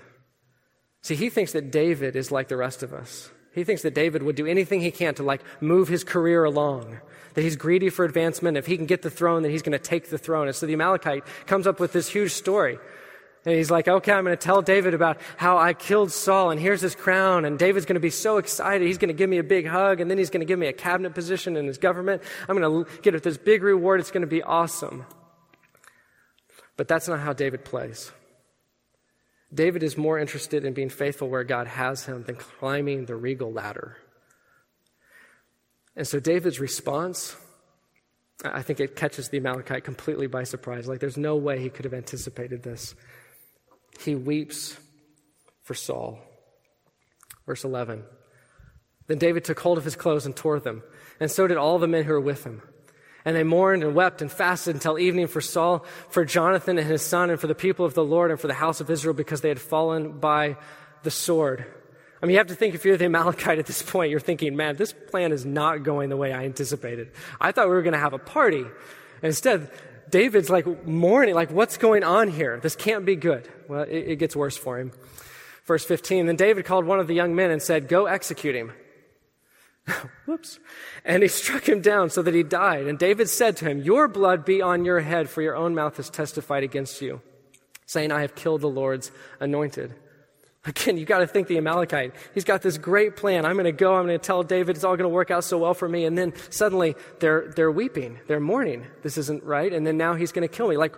See, 1.02 1.14
he 1.14 1.30
thinks 1.30 1.52
that 1.52 1.70
David 1.70 2.16
is 2.16 2.30
like 2.30 2.48
the 2.48 2.56
rest 2.56 2.82
of 2.82 2.92
us. 2.92 3.30
He 3.58 3.64
thinks 3.64 3.82
that 3.82 3.94
David 3.94 4.22
would 4.22 4.36
do 4.36 4.46
anything 4.46 4.80
he 4.80 4.90
can 4.90 5.14
to 5.16 5.22
like 5.22 5.42
move 5.60 5.88
his 5.88 6.04
career 6.04 6.44
along, 6.44 6.98
that 7.34 7.42
he's 7.42 7.56
greedy 7.56 7.90
for 7.90 8.04
advancement. 8.04 8.56
If 8.56 8.66
he 8.66 8.76
can 8.76 8.86
get 8.86 9.02
the 9.02 9.10
throne, 9.10 9.42
then 9.42 9.50
he's 9.50 9.62
going 9.62 9.72
to 9.72 9.78
take 9.78 10.08
the 10.10 10.18
throne. 10.18 10.46
And 10.46 10.56
so 10.56 10.66
the 10.66 10.74
Amalekite 10.74 11.24
comes 11.46 11.66
up 11.66 11.80
with 11.80 11.92
this 11.92 12.08
huge 12.08 12.32
story. 12.32 12.78
And 13.44 13.54
he's 13.54 13.70
like, 13.70 13.88
okay, 13.88 14.12
I'm 14.12 14.24
going 14.24 14.36
to 14.36 14.42
tell 14.42 14.62
David 14.62 14.94
about 14.94 15.18
how 15.36 15.58
I 15.58 15.72
killed 15.72 16.12
Saul 16.12 16.50
and 16.50 16.60
here's 16.60 16.80
his 16.80 16.94
crown. 16.94 17.44
And 17.44 17.58
David's 17.58 17.86
going 17.86 17.94
to 17.94 18.00
be 18.00 18.10
so 18.10 18.36
excited. 18.36 18.86
He's 18.86 18.98
going 18.98 19.08
to 19.08 19.14
give 19.14 19.30
me 19.30 19.38
a 19.38 19.44
big 19.44 19.66
hug 19.66 20.00
and 20.00 20.10
then 20.10 20.18
he's 20.18 20.30
going 20.30 20.40
to 20.40 20.46
give 20.46 20.58
me 20.58 20.66
a 20.66 20.72
cabinet 20.72 21.14
position 21.14 21.56
in 21.56 21.66
his 21.66 21.78
government. 21.78 22.22
I'm 22.48 22.58
going 22.58 22.84
to 22.84 23.00
get 23.02 23.22
this 23.22 23.38
big 23.38 23.62
reward. 23.62 24.00
It's 24.00 24.10
going 24.10 24.22
to 24.22 24.26
be 24.26 24.42
awesome. 24.42 25.06
But 26.76 26.88
that's 26.88 27.08
not 27.08 27.20
how 27.20 27.32
David 27.32 27.64
plays. 27.64 28.12
David 29.52 29.82
is 29.82 29.96
more 29.96 30.18
interested 30.18 30.64
in 30.64 30.74
being 30.74 30.90
faithful 30.90 31.28
where 31.28 31.44
God 31.44 31.66
has 31.66 32.04
him 32.04 32.22
than 32.24 32.36
climbing 32.36 33.06
the 33.06 33.16
regal 33.16 33.52
ladder. 33.52 33.96
And 35.96 36.06
so 36.06 36.20
David's 36.20 36.60
response, 36.60 37.34
I 38.44 38.62
think 38.62 38.78
it 38.78 38.94
catches 38.94 39.30
the 39.30 39.38
Amalekite 39.38 39.84
completely 39.84 40.26
by 40.26 40.44
surprise. 40.44 40.86
Like 40.86 41.00
there's 41.00 41.16
no 41.16 41.36
way 41.36 41.60
he 41.60 41.70
could 41.70 41.84
have 41.84 41.94
anticipated 41.94 42.62
this. 42.62 42.94
He 44.00 44.14
weeps 44.14 44.78
for 45.62 45.74
Saul. 45.74 46.20
Verse 47.46 47.64
11. 47.64 48.04
Then 49.06 49.18
David 49.18 49.44
took 49.44 49.58
hold 49.60 49.78
of 49.78 49.84
his 49.84 49.96
clothes 49.96 50.26
and 50.26 50.36
tore 50.36 50.60
them, 50.60 50.82
and 51.18 51.30
so 51.30 51.46
did 51.46 51.56
all 51.56 51.78
the 51.78 51.88
men 51.88 52.04
who 52.04 52.12
were 52.12 52.20
with 52.20 52.44
him. 52.44 52.62
And 53.28 53.36
they 53.36 53.42
mourned 53.42 53.82
and 53.82 53.94
wept 53.94 54.22
and 54.22 54.32
fasted 54.32 54.74
until 54.74 54.98
evening 54.98 55.26
for 55.26 55.42
Saul, 55.42 55.84
for 56.08 56.24
Jonathan 56.24 56.78
and 56.78 56.86
his 56.86 57.02
son, 57.02 57.28
and 57.28 57.38
for 57.38 57.46
the 57.46 57.54
people 57.54 57.84
of 57.84 57.92
the 57.92 58.02
Lord 58.02 58.30
and 58.30 58.40
for 58.40 58.46
the 58.46 58.54
house 58.54 58.80
of 58.80 58.88
Israel, 58.88 59.12
because 59.12 59.42
they 59.42 59.50
had 59.50 59.60
fallen 59.60 60.12
by 60.12 60.56
the 61.02 61.10
sword. 61.10 61.66
I 62.22 62.24
mean, 62.24 62.32
you 62.32 62.38
have 62.38 62.46
to 62.46 62.54
think 62.54 62.74
if 62.74 62.86
you're 62.86 62.96
the 62.96 63.04
Amalekite 63.04 63.58
at 63.58 63.66
this 63.66 63.82
point, 63.82 64.10
you're 64.10 64.18
thinking, 64.18 64.56
man, 64.56 64.76
this 64.76 64.94
plan 64.94 65.32
is 65.32 65.44
not 65.44 65.82
going 65.82 66.08
the 66.08 66.16
way 66.16 66.32
I 66.32 66.46
anticipated. 66.46 67.10
I 67.38 67.52
thought 67.52 67.66
we 67.66 67.74
were 67.74 67.82
going 67.82 67.92
to 67.92 67.98
have 67.98 68.14
a 68.14 68.18
party. 68.18 68.62
And 68.62 69.24
instead, 69.24 69.70
David's 70.08 70.48
like 70.48 70.86
mourning, 70.86 71.34
like, 71.34 71.50
what's 71.50 71.76
going 71.76 72.04
on 72.04 72.28
here? 72.28 72.58
This 72.62 72.76
can't 72.76 73.04
be 73.04 73.14
good. 73.14 73.46
Well, 73.68 73.82
it, 73.82 74.12
it 74.12 74.16
gets 74.16 74.34
worse 74.34 74.56
for 74.56 74.78
him. 74.78 74.90
Verse 75.66 75.84
15 75.84 76.24
Then 76.24 76.36
David 76.36 76.64
called 76.64 76.86
one 76.86 76.98
of 76.98 77.08
the 77.08 77.14
young 77.14 77.34
men 77.34 77.50
and 77.50 77.60
said, 77.60 77.88
Go 77.88 78.06
execute 78.06 78.54
him. 78.54 78.72
Whoops. 80.26 80.58
And 81.04 81.22
he 81.22 81.28
struck 81.28 81.68
him 81.68 81.80
down 81.80 82.10
so 82.10 82.22
that 82.22 82.34
he 82.34 82.42
died. 82.42 82.86
And 82.86 82.98
David 82.98 83.28
said 83.28 83.56
to 83.58 83.66
him, 83.66 83.82
Your 83.82 84.08
blood 84.08 84.44
be 84.44 84.62
on 84.62 84.84
your 84.84 85.00
head, 85.00 85.28
for 85.28 85.42
your 85.42 85.56
own 85.56 85.74
mouth 85.74 85.96
has 85.96 86.10
testified 86.10 86.62
against 86.62 87.00
you, 87.00 87.20
saying, 87.86 88.12
I 88.12 88.20
have 88.20 88.34
killed 88.34 88.60
the 88.60 88.68
Lord's 88.68 89.10
anointed. 89.40 89.94
Again, 90.64 90.98
you 90.98 91.06
got 91.06 91.20
to 91.20 91.26
think 91.26 91.48
the 91.48 91.56
Amalekite. 91.56 92.14
He's 92.34 92.44
got 92.44 92.62
this 92.62 92.76
great 92.78 93.16
plan. 93.16 93.46
I'm 93.46 93.54
going 93.54 93.64
to 93.64 93.72
go. 93.72 93.94
I'm 93.94 94.06
going 94.06 94.18
to 94.18 94.24
tell 94.24 94.42
David 94.42 94.76
it's 94.76 94.84
all 94.84 94.96
going 94.96 95.08
to 95.08 95.14
work 95.14 95.30
out 95.30 95.44
so 95.44 95.58
well 95.58 95.72
for 95.72 95.88
me. 95.88 96.04
And 96.04 96.18
then 96.18 96.34
suddenly 96.50 96.94
they're, 97.20 97.52
they're 97.54 97.70
weeping. 97.70 98.18
They're 98.26 98.40
mourning. 98.40 98.86
This 99.02 99.16
isn't 99.16 99.44
right. 99.44 99.72
And 99.72 99.86
then 99.86 99.96
now 99.96 100.14
he's 100.14 100.32
going 100.32 100.46
to 100.46 100.54
kill 100.54 100.68
me. 100.68 100.76
Like, 100.76 100.96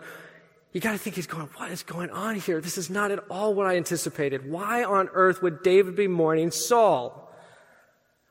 you 0.73 0.81
got 0.81 0.93
to 0.93 0.99
think 0.99 1.15
he's 1.15 1.27
going, 1.27 1.49
what 1.57 1.71
is 1.71 1.83
going 1.83 2.11
on 2.11 2.37
here? 2.37 2.61
This 2.61 2.79
is 2.79 2.91
not 2.91 3.11
at 3.11 3.19
all 3.29 3.55
what 3.55 3.67
I 3.67 3.77
anticipated. 3.77 4.51
Why 4.51 4.83
on 4.83 5.09
earth 5.13 5.43
would 5.43 5.63
David 5.63 5.95
be 5.95 6.09
mourning 6.09 6.51
Saul? 6.51 7.20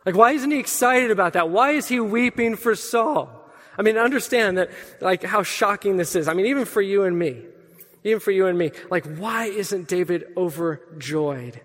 Like, 0.10 0.16
why 0.16 0.32
isn't 0.32 0.50
he 0.50 0.58
excited 0.58 1.12
about 1.12 1.34
that? 1.34 1.52
Why 1.52 1.74
is 1.74 1.88
he 1.88 2.00
weeping 2.00 2.56
for 2.56 2.74
Saul? 2.74 3.30
I 3.78 3.84
mean, 3.84 3.96
understand 3.96 4.58
that, 4.58 4.72
like, 5.02 5.22
how 5.22 5.44
shocking 5.44 5.98
this 5.98 6.16
is. 6.16 6.28
I 6.28 6.34
mean, 6.34 6.48
even 6.48 6.66
for 6.66 6.82
you 6.82 7.04
and 7.04 7.16
me, 7.16 7.44
even 8.04 8.20
for 8.20 8.32
you 8.32 8.48
and 8.48 8.58
me, 8.58 8.72
like, 8.90 9.06
why 9.06 9.46
isn't 9.46 9.88
David 9.88 10.26
overjoyed? 10.36 11.62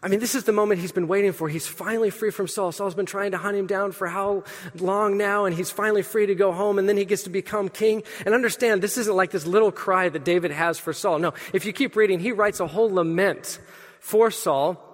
I 0.00 0.06
mean, 0.06 0.20
this 0.20 0.36
is 0.36 0.44
the 0.44 0.52
moment 0.52 0.80
he's 0.80 0.92
been 0.92 1.08
waiting 1.08 1.32
for. 1.32 1.48
He's 1.48 1.66
finally 1.66 2.10
free 2.10 2.30
from 2.30 2.46
Saul. 2.46 2.70
Saul's 2.70 2.94
been 2.94 3.04
trying 3.04 3.32
to 3.32 3.38
hunt 3.38 3.56
him 3.56 3.66
down 3.66 3.90
for 3.90 4.06
how 4.06 4.44
long 4.76 5.18
now, 5.18 5.44
and 5.44 5.52
he's 5.52 5.72
finally 5.72 6.02
free 6.02 6.26
to 6.26 6.36
go 6.36 6.52
home, 6.52 6.78
and 6.78 6.88
then 6.88 6.96
he 6.96 7.04
gets 7.04 7.24
to 7.24 7.30
become 7.30 7.68
king. 7.68 8.04
And 8.24 8.32
understand, 8.32 8.80
this 8.80 8.96
isn't 8.96 9.16
like 9.16 9.32
this 9.32 9.44
little 9.44 9.72
cry 9.72 10.08
that 10.08 10.24
David 10.24 10.52
has 10.52 10.78
for 10.78 10.92
Saul. 10.92 11.18
No, 11.18 11.34
if 11.52 11.64
you 11.64 11.72
keep 11.72 11.96
reading, 11.96 12.20
he 12.20 12.30
writes 12.30 12.60
a 12.60 12.68
whole 12.68 12.94
lament 12.94 13.58
for 13.98 14.30
Saul 14.30 14.86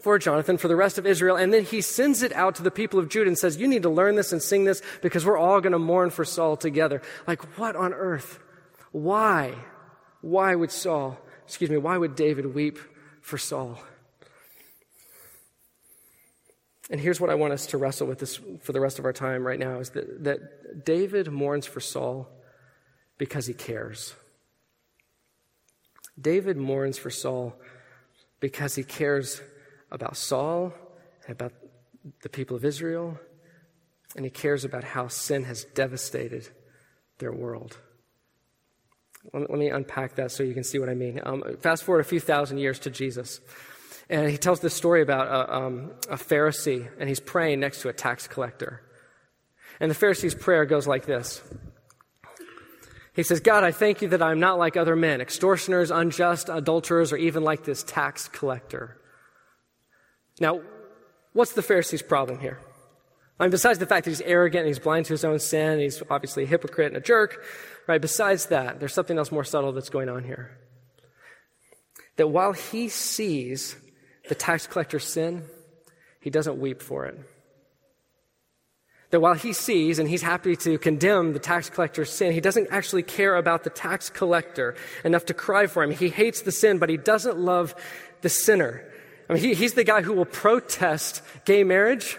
for 0.00 0.18
Jonathan, 0.18 0.56
for 0.56 0.68
the 0.68 0.76
rest 0.76 0.98
of 0.98 1.06
Israel, 1.06 1.36
and 1.36 1.52
then 1.52 1.64
he 1.64 1.80
sends 1.80 2.22
it 2.22 2.32
out 2.32 2.54
to 2.56 2.62
the 2.62 2.70
people 2.70 2.98
of 2.98 3.08
Judah 3.08 3.28
and 3.28 3.38
says, 3.38 3.56
You 3.56 3.68
need 3.68 3.82
to 3.82 3.90
learn 3.90 4.16
this 4.16 4.32
and 4.32 4.42
sing 4.42 4.64
this 4.64 4.82
because 5.02 5.24
we're 5.24 5.38
all 5.38 5.60
going 5.60 5.72
to 5.72 5.78
mourn 5.78 6.10
for 6.10 6.24
Saul 6.24 6.56
together. 6.56 7.02
Like, 7.26 7.58
what 7.58 7.76
on 7.76 7.92
earth? 7.92 8.38
Why? 8.92 9.54
Why 10.20 10.54
would 10.54 10.70
Saul, 10.70 11.18
excuse 11.44 11.70
me, 11.70 11.76
why 11.76 11.96
would 11.96 12.14
David 12.14 12.54
weep 12.54 12.78
for 13.20 13.38
Saul? 13.38 13.78
And 16.90 17.00
here's 17.00 17.20
what 17.20 17.30
I 17.30 17.34
want 17.34 17.52
us 17.52 17.66
to 17.66 17.78
wrestle 17.78 18.08
with 18.08 18.18
this 18.18 18.40
for 18.62 18.72
the 18.72 18.80
rest 18.80 18.98
of 18.98 19.04
our 19.04 19.12
time 19.12 19.46
right 19.46 19.58
now 19.58 19.78
is 19.78 19.90
that, 19.90 20.24
that 20.24 20.84
David 20.84 21.30
mourns 21.30 21.64
for 21.64 21.80
Saul 21.80 22.28
because 23.16 23.46
he 23.46 23.54
cares. 23.54 24.14
David 26.20 26.56
mourns 26.56 26.98
for 26.98 27.10
Saul 27.10 27.54
because 28.40 28.74
he 28.74 28.82
cares 28.82 29.40
about 29.90 30.16
Saul 30.16 30.72
about 31.28 31.52
the 32.22 32.28
people 32.28 32.56
of 32.56 32.64
Israel, 32.64 33.18
and 34.16 34.24
he 34.24 34.30
cares 34.30 34.64
about 34.64 34.84
how 34.84 35.08
sin 35.08 35.44
has 35.44 35.64
devastated 35.64 36.48
their 37.18 37.32
world. 37.32 37.78
Let 39.32 39.50
me 39.50 39.68
unpack 39.68 40.14
that 40.16 40.32
so 40.32 40.42
you 40.42 40.54
can 40.54 40.64
see 40.64 40.78
what 40.78 40.88
I 40.88 40.94
mean. 40.94 41.20
Um, 41.22 41.44
fast 41.60 41.84
forward 41.84 42.00
a 42.00 42.04
few 42.04 42.20
thousand 42.20 42.58
years 42.58 42.78
to 42.80 42.90
Jesus. 42.90 43.40
And 44.08 44.28
he 44.28 44.38
tells 44.38 44.60
this 44.60 44.74
story 44.74 45.02
about 45.02 45.28
a, 45.28 45.54
um, 45.54 45.92
a 46.08 46.16
Pharisee, 46.16 46.88
and 46.98 47.08
he's 47.08 47.20
praying 47.20 47.60
next 47.60 47.82
to 47.82 47.88
a 47.88 47.92
tax 47.92 48.26
collector. 48.26 48.82
And 49.78 49.90
the 49.90 49.94
Pharisee's 49.94 50.34
prayer 50.34 50.64
goes 50.64 50.86
like 50.86 51.06
this 51.06 51.42
He 53.14 53.22
says, 53.22 53.40
God, 53.40 53.62
I 53.62 53.72
thank 53.72 54.02
you 54.02 54.08
that 54.08 54.22
I'm 54.22 54.40
not 54.40 54.58
like 54.58 54.76
other 54.76 54.96
men, 54.96 55.20
extortioners, 55.20 55.90
unjust, 55.90 56.48
adulterers, 56.48 57.12
or 57.12 57.18
even 57.18 57.44
like 57.44 57.64
this 57.64 57.82
tax 57.82 58.26
collector. 58.26 58.99
Now, 60.40 60.62
what's 61.34 61.52
the 61.52 61.62
Pharisee's 61.62 62.02
problem 62.02 62.40
here? 62.40 62.58
I 63.38 63.44
mean, 63.44 63.50
besides 63.50 63.78
the 63.78 63.86
fact 63.86 64.04
that 64.04 64.10
he's 64.10 64.20
arrogant 64.22 64.60
and 64.60 64.68
he's 64.68 64.78
blind 64.78 65.06
to 65.06 65.12
his 65.12 65.24
own 65.24 65.38
sin, 65.38 65.72
and 65.72 65.80
he's 65.80 66.02
obviously 66.10 66.44
a 66.44 66.46
hypocrite 66.46 66.88
and 66.88 66.96
a 66.96 67.00
jerk, 67.00 67.42
right? 67.86 68.00
Besides 68.00 68.46
that, 68.46 68.80
there's 68.80 68.92
something 68.92 69.16
else 69.16 69.30
more 69.30 69.44
subtle 69.44 69.72
that's 69.72 69.88
going 69.88 70.08
on 70.08 70.24
here. 70.24 70.58
That 72.16 72.28
while 72.28 72.52
he 72.52 72.88
sees 72.88 73.76
the 74.28 74.34
tax 74.34 74.66
collector's 74.66 75.04
sin, 75.04 75.44
he 76.20 76.28
doesn't 76.28 76.60
weep 76.60 76.82
for 76.82 77.06
it. 77.06 77.18
That 79.10 79.20
while 79.20 79.34
he 79.34 79.52
sees 79.54 79.98
and 79.98 80.08
he's 80.08 80.22
happy 80.22 80.54
to 80.56 80.78
condemn 80.78 81.32
the 81.32 81.38
tax 81.38 81.70
collector's 81.70 82.12
sin, 82.12 82.32
he 82.32 82.40
doesn't 82.40 82.68
actually 82.70 83.02
care 83.02 83.36
about 83.36 83.64
the 83.64 83.70
tax 83.70 84.10
collector 84.10 84.76
enough 85.02 85.24
to 85.26 85.34
cry 85.34 85.66
for 85.66 85.82
him. 85.82 85.90
He 85.90 86.10
hates 86.10 86.42
the 86.42 86.52
sin, 86.52 86.78
but 86.78 86.90
he 86.90 86.96
doesn't 86.96 87.38
love 87.38 87.74
the 88.20 88.28
sinner. 88.28 88.84
I 89.30 89.34
mean, 89.34 89.42
he, 89.44 89.54
he's 89.54 89.74
the 89.74 89.84
guy 89.84 90.02
who 90.02 90.12
will 90.12 90.24
protest 90.24 91.22
gay 91.44 91.62
marriage, 91.62 92.18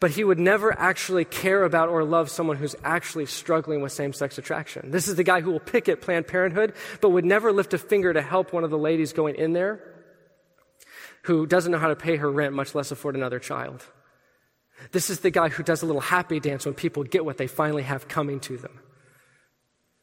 but 0.00 0.10
he 0.10 0.24
would 0.24 0.40
never 0.40 0.76
actually 0.76 1.24
care 1.24 1.62
about 1.62 1.88
or 1.88 2.02
love 2.02 2.30
someone 2.30 2.56
who's 2.56 2.74
actually 2.82 3.26
struggling 3.26 3.80
with 3.80 3.92
same 3.92 4.12
sex 4.12 4.36
attraction. 4.36 4.90
This 4.90 5.06
is 5.06 5.14
the 5.14 5.22
guy 5.22 5.40
who 5.40 5.52
will 5.52 5.60
picket 5.60 6.00
Planned 6.00 6.26
Parenthood, 6.26 6.74
but 7.00 7.10
would 7.10 7.24
never 7.24 7.52
lift 7.52 7.74
a 7.74 7.78
finger 7.78 8.12
to 8.12 8.20
help 8.20 8.52
one 8.52 8.64
of 8.64 8.70
the 8.70 8.78
ladies 8.78 9.12
going 9.12 9.36
in 9.36 9.52
there 9.52 9.80
who 11.22 11.46
doesn't 11.46 11.70
know 11.70 11.78
how 11.78 11.88
to 11.88 11.96
pay 11.96 12.16
her 12.16 12.30
rent, 12.30 12.54
much 12.54 12.74
less 12.74 12.90
afford 12.90 13.14
another 13.14 13.38
child. 13.38 13.84
This 14.90 15.10
is 15.10 15.20
the 15.20 15.30
guy 15.30 15.48
who 15.48 15.62
does 15.62 15.82
a 15.82 15.86
little 15.86 16.00
happy 16.00 16.40
dance 16.40 16.66
when 16.66 16.74
people 16.74 17.04
get 17.04 17.24
what 17.24 17.36
they 17.38 17.46
finally 17.46 17.84
have 17.84 18.08
coming 18.08 18.40
to 18.40 18.56
them. 18.56 18.80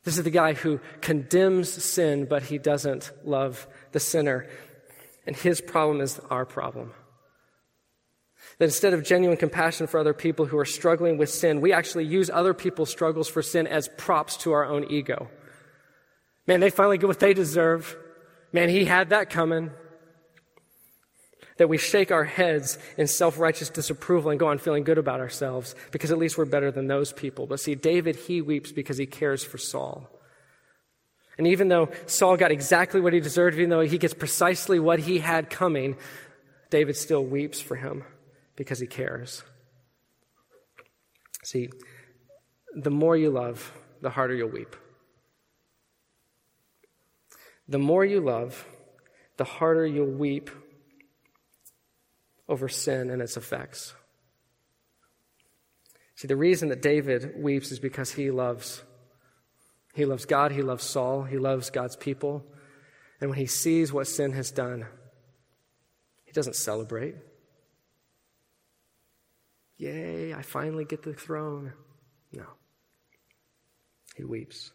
This 0.05 0.17
is 0.17 0.23
the 0.23 0.31
guy 0.31 0.53
who 0.53 0.79
condemns 1.01 1.69
sin, 1.69 2.25
but 2.25 2.43
he 2.43 2.57
doesn't 2.57 3.11
love 3.25 3.67
the 3.91 3.99
sinner. 3.99 4.47
And 5.25 5.35
his 5.35 5.61
problem 5.61 6.01
is 6.01 6.19
our 6.29 6.45
problem. 6.45 6.93
That 8.57 8.65
instead 8.65 8.93
of 8.93 9.03
genuine 9.03 9.37
compassion 9.37 9.87
for 9.87 9.99
other 9.99 10.13
people 10.13 10.45
who 10.45 10.57
are 10.57 10.65
struggling 10.65 11.17
with 11.17 11.29
sin, 11.29 11.61
we 11.61 11.73
actually 11.73 12.05
use 12.05 12.29
other 12.29 12.53
people's 12.53 12.89
struggles 12.89 13.29
for 13.29 13.41
sin 13.41 13.67
as 13.67 13.89
props 13.97 14.37
to 14.37 14.51
our 14.51 14.65
own 14.65 14.91
ego. 14.91 15.29
Man, 16.45 16.59
they 16.59 16.69
finally 16.69 16.97
get 16.97 17.07
what 17.07 17.19
they 17.19 17.33
deserve. 17.33 17.95
Man, 18.51 18.69
he 18.69 18.85
had 18.85 19.09
that 19.09 19.29
coming. 19.29 19.71
That 21.57 21.69
we 21.69 21.77
shake 21.77 22.11
our 22.11 22.23
heads 22.23 22.79
in 22.97 23.07
self 23.07 23.39
righteous 23.39 23.69
disapproval 23.69 24.31
and 24.31 24.39
go 24.39 24.47
on 24.47 24.57
feeling 24.57 24.83
good 24.83 24.97
about 24.97 25.19
ourselves 25.19 25.75
because 25.91 26.11
at 26.11 26.17
least 26.17 26.37
we're 26.37 26.45
better 26.45 26.71
than 26.71 26.87
those 26.87 27.13
people. 27.13 27.45
But 27.45 27.59
see, 27.59 27.75
David, 27.75 28.15
he 28.15 28.41
weeps 28.41 28.71
because 28.71 28.97
he 28.97 29.05
cares 29.05 29.43
for 29.43 29.59
Saul. 29.59 30.09
And 31.37 31.47
even 31.47 31.67
though 31.67 31.89
Saul 32.05 32.37
got 32.37 32.51
exactly 32.51 33.01
what 33.01 33.13
he 33.13 33.19
deserved, 33.19 33.57
even 33.57 33.69
though 33.69 33.81
he 33.81 33.97
gets 33.97 34.13
precisely 34.13 34.79
what 34.79 34.99
he 34.99 35.19
had 35.19 35.49
coming, 35.49 35.97
David 36.69 36.95
still 36.95 37.25
weeps 37.25 37.59
for 37.59 37.75
him 37.75 38.03
because 38.55 38.79
he 38.79 38.87
cares. 38.87 39.43
See, 41.43 41.69
the 42.75 42.91
more 42.91 43.17
you 43.17 43.29
love, 43.29 43.73
the 44.01 44.09
harder 44.09 44.35
you'll 44.35 44.49
weep. 44.49 44.75
The 47.67 47.79
more 47.79 48.05
you 48.05 48.19
love, 48.19 48.65
the 49.37 49.43
harder 49.43 49.85
you'll 49.85 50.05
weep 50.05 50.49
over 52.47 52.67
sin 52.67 53.09
and 53.09 53.21
its 53.21 53.37
effects. 53.37 53.93
See, 56.15 56.27
the 56.27 56.35
reason 56.35 56.69
that 56.69 56.81
David 56.81 57.33
weeps 57.41 57.71
is 57.71 57.79
because 57.79 58.11
he 58.11 58.29
loves 58.31 58.83
he 59.93 60.05
loves 60.05 60.25
God, 60.25 60.51
he 60.51 60.61
loves 60.61 60.83
Saul, 60.83 61.23
he 61.23 61.37
loves 61.37 61.69
God's 61.69 61.95
people. 61.95 62.43
And 63.21 63.29
when 63.29 63.39
he 63.39 63.45
sees 63.45 63.93
what 63.93 64.07
sin 64.07 64.33
has 64.33 64.51
done, 64.51 64.85
he 66.25 66.31
doesn't 66.31 66.55
celebrate. 66.55 67.15
Yay, 69.77 70.33
I 70.33 70.41
finally 70.41 70.83
get 70.83 71.03
the 71.03 71.13
throne. 71.13 71.73
No. 72.31 72.45
He 74.15 74.23
weeps. 74.23 74.71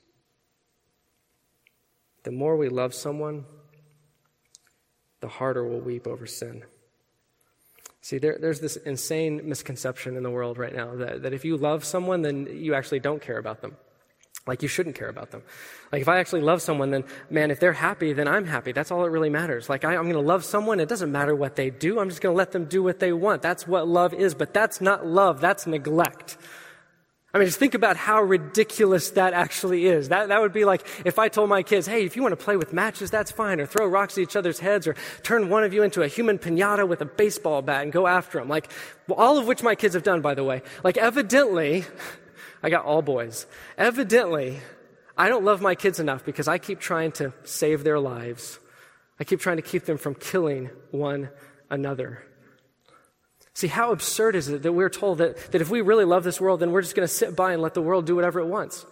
The 2.23 2.31
more 2.31 2.57
we 2.57 2.69
love 2.69 2.95
someone, 2.95 3.45
the 5.21 5.29
harder 5.29 5.67
we'll 5.67 5.81
weep 5.81 6.07
over 6.07 6.27
sin. 6.27 6.63
See, 8.01 8.19
there, 8.19 8.39
there's 8.41 8.61
this 8.61 8.77
insane 8.77 9.49
misconception 9.49 10.17
in 10.17 10.23
the 10.23 10.31
world 10.31 10.59
right 10.59 10.75
now 10.75 10.95
that, 10.97 11.23
that 11.23 11.33
if 11.33 11.45
you 11.45 11.57
love 11.57 11.85
someone, 11.85 12.23
then 12.23 12.47
you 12.51 12.75
actually 12.75 13.01
don't 13.01 13.21
care 13.21 13.39
about 13.39 13.61
them. 13.61 13.77
Like 14.49 14.63
you 14.63 14.69
shouldn't 14.69 14.97
care 14.97 15.09
about 15.09 15.31
them. 15.31 15.43
Like 15.93 16.01
if 16.01 16.09
I 16.09 16.19
actually 16.19 16.41
love 16.41 16.63
someone, 16.63 16.91
then 16.91 17.05
man, 17.31 17.51
if 17.51 17.61
they're 17.61 17.75
happy, 17.75 18.15
then 18.15 18.27
I'm 18.27 18.47
happy. 18.47 18.73
That's 18.73 18.91
all 18.91 19.03
that 19.03 19.11
really 19.11 19.31
matters. 19.31 19.69
Like 19.69 19.85
I, 19.85 19.95
am 19.95 20.05
going 20.05 20.15
to 20.15 20.21
love 20.21 20.45
someone. 20.45 20.81
It 20.81 20.89
doesn't 20.89 21.13
matter 21.13 21.37
what 21.37 21.55
they 21.55 21.69
do. 21.71 22.01
I'm 22.01 22.09
just 22.09 22.23
going 22.23 22.33
to 22.33 22.37
let 22.37 22.53
them 22.53 22.65
do 22.65 22.83
what 22.83 22.99
they 22.99 23.13
want. 23.13 23.43
That's 23.43 23.69
what 23.69 23.87
love 23.87 24.15
is. 24.15 24.35
But 24.35 24.55
that's 24.55 24.81
not 24.81 25.07
love. 25.07 25.41
That's 25.41 25.67
neglect. 25.67 26.39
I 27.35 27.39
mean, 27.39 27.47
just 27.47 27.59
think 27.59 27.75
about 27.75 27.99
how 27.99 28.23
ridiculous 28.23 29.11
that 29.11 29.35
actually 29.35 29.87
is. 29.87 30.09
That, 30.09 30.29
that 30.29 30.41
would 30.41 30.55
be 30.55 30.65
like 30.65 30.87
if 31.05 31.19
I 31.19 31.29
told 31.29 31.51
my 31.51 31.63
kids, 31.63 31.87
hey, 31.87 32.07
if 32.07 32.17
you 32.17 32.23
want 32.23 32.33
to 32.33 32.43
play 32.43 32.57
with 32.57 32.73
matches, 32.73 33.11
that's 33.11 33.31
fine, 33.31 33.61
or 33.61 33.67
throw 33.67 33.87
rocks 33.87 34.17
at 34.17 34.23
each 34.23 34.35
other's 34.35 34.61
heads, 34.61 34.87
or 34.87 34.97
turn 35.23 35.51
one 35.51 35.63
of 35.63 35.75
you 35.75 35.83
into 35.83 36.03
a 36.03 36.09
human 36.09 36.39
pinata 36.39 36.89
with 36.89 37.03
a 37.03 37.05
baseball 37.05 37.61
bat 37.61 37.83
and 37.83 37.93
go 37.93 38.07
after 38.07 38.39
them. 38.39 38.49
Like, 38.49 38.73
all 39.11 39.37
of 39.37 39.47
which 39.47 39.63
my 39.63 39.75
kids 39.75 39.93
have 39.93 40.05
done, 40.05 40.23
by 40.23 40.33
the 40.35 40.43
way. 40.43 40.63
Like, 40.83 40.97
evidently, 40.97 41.85
I 42.63 42.71
got 42.71 42.85
all 42.85 43.03
boys. 43.03 43.47
Evidently, 43.77 44.61
I 45.17 45.29
don't 45.29 45.45
love 45.45 45.61
my 45.61 45.75
kids 45.75 46.01
enough 46.01 46.25
because 46.25 46.49
I 46.49 46.59
keep 46.59 46.81
trying 46.81 47.13
to 47.13 47.33
save 47.45 47.85
their 47.85 47.99
lives. 47.99 48.59
I 49.21 49.25
keep 49.25 49.41
trying 49.41 49.57
to 49.57 49.63
keep 49.63 49.85
them 49.85 49.99
from 49.99 50.15
killing 50.15 50.71
one 50.91 51.31
another. 51.71 52.25
See, 53.55 53.67
how 53.67 53.91
absurd 53.91 54.37
is 54.37 54.49
it 54.49 54.63
that 54.63 54.73
we're 54.73 54.89
told 54.89 55.19
that, 55.19 55.51
that 55.51 55.61
if 55.61 55.69
we 55.69 55.81
really 55.81 56.05
love 56.05 56.23
this 56.23 56.41
world, 56.41 56.61
then 56.61 56.71
we're 56.71 56.83
just 56.83 56.95
going 56.95 57.07
to 57.09 57.13
sit 57.13 57.35
by 57.35 57.53
and 57.53 57.61
let 57.61 57.75
the 57.75 57.83
world 57.83 58.07
do 58.07 58.15
whatever 58.15 58.39
it 58.39 58.47
wants? 58.47 58.87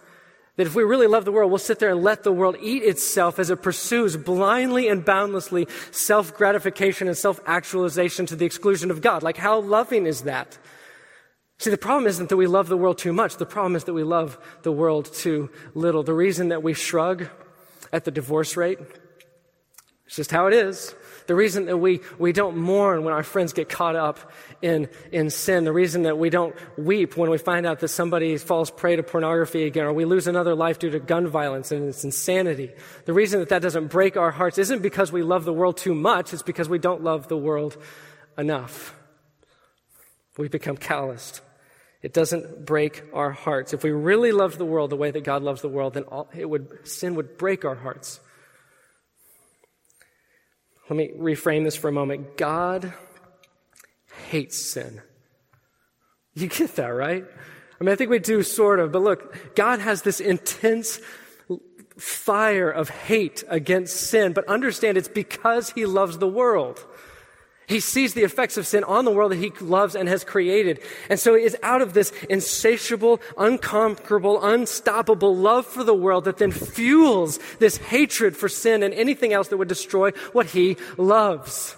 That 0.57 0.67
if 0.67 0.75
we 0.75 0.83
really 0.83 1.07
love 1.07 1.23
the 1.23 1.31
world, 1.31 1.51
we'll 1.51 1.59
sit 1.59 1.79
there 1.79 1.91
and 1.91 2.03
let 2.03 2.23
the 2.23 2.33
world 2.33 2.57
eat 2.59 2.83
itself 2.83 3.39
as 3.39 3.49
it 3.49 3.61
pursues 3.61 4.17
blindly 4.17 4.89
and 4.89 5.05
boundlessly 5.05 5.67
self 5.91 6.35
gratification 6.35 7.07
and 7.07 7.15
self 7.15 7.39
actualization 7.45 8.25
to 8.25 8.35
the 8.35 8.45
exclusion 8.45 8.91
of 8.91 9.01
God. 9.01 9.23
Like, 9.23 9.37
how 9.37 9.59
loving 9.59 10.05
is 10.05 10.23
that? 10.23 10.57
See, 11.59 11.71
the 11.71 11.77
problem 11.77 12.05
isn't 12.05 12.29
that 12.29 12.37
we 12.37 12.45
love 12.45 12.67
the 12.67 12.77
world 12.77 12.99
too 12.99 13.13
much. 13.13 13.37
The 13.37 13.45
problem 13.45 13.75
is 13.75 13.85
that 13.85 13.93
we 13.93 14.03
love 14.03 14.37
the 14.61 14.71
world 14.71 15.11
too 15.11 15.49
little. 15.73 16.03
The 16.03 16.13
reason 16.13 16.49
that 16.49 16.61
we 16.61 16.73
shrug 16.73 17.27
at 17.91 18.05
the 18.05 18.11
divorce 18.11 18.55
rate, 18.55 18.79
it's 20.05 20.15
just 20.15 20.29
how 20.31 20.45
it 20.47 20.53
is. 20.53 20.93
The 21.25 21.35
reason 21.35 21.65
that 21.65 21.77
we, 21.77 21.99
we 22.19 22.31
don't 22.31 22.57
mourn 22.57 23.03
when 23.03 23.13
our 23.13 23.23
friends 23.23 23.53
get 23.53 23.69
caught 23.69 23.95
up 23.95 24.31
in, 24.61 24.87
in 25.11 25.29
sin. 25.31 25.63
The 25.63 25.73
reason 25.73 26.03
that 26.03 26.17
we 26.17 26.29
don't 26.29 26.55
weep 26.77 27.17
when 27.17 27.29
we 27.31 27.39
find 27.39 27.65
out 27.65 27.79
that 27.79 27.89
somebody 27.89 28.37
falls 28.37 28.69
prey 28.69 28.95
to 28.95 29.03
pornography 29.03 29.63
again 29.65 29.85
or 29.85 29.93
we 29.93 30.05
lose 30.05 30.27
another 30.27 30.55
life 30.55 30.77
due 30.77 30.91
to 30.91 30.99
gun 30.99 31.27
violence 31.27 31.71
and 31.71 31.89
its 31.89 32.03
insanity. 32.03 32.71
The 33.05 33.13
reason 33.13 33.39
that 33.39 33.49
that 33.49 33.63
doesn't 33.63 33.87
break 33.87 34.15
our 34.15 34.31
hearts 34.31 34.59
isn't 34.59 34.81
because 34.81 35.11
we 35.11 35.23
love 35.23 35.43
the 35.43 35.53
world 35.53 35.75
too 35.75 35.95
much. 35.95 36.33
It's 36.33 36.43
because 36.43 36.69
we 36.69 36.79
don't 36.79 37.03
love 37.03 37.27
the 37.27 37.37
world 37.37 37.75
enough. 38.37 38.95
We 40.37 40.47
become 40.49 40.77
calloused. 40.77 41.41
It 42.01 42.13
doesn't 42.13 42.65
break 42.65 43.03
our 43.13 43.31
hearts. 43.31 43.73
If 43.73 43.83
we 43.83 43.91
really 43.91 44.31
loved 44.31 44.57
the 44.57 44.65
world 44.65 44.91
the 44.91 44.95
way 44.95 45.11
that 45.11 45.23
God 45.23 45.41
loves 45.41 45.61
the 45.61 45.69
world, 45.69 45.95
then 45.95 46.03
all, 46.03 46.29
it 46.35 46.49
would, 46.49 46.87
sin 46.87 47.15
would 47.15 47.37
break 47.37 47.65
our 47.65 47.75
hearts. 47.75 48.19
Let 50.89 50.97
me 50.97 51.11
reframe 51.17 51.63
this 51.63 51.75
for 51.75 51.89
a 51.89 51.91
moment. 51.91 52.37
God 52.37 52.93
hates 54.29 54.71
sin. 54.71 55.01
You 56.33 56.47
get 56.47 56.75
that, 56.75 56.87
right? 56.87 57.25
I 57.79 57.83
mean, 57.83 57.91
I 57.91 57.95
think 57.95 58.09
we 58.09 58.19
do 58.19 58.43
sort 58.43 58.79
of, 58.79 58.91
but 58.91 59.01
look, 59.01 59.55
God 59.55 59.79
has 59.79 60.03
this 60.03 60.19
intense 60.19 60.99
fire 61.97 62.69
of 62.69 62.89
hate 62.89 63.43
against 63.47 63.97
sin, 63.97 64.33
but 64.33 64.47
understand 64.47 64.97
it's 64.97 65.07
because 65.07 65.71
He 65.71 65.85
loves 65.85 66.19
the 66.19 66.27
world. 66.27 66.85
He 67.67 67.81
sees 67.81 68.13
the 68.13 68.23
effects 68.23 68.55
of 68.55 68.65
sin 68.65 68.85
on 68.85 69.03
the 69.03 69.11
world 69.11 69.33
that 69.33 69.39
he 69.39 69.51
loves 69.59 69.93
and 69.93 70.07
has 70.07 70.23
created. 70.23 70.79
And 71.09 71.19
so 71.19 71.35
it 71.35 71.43
is 71.43 71.57
out 71.61 71.81
of 71.81 71.93
this 71.93 72.13
insatiable, 72.29 73.19
unconquerable, 73.37 74.41
unstoppable 74.41 75.35
love 75.35 75.65
for 75.65 75.83
the 75.83 75.93
world 75.93 76.23
that 76.25 76.37
then 76.37 76.51
fuels 76.51 77.39
this 77.59 77.75
hatred 77.75 78.37
for 78.37 78.47
sin 78.47 78.83
and 78.83 78.93
anything 78.93 79.33
else 79.33 79.49
that 79.49 79.57
would 79.57 79.67
destroy 79.67 80.11
what 80.31 80.45
he 80.45 80.77
loves. 80.97 81.75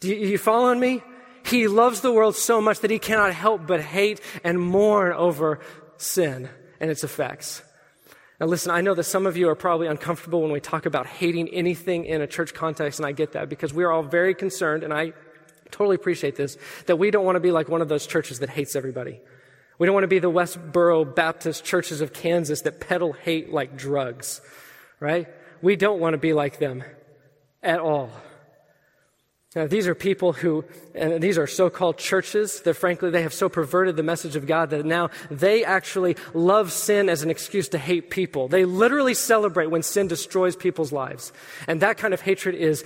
Do 0.00 0.08
you, 0.08 0.26
you 0.26 0.38
follow 0.38 0.74
me? 0.74 1.02
He 1.44 1.68
loves 1.68 2.00
the 2.00 2.12
world 2.12 2.34
so 2.34 2.62
much 2.62 2.80
that 2.80 2.90
he 2.90 2.98
cannot 2.98 3.34
help 3.34 3.66
but 3.66 3.82
hate 3.82 4.22
and 4.42 4.58
mourn 4.58 5.12
over 5.12 5.60
sin 5.98 6.48
and 6.80 6.90
its 6.90 7.04
effects. 7.04 7.62
Now, 8.42 8.48
listen, 8.48 8.72
I 8.72 8.80
know 8.80 8.92
that 8.94 9.04
some 9.04 9.26
of 9.26 9.36
you 9.36 9.48
are 9.50 9.54
probably 9.54 9.86
uncomfortable 9.86 10.42
when 10.42 10.50
we 10.50 10.58
talk 10.58 10.84
about 10.84 11.06
hating 11.06 11.48
anything 11.50 12.06
in 12.06 12.22
a 12.22 12.26
church 12.26 12.52
context, 12.52 12.98
and 12.98 13.06
I 13.06 13.12
get 13.12 13.34
that 13.34 13.48
because 13.48 13.72
we 13.72 13.84
are 13.84 13.92
all 13.92 14.02
very 14.02 14.34
concerned, 14.34 14.82
and 14.82 14.92
I 14.92 15.12
totally 15.70 15.94
appreciate 15.94 16.34
this, 16.34 16.58
that 16.86 16.96
we 16.96 17.12
don't 17.12 17.24
want 17.24 17.36
to 17.36 17.40
be 17.40 17.52
like 17.52 17.68
one 17.68 17.82
of 17.82 17.88
those 17.88 18.04
churches 18.04 18.40
that 18.40 18.50
hates 18.50 18.74
everybody. 18.74 19.20
We 19.78 19.86
don't 19.86 19.94
want 19.94 20.02
to 20.02 20.08
be 20.08 20.18
the 20.18 20.28
Westboro 20.28 21.14
Baptist 21.14 21.64
churches 21.64 22.00
of 22.00 22.12
Kansas 22.12 22.62
that 22.62 22.80
peddle 22.80 23.12
hate 23.12 23.52
like 23.52 23.76
drugs, 23.76 24.40
right? 24.98 25.28
We 25.62 25.76
don't 25.76 26.00
want 26.00 26.14
to 26.14 26.18
be 26.18 26.32
like 26.32 26.58
them 26.58 26.82
at 27.62 27.78
all. 27.78 28.10
Now, 29.54 29.66
these 29.66 29.86
are 29.86 29.94
people 29.94 30.32
who, 30.32 30.64
and 30.94 31.22
these 31.22 31.36
are 31.36 31.46
so-called 31.46 31.98
churches 31.98 32.62
that 32.62 32.72
frankly 32.72 33.10
they 33.10 33.20
have 33.20 33.34
so 33.34 33.50
perverted 33.50 33.96
the 33.96 34.02
message 34.02 34.34
of 34.34 34.46
God 34.46 34.70
that 34.70 34.86
now 34.86 35.10
they 35.30 35.62
actually 35.62 36.16
love 36.32 36.72
sin 36.72 37.10
as 37.10 37.22
an 37.22 37.28
excuse 37.28 37.68
to 37.70 37.78
hate 37.78 38.08
people. 38.08 38.48
They 38.48 38.64
literally 38.64 39.12
celebrate 39.12 39.66
when 39.66 39.82
sin 39.82 40.08
destroys 40.08 40.56
people's 40.56 40.90
lives. 40.90 41.34
And 41.68 41.82
that 41.82 41.98
kind 41.98 42.14
of 42.14 42.22
hatred 42.22 42.54
is, 42.54 42.82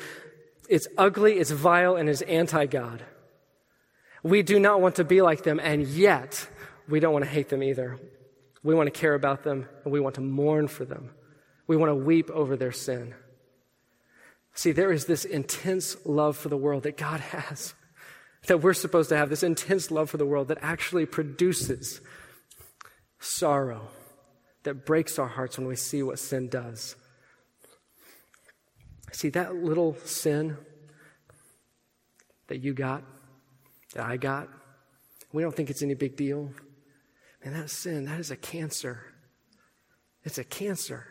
it's 0.69 0.89
ugly, 0.99 1.39
it's 1.39 1.53
vile, 1.53 1.95
and 1.95 2.09
is 2.09 2.23
anti-God. 2.23 3.05
We 4.25 4.43
do 4.43 4.59
not 4.59 4.81
want 4.81 4.97
to 4.97 5.05
be 5.05 5.23
like 5.23 5.45
them, 5.45 5.61
and 5.63 5.87
yet 5.87 6.49
we 6.89 6.99
don't 6.99 7.13
want 7.13 7.25
to 7.25 7.31
hate 7.31 7.49
them 7.49 7.63
either. 7.63 8.01
We 8.65 8.75
want 8.75 8.89
to 8.89 9.01
care 9.01 9.15
about 9.15 9.45
them, 9.45 9.69
and 9.85 9.93
we 9.93 10.01
want 10.01 10.17
to 10.17 10.21
mourn 10.21 10.67
for 10.67 10.85
them. 10.85 11.11
We 11.69 11.77
want 11.77 11.91
to 11.91 11.95
weep 11.95 12.29
over 12.31 12.57
their 12.57 12.73
sin. 12.73 13.15
See, 14.57 14.73
there 14.73 14.91
is 14.91 15.05
this 15.05 15.27
intense 15.27 15.99
love 16.07 16.35
for 16.35 16.49
the 16.49 16.57
world 16.57 16.85
that 16.85 16.97
God 16.97 17.21
has, 17.21 17.75
that 18.47 18.63
we're 18.63 18.73
supposed 18.73 19.11
to 19.11 19.17
have, 19.17 19.29
this 19.29 19.43
intense 19.43 19.91
love 19.91 20.09
for 20.09 20.17
the 20.17 20.25
world 20.25 20.49
that 20.49 20.59
actually 20.63 21.05
produces 21.05 22.01
sorrow, 23.21 23.89
that 24.63 24.87
breaks 24.87 25.19
our 25.19 25.29
hearts 25.29 25.59
when 25.59 25.67
we 25.67 25.77
see 25.77 26.03
what 26.03 26.19
sin 26.19 26.49
does. 26.49 26.97
See, 29.13 29.29
that 29.31 29.55
little 29.55 29.95
sin 30.05 30.57
that 32.47 32.63
you 32.63 32.73
got, 32.73 33.05
that 33.93 34.07
I 34.07 34.17
got, 34.17 34.49
we 35.35 35.43
don't 35.43 35.55
think 35.55 35.69
it's 35.69 35.83
any 35.83 35.95
big 35.95 36.17
deal. 36.17 36.51
And 37.43 37.55
that 37.55 37.69
sin, 37.69 38.07
that 38.07 38.19
is 38.19 38.31
a 38.31 38.37
cancer. 38.37 39.03
It's 40.25 40.39
a 40.39 40.45
cancer. 40.45 41.07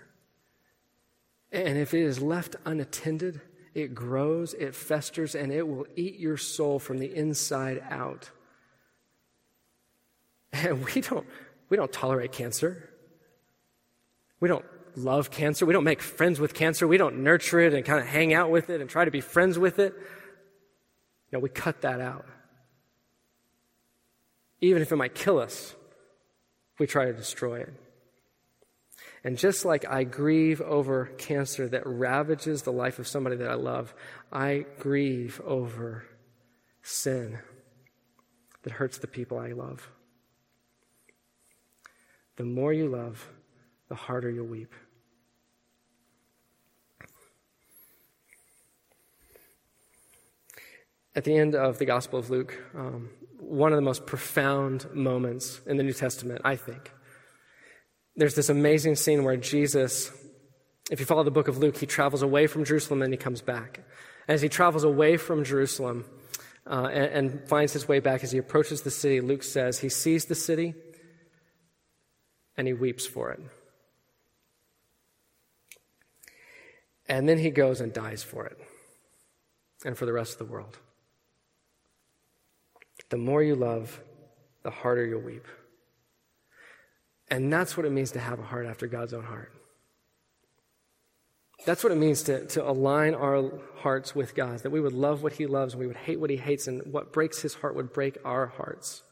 And 1.55 1.77
if 1.77 1.93
it 1.93 2.01
is 2.01 2.21
left 2.21 2.57
unattended, 2.65 3.39
it 3.73 3.95
grows, 3.95 4.53
it 4.53 4.75
festers, 4.75 5.35
and 5.35 5.53
it 5.53 5.65
will 5.65 5.87
eat 5.95 6.19
your 6.19 6.35
soul 6.35 6.79
from 6.79 6.99
the 6.99 7.15
inside 7.15 7.81
out. 7.89 8.29
And 10.51 10.83
we 10.93 10.99
don't, 10.99 11.25
we 11.69 11.77
don't 11.77 11.93
tolerate 11.93 12.33
cancer. 12.33 12.89
We 14.41 14.49
don't 14.49 14.65
love 14.97 15.31
cancer. 15.31 15.65
We 15.65 15.71
don't 15.71 15.85
make 15.85 16.01
friends 16.01 16.41
with 16.41 16.53
cancer. 16.53 16.89
We 16.89 16.97
don't 16.97 17.23
nurture 17.23 17.61
it 17.61 17.73
and 17.73 17.85
kind 17.85 17.99
of 17.99 18.05
hang 18.05 18.33
out 18.33 18.51
with 18.51 18.69
it 18.69 18.81
and 18.81 18.89
try 18.89 19.05
to 19.05 19.11
be 19.11 19.21
friends 19.21 19.57
with 19.57 19.79
it. 19.79 19.93
No, 21.31 21.39
we 21.39 21.47
cut 21.47 21.81
that 21.81 22.01
out. 22.01 22.25
Even 24.59 24.81
if 24.81 24.91
it 24.91 24.97
might 24.97 25.15
kill 25.15 25.39
us, 25.39 25.73
we 26.79 26.85
try 26.85 27.05
to 27.05 27.13
destroy 27.13 27.61
it. 27.61 27.73
And 29.25 29.39
just 29.39 29.65
like 29.65 29.89
I 29.89 30.03
grieve 30.03 30.61
over 30.61 31.07
cancer 31.17 31.67
that 31.69 31.81
ravages 31.87 32.61
the 32.61 32.71
life 32.71 32.99
of 32.99 33.07
somebody 33.07 33.35
that 33.37 33.49
I 33.49 33.55
love, 33.55 33.95
I 34.31 34.67
grieve 34.77 35.41
over 35.43 36.05
sin 36.83 37.39
that 38.61 38.73
hurts 38.73 38.99
the 38.99 39.07
people 39.07 39.39
I 39.39 39.53
love. 39.53 39.89
The 42.35 42.43
more 42.43 42.71
you 42.71 42.87
love, 42.87 43.27
the 43.89 43.95
harder 43.95 44.29
you'll 44.29 44.45
weep. 44.45 44.71
At 51.15 51.23
the 51.23 51.35
end 51.35 51.55
of 51.55 51.79
the 51.79 51.85
Gospel 51.85 52.19
of 52.19 52.29
Luke, 52.29 52.61
um, 52.75 53.09
one 53.39 53.73
of 53.73 53.77
the 53.77 53.81
most 53.81 54.05
profound 54.05 54.93
moments 54.93 55.61
in 55.65 55.77
the 55.77 55.83
New 55.83 55.93
Testament, 55.93 56.41
I 56.45 56.57
think, 56.57 56.91
there's 58.15 58.35
this 58.35 58.49
amazing 58.49 58.95
scene 58.95 59.23
where 59.23 59.37
Jesus, 59.37 60.11
if 60.89 60.99
you 60.99 61.05
follow 61.05 61.23
the 61.23 61.31
book 61.31 61.47
of 61.47 61.57
Luke, 61.57 61.77
he 61.77 61.85
travels 61.85 62.21
away 62.21 62.47
from 62.47 62.63
Jerusalem 62.63 63.01
and 63.01 63.13
he 63.13 63.17
comes 63.17 63.41
back. 63.41 63.81
As 64.27 64.41
he 64.41 64.49
travels 64.49 64.83
away 64.83 65.17
from 65.17 65.43
Jerusalem 65.43 66.05
uh, 66.65 66.89
and, 66.91 67.31
and 67.31 67.47
finds 67.47 67.73
his 67.73 67.87
way 67.87 67.99
back, 67.99 68.23
as 68.23 68.31
he 68.31 68.37
approaches 68.37 68.81
the 68.81 68.91
city, 68.91 69.21
Luke 69.21 69.43
says 69.43 69.79
he 69.79 69.89
sees 69.89 70.25
the 70.25 70.35
city 70.35 70.73
and 72.57 72.67
he 72.67 72.73
weeps 72.73 73.05
for 73.05 73.31
it. 73.31 73.41
And 77.07 77.29
then 77.29 77.37
he 77.37 77.51
goes 77.51 77.81
and 77.81 77.93
dies 77.93 78.23
for 78.23 78.45
it 78.45 78.57
and 79.83 79.97
for 79.97 80.05
the 80.05 80.13
rest 80.13 80.33
of 80.33 80.39
the 80.39 80.51
world. 80.51 80.79
The 83.09 83.17
more 83.17 83.43
you 83.43 83.55
love, 83.55 84.01
the 84.63 84.71
harder 84.71 85.05
you'll 85.05 85.21
weep. 85.21 85.45
And 87.29 87.51
that's 87.51 87.75
what 87.75 87.85
it 87.85 87.91
means 87.91 88.11
to 88.11 88.19
have 88.19 88.39
a 88.39 88.43
heart 88.43 88.65
after 88.65 88.87
God's 88.87 89.13
own 89.13 89.23
heart. 89.23 89.51
That's 91.65 91.83
what 91.83 91.91
it 91.91 91.95
means 91.95 92.23
to, 92.23 92.45
to 92.47 92.69
align 92.69 93.15
our 93.15 93.51
hearts 93.77 94.13
with 94.13 94.35
God's, 94.35 94.61
that 94.61 94.69
we 94.69 94.79
would 94.79 94.93
love 94.93 95.23
what 95.23 95.33
He 95.33 95.47
loves 95.47 95.73
and 95.73 95.79
we 95.79 95.87
would 95.87 95.95
hate 95.95 96.19
what 96.19 96.29
He 96.29 96.37
hates, 96.37 96.67
and 96.67 96.93
what 96.93 97.11
breaks 97.11 97.41
His 97.41 97.55
heart 97.55 97.75
would 97.75 97.91
break 97.91 98.17
our 98.23 98.47
hearts. 98.47 99.03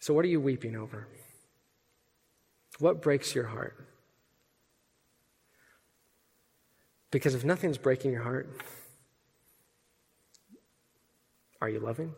So, 0.00 0.14
what 0.14 0.24
are 0.24 0.28
you 0.28 0.40
weeping 0.40 0.74
over? 0.74 1.06
What 2.78 3.02
breaks 3.02 3.34
your 3.34 3.46
heart? 3.46 3.86
Because 7.10 7.34
if 7.34 7.44
nothing's 7.44 7.78
breaking 7.78 8.12
your 8.12 8.22
heart, 8.22 8.50
are 11.60 11.68
you 11.68 11.80
loving? 11.80 12.14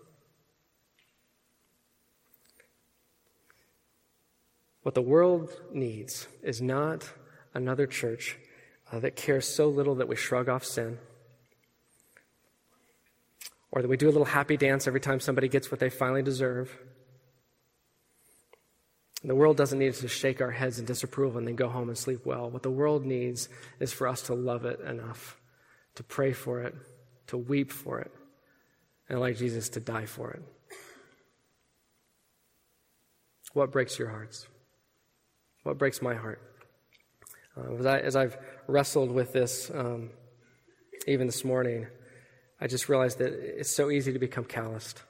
What 4.82 4.94
the 4.94 5.02
world 5.02 5.50
needs 5.72 6.26
is 6.42 6.62
not 6.62 7.10
another 7.52 7.86
church 7.86 8.38
uh, 8.90 9.00
that 9.00 9.14
cares 9.14 9.46
so 9.46 9.68
little 9.68 9.96
that 9.96 10.08
we 10.08 10.16
shrug 10.16 10.48
off 10.48 10.64
sin, 10.64 10.98
or 13.70 13.82
that 13.82 13.88
we 13.88 13.96
do 13.96 14.08
a 14.08 14.10
little 14.10 14.24
happy 14.24 14.56
dance 14.56 14.86
every 14.86 15.00
time 15.00 15.20
somebody 15.20 15.48
gets 15.48 15.70
what 15.70 15.80
they 15.80 15.90
finally 15.90 16.22
deserve. 16.22 16.76
The 19.22 19.34
world 19.34 19.58
doesn't 19.58 19.78
need 19.78 19.90
us 19.90 20.00
to 20.00 20.08
shake 20.08 20.40
our 20.40 20.50
heads 20.50 20.78
in 20.78 20.86
disapproval 20.86 21.38
and 21.38 21.46
then 21.46 21.56
go 21.56 21.68
home 21.68 21.88
and 21.88 21.98
sleep 21.98 22.24
well. 22.24 22.50
What 22.50 22.62
the 22.62 22.70
world 22.70 23.04
needs 23.04 23.50
is 23.78 23.92
for 23.92 24.08
us 24.08 24.22
to 24.22 24.34
love 24.34 24.64
it 24.64 24.80
enough, 24.80 25.38
to 25.96 26.02
pray 26.02 26.32
for 26.32 26.62
it, 26.62 26.74
to 27.26 27.36
weep 27.36 27.70
for 27.70 28.00
it, 28.00 28.10
and 29.10 29.20
like 29.20 29.36
Jesus, 29.36 29.68
to 29.70 29.80
die 29.80 30.06
for 30.06 30.30
it. 30.30 30.42
What 33.52 33.72
breaks 33.72 33.98
your 33.98 34.08
hearts? 34.08 34.46
What 35.62 35.76
breaks 35.76 36.00
my 36.00 36.14
heart? 36.14 36.40
Uh, 37.56 37.74
as, 37.74 37.86
I, 37.86 37.98
as 37.98 38.16
I've 38.16 38.38
wrestled 38.66 39.10
with 39.10 39.32
this, 39.32 39.70
um, 39.74 40.10
even 41.06 41.26
this 41.26 41.44
morning, 41.44 41.86
I 42.60 42.66
just 42.66 42.88
realized 42.88 43.18
that 43.18 43.32
it's 43.32 43.70
so 43.70 43.90
easy 43.90 44.12
to 44.12 44.18
become 44.18 44.44
calloused. 44.44 45.02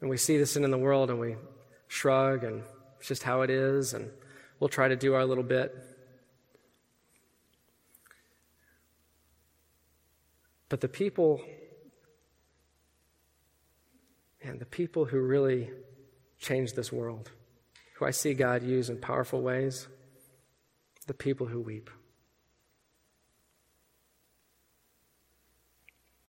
And 0.00 0.10
we 0.10 0.16
see 0.16 0.36
this 0.36 0.56
in 0.56 0.68
the 0.68 0.78
world 0.78 1.10
and 1.10 1.18
we 1.18 1.36
shrug 1.88 2.44
and 2.44 2.62
it's 2.98 3.08
just 3.08 3.22
how 3.22 3.42
it 3.42 3.50
is 3.50 3.94
and 3.94 4.10
we'll 4.60 4.68
try 4.68 4.88
to 4.88 4.96
do 4.96 5.14
our 5.14 5.24
little 5.24 5.44
bit. 5.44 5.74
But 10.68 10.80
the 10.80 10.88
people, 10.88 11.40
and 14.42 14.60
the 14.60 14.66
people 14.66 15.06
who 15.06 15.18
really 15.18 15.70
change 16.38 16.74
this 16.74 16.92
world, 16.92 17.30
who 17.98 18.06
I 18.06 18.12
see 18.12 18.32
God 18.32 18.62
use 18.62 18.88
in 18.88 18.98
powerful 18.98 19.42
ways, 19.42 19.88
the 21.06 21.14
people 21.14 21.46
who 21.46 21.60
weep. 21.60 21.90